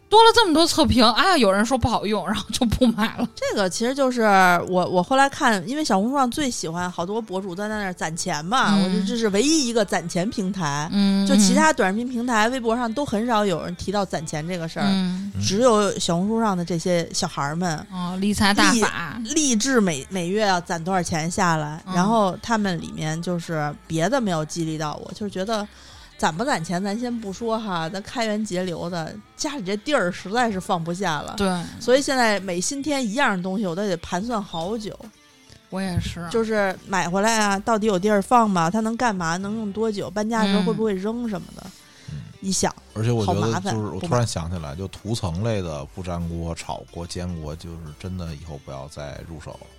[0.09, 3.27] 多了这么多测评啊，有人说不好用，然后就不买了。
[3.35, 4.21] 这个其实就是
[4.69, 8.83] 我我后来看，因为小红书上最喜欢好多博主在那儿攒钱嘛，嗯。
[8.83, 10.89] 我觉得这是唯一一个攒钱平台。
[10.93, 14.87] 嗯，就其他短视频平台、微博上都很少有人提到攒钱这个事儿，
[15.41, 21.93] 只有小红书上的这些小孩儿们哦，理财大法，励志每每月要攒多少钱下来，嗯。
[21.93, 25.67] 然后他们里面就是别的没有激励到我，就是觉得
[26.17, 31.47] 攒不攒钱咱先不说哈，咱开源节流的，家里这地儿实在是放不下了，对，
[31.79, 34.97] 所以现在每新添一样东西我都得盘算好久。
[35.69, 38.69] 我也是，就是买回来啊，到底有地儿放吗？
[38.69, 39.35] 它能干嘛？
[39.37, 40.09] 能用多久？
[40.09, 41.65] 搬家的时候嗯会不会扔什么的？
[42.39, 49.76] 一想，而且我觉得好麻烦就是我突然想起来，就涂层类的不粘锅、炒锅、煎锅，就是真的以后不要再入手，就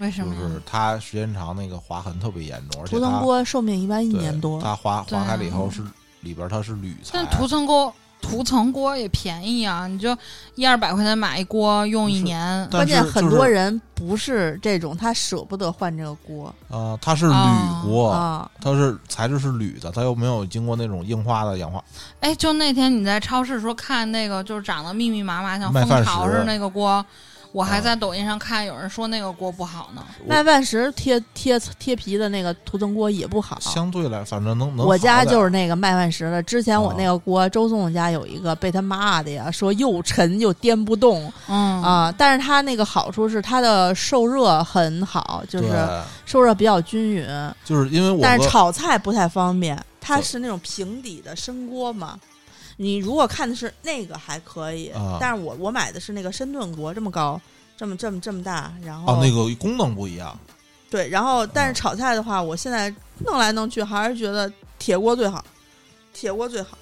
[0.00, 0.48] 为什么就？
[0.48, 4.60] 是它时间长那个划痕特别严重，而且涂层它锅寿命一般一年多。
[4.60, 5.82] 它划对划开了以后嗯是
[6.20, 10.16] 里边它是铝材但，涂层锅涂层锅也便宜啊，你就
[10.56, 12.68] 一二百块钱买一锅用一是年。
[12.68, 18.50] 关键很多人不是这种，他舍不得换这个锅啊，它是铝哦锅，啊。
[18.60, 21.82] 它是材质是铝的，它又没有经过那种硬化的氧化。
[22.18, 27.04] 哎，就那天你在超市说看那个，就是长得密密麻麻像蜂巢似的那个锅，
[27.52, 30.04] 我还啊在抖音上看有人说那个锅不好呢。
[30.26, 33.58] 麦饭石贴贴贴皮的那个涂层锅也不好。
[33.60, 34.86] 相对来，反正能能。
[34.86, 42.14] 我家就是那个麦饭石的，之前我哦那个锅，周颂家有一个被他骂的呀，说又沉又颠不动嗯啊。
[42.16, 45.68] 但是它那个好处是它的受热很好，就是，
[46.26, 47.26] 受热比较均匀，
[47.64, 49.82] 就是因为我但是炒菜不太方便。
[50.00, 52.18] 它是那种平底的深锅嘛，
[52.80, 57.38] 你如果看的是那个还可以，啊但是我我买的是那个深炖锅，这么高，
[57.76, 60.38] 这么这么这么大，然后哦，那个功能不一样。
[60.88, 65.44] 对，然后但是嗯炒菜的话，我现在弄来弄去还是觉得铁锅最好，
[66.14, 66.78] 铁锅最好。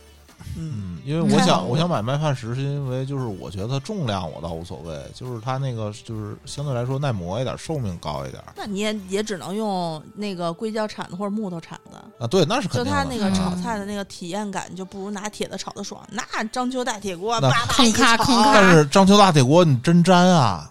[0.57, 11.97] 嗯，嗯，因为我想 我想买麦饭石，是因为就是我觉得它重量我倒无所谓，就是它那个就是相对来说耐磨一点，寿命高一点那你也也只能用那个硅胶铲子或者木头铲子。
[12.19, 12.27] 啊。
[12.27, 12.91] 对，那是肯就。
[12.91, 16.05] 它那个炒嗯菜的那个体验感，就不如拿铁的炒的爽。
[16.11, 16.23] 那
[16.53, 20.69] 章丘大铁锅，那叭叭一吭咔炒吭咔但是章丘大铁锅你真粘啊，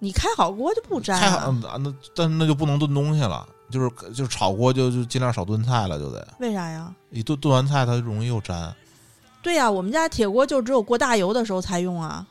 [0.00, 6.92] 你开好锅就不粘太好那但那就不能炖东西了，就是就是炒锅就就尽量少炖菜了，就得为啥呀？
[7.10, 8.74] 一炖炖完菜它容易又粘。
[9.42, 12.26] 对呀、我们家铁锅就只有过大油的时候才用啊，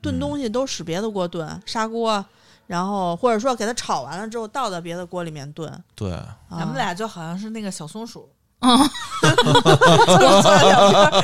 [0.00, 2.24] 炖嗯东西都使别的锅炖，砂锅，
[2.66, 5.70] 然后或者说给它炒完了之后倒到别的锅里面炖。
[5.94, 6.36] 对，啊。
[6.50, 8.28] 咱们俩就好像是那个小松鼠
[8.64, 8.78] 嗯，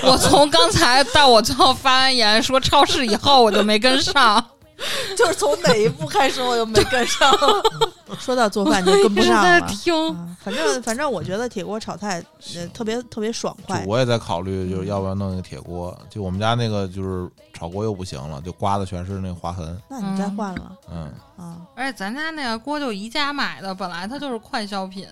[0.02, 4.44] 我从刚才到我最后发完言说超市以后，我就没跟上，
[5.16, 7.30] 就是从哪一步开始我就没跟上。
[8.18, 9.60] 说到做饭就跟不上了。
[9.68, 9.94] 听。
[10.14, 12.24] 啊反正反正我觉得铁锅炒菜
[12.56, 13.84] 呃特别特别爽快。
[13.86, 15.96] 我也在考虑，就是要不要弄一个铁锅。
[16.08, 19.78] 就我们家那个就是炒锅又不行了，就刮的全是那个划痕。
[19.88, 21.58] 那你再换了 嗯，啊？
[21.76, 25.06] 而且咱家那个锅就宜家买的，本来它就是快消品。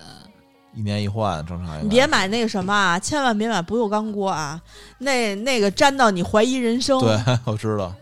[0.73, 1.83] 一年一换，正常。
[1.83, 2.07] 你别。
[2.07, 4.59] 买那个什么啊，千万别买不锈钢锅啊，
[4.97, 6.99] 那那个粘到你怀疑人生。
[7.01, 7.93] 对，我知道。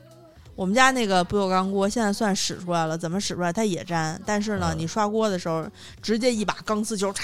[0.58, 3.54] 我们家那个不锈钢锅现在算使出来了，怎么使出来？
[3.54, 5.64] 它也粘，但是呢，嗯你刷锅的时候
[6.02, 7.22] 直接一把钢丝球，嚓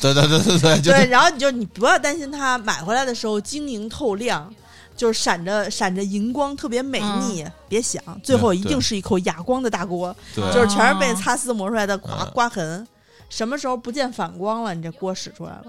[0.00, 4.48] 对对对对对，就对，然后你就你不要担心它买回来的时候晶莹透亮，
[4.96, 7.44] 就是闪着闪着荧光，特别美丽。
[7.68, 12.86] 别想，最后一定是一口哑光的大锅，对就是全是被擦丝磨出来的刮嗯刮痕。
[13.28, 15.64] 什么时候不见反光了，你这锅使出来了，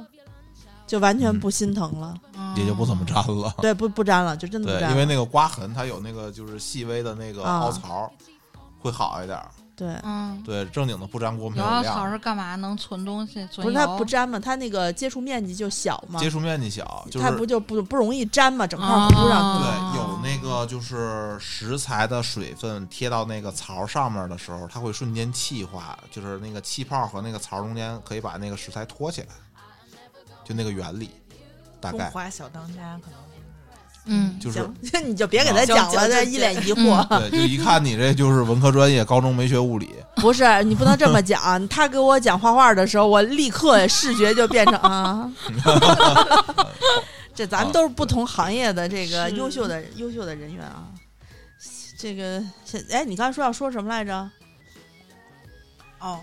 [0.94, 2.15] 就完全不心疼了。
[2.56, 3.52] 也就不怎么粘了。
[3.57, 4.94] 对，不不粘了，就真的不对，粘了。
[4.94, 8.11] 因为那个刮痕它有那个就是细微的那个啊凹槽，
[8.80, 9.49] 会好一点儿。
[9.76, 12.56] 对，嗯，对，正经的不粘锅没有凹槽，是干嘛？
[12.57, 19.64] 能存东西，存不是它不粘嘛，它那个接触面积就小嘛，接触面积小，就是它不就不不容易粘嘛，整块啊糊上去。
[19.64, 29.28] 对，有那个就是食材的水分贴到那个槽上面的时候，它会瞬间气化，就是那个气泡和那个槽中间可以把那个食材托起来，
[30.44, 31.10] 就那个原理，
[31.80, 31.98] 大概。
[31.99, 33.20] 中华小当家可能
[34.06, 37.07] 嗯，就是行，你就别给他讲了，行行这一脸疑惑。
[37.20, 41.65] 对，就一看你这就是文科专业，高中没学物理， 不是，你不能这么讲。
[41.70, 45.32] 他给我讲画画的时候，我立刻视觉就变成啊。
[47.34, 50.88] 这咱们都是不同行业的这个优秀的优秀的人员啊。
[51.98, 54.30] 这个，现哎，你刚才说要说什么来着？
[55.99, 56.20] 哦，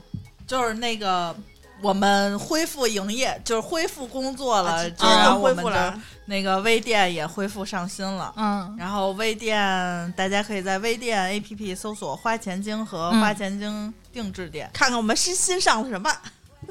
[0.46, 1.34] 就是那个
[1.82, 6.00] 我们恢复营业，就是恢复工作了，啊就我们的复了。
[6.26, 8.32] 那个微店也恢复上新了。
[8.36, 16.10] 嗯，然后微店，大家可以在微店 APP 搜索“花钱精”和“嗯花钱精定制店看看我们新新上了什么？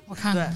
[0.07, 0.55] 我看看，哎呦，啊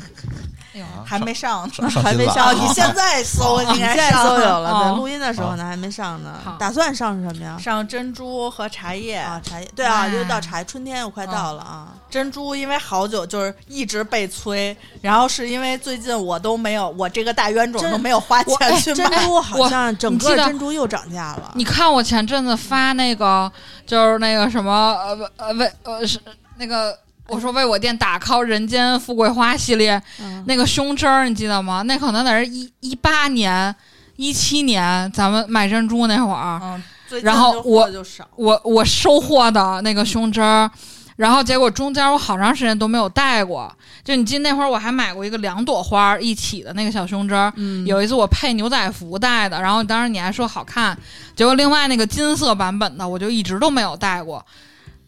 [1.06, 1.90] 还没上呢。
[2.04, 6.40] 还没上哦，你现在搜应 你现在该上都有了，哦对，录音的时候呢还没上呢。
[6.60, 7.58] 打算上什么呀？
[7.60, 9.18] 上珍珠和茶叶。
[9.18, 11.90] 啊，茶叶对啊，又到茶春天又快到了啊。
[12.10, 19.10] 珍珠因为好久就是一直被催，然后是因为最近我都没有，我这个大冤种珍都没有花钱去买。
[19.10, 21.52] 珍珠好像整个你记得珍珠又涨价了。
[21.56, 23.52] 你看我前阵子发那个，
[23.86, 26.20] 就是那个什么呃呃为呃是
[26.58, 26.98] 那个。
[27.30, 31.82] 我说为我店打 call 人间富贵花系列嗯那个胸针儿，你记得吗？
[31.84, 33.74] 那可能得是一一八年、
[34.18, 36.84] 一七年咱们买珍珠那会儿，嗯，
[37.22, 37.90] 然后我。
[38.36, 40.70] 我我收获的那个胸针儿，
[41.16, 43.72] 然后结果中间我好长时间都没有戴过。
[44.04, 50.98] 就你记得那会儿我还买过一个两朵花一起的那个小胸针儿，嗯有一次我配牛仔服戴的，然后当时你还说好看，
[51.36, 54.46] 结果另外那个金色版本的我就一直都没有戴过。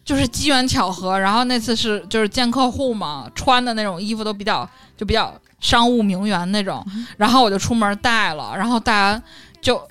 [0.06, 4.66] 就是机缘巧合，然后那次是就是见客户嘛，穿的那种衣服都比较
[4.96, 9.22] 就比较商务名媛那种，然后我就出门带了，然后带完
[9.60, 9.82] 就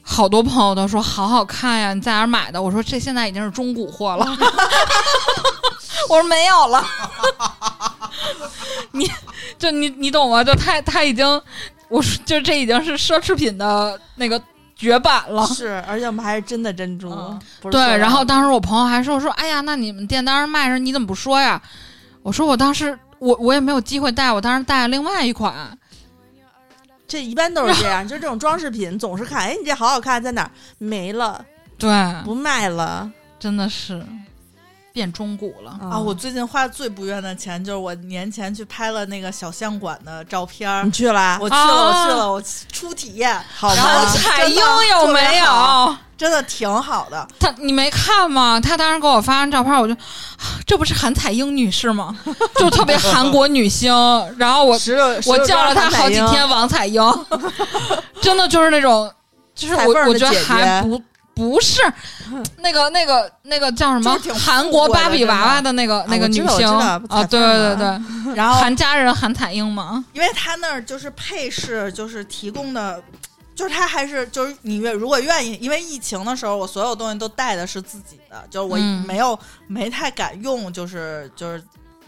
[0.00, 2.62] 好多朋友都说好好看呀，你在哪儿买的？
[2.62, 4.24] 我说这现在已经是中古货了，
[6.08, 6.86] 我说没有了，
[8.92, 9.10] 你
[9.58, 10.44] 就你你懂吗？
[10.44, 11.26] 就他他已经，
[11.88, 14.40] 我说就这已经是奢侈品的那个
[14.84, 15.44] 绝版了。
[15.46, 17.40] 是，而且我们还是真的珍珠，嗯。
[17.70, 21.60] 对，然后当时我朋友还说说，哎呀，那你们店当时卖时你怎么不说呀？
[22.22, 25.76] 我说我当时我我也没有机会戴，我当时戴了另外一款，
[27.08, 30.50] 这一般都是这样，就这种装饰品总是看，哎，你这好好看，在哪儿？
[30.78, 31.44] 没了，
[31.78, 31.90] 对，
[32.24, 33.10] 不卖了。
[33.38, 34.04] 真的是
[34.94, 35.76] 变中古了。
[35.90, 35.98] 啊！
[35.98, 42.42] 我最近花最不愿的钱就是我年前去拍了那个小相馆的照片儿你，去了啊，我去了，啊我去了，我
[42.72, 44.10] 初体验，好然后吗？
[44.14, 44.56] 彩英
[44.92, 45.96] 有没有？
[46.16, 47.26] 真的挺好的。
[47.40, 48.60] 他你没看吗？
[48.60, 49.98] 他当时给我发完照片，我就，啊
[50.64, 52.16] 这不是韩彩英女士吗？
[52.56, 53.92] 就特别韩国女星。
[54.38, 54.78] 然后我，
[55.26, 57.02] 我叫了她好几天王彩英，
[58.22, 59.12] 真的就是那种，
[59.56, 61.02] 就是我我觉得还不
[61.34, 61.82] 不是
[62.58, 73.02] 那个那个那个叫什么韩国芭比娃娃的那个那个女星啊，彩对对对， 然后韩家人韩彩英嘛，因为他那儿就是配饰，就是提供的，
[73.54, 79.04] 就是他还是就是你愿如果愿意，因为疫情的时候，我所有东西都带的是自己的，就是我嗯。
[79.06, 81.62] 没有、没太敢用，就是就是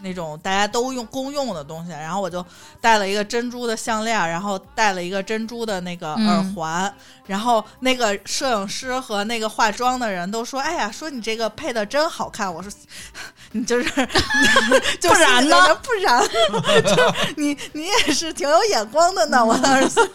[0.07, 2.45] 那种大家都用公用的东西，然后我就
[2.79, 6.93] 戴了一个珍珠的项链，然后戴了一个珍珠的那个嗯耳环，
[7.25, 12.71] 然后那个摄影师和那个化妆的人都说：“哎呀，说你这个配的真好看。”我说
[13.51, 13.89] ：“你就是
[14.99, 16.21] 就不然呢不然
[16.83, 20.07] 就是你你也是挺有眼光的呢。”我当时想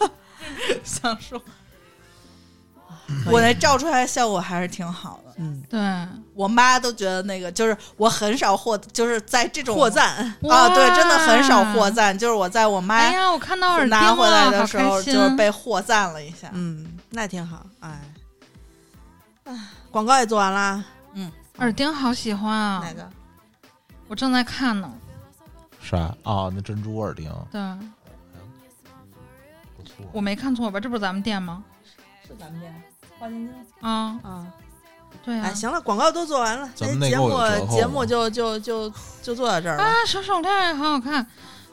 [0.83, 1.41] 想说，
[3.25, 5.33] 我那照出来的效果还是挺好的。
[5.37, 5.79] 嗯，对，
[6.33, 10.15] 我妈都觉得那个就是我很少获，就是在这种获赞，
[10.47, 11.89] 啊，对，真的很少获。
[11.89, 12.17] 赞。
[12.17, 16.49] 就是我在我妈哎呀，我看到耳钉拿回来的时候，就是被获赞了一下。
[16.53, 18.01] 嗯，那挺好，哎，
[19.45, 19.59] 哎，
[19.89, 23.09] 广告也做完啦，嗯耳钉好喜欢啊哪，个？
[24.07, 24.91] 我正在看呢。
[25.81, 26.49] 啥啊？
[26.53, 27.59] 那珍珠耳钉对，
[29.75, 30.05] 不错。
[30.11, 30.79] 我没看错吧？
[30.79, 31.63] 这不是咱们店吗？
[32.25, 32.73] 是咱们店
[33.23, 34.47] 花千金啊，啊。
[35.23, 35.53] 对啊哎，。
[35.53, 36.99] 行了，广告都做完了，节目
[37.71, 38.91] 节目就就就
[39.21, 39.83] 就做到这儿了。
[39.83, 41.25] 啊，手手链也好好看，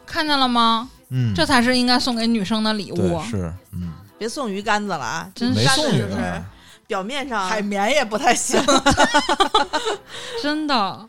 [0.07, 0.89] 看见了吗？
[1.09, 3.21] 嗯，这才是应该送给女生的礼物。
[3.25, 5.29] 是嗯，别送鱼竿子了啊！
[5.35, 6.43] 真没送你就是。
[6.87, 8.61] 表面上海绵也不太行，
[10.43, 11.09] 真的，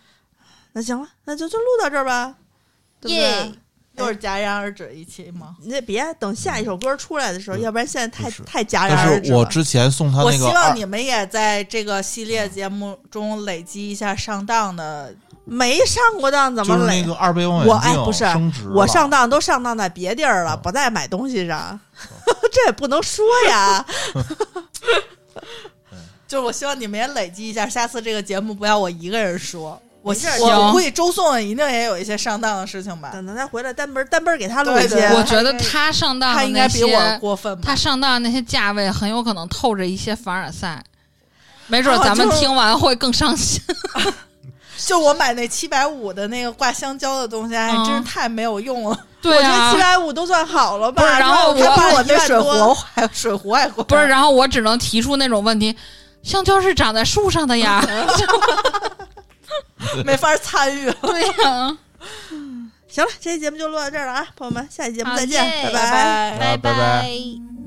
[0.74, 2.36] 那行了，那就就录到这儿吧，
[3.00, 3.60] 对不耶对？
[3.98, 5.56] 又是戛然而止一期吗？
[5.62, 9.64] 你这别等下一首歌出来的时候，嗯要不然现在太太戛然而但是我止了。
[9.64, 15.14] 之前送他我希那个二望你们也在这个系列节目中累积一下上当的。
[15.44, 17.08] 没上过当怎么累就是那？
[17.08, 18.24] 个二倍望我远镜哎不是
[18.74, 21.78] 我上当都上当在别地儿了，嗯不在买东西上，
[22.54, 23.84] 这也不能说呀。
[26.28, 29.82] 就是我希望你们也累积一下，下次这个节目不要我一个人说。
[30.04, 37.76] 我我估计周颂一定也有一些上当的事情吧，等等再回来单本单本给他录对一些，我觉得他上当他的那应该比我，过分吧他？
[37.76, 40.84] 上当的那些价位很有可能透着一些凡尔赛，
[41.68, 43.62] 没准啊咱们听完会更伤心。
[44.84, 49.00] 就我买那七百五的那个挂香蕉的东西，还真是嗯太没有用了。
[49.22, 51.04] 对啊我觉得七，百五都算好了吧？
[51.04, 53.84] 不是然后这我它比我那那水壶还水壶还贵。
[53.84, 55.76] 不是，然后我只能提出那种问题：
[56.24, 57.80] 香蕉是长在树上的呀。
[60.06, 60.94] 没法参与了。
[61.02, 61.78] 对呀，
[62.88, 66.38] 行了，这期节目就录到这儿了啊，朋友们，下期节目再见，耶拜拜。
[66.38, 66.58] 拜拜。
[66.58, 67.61] 拜拜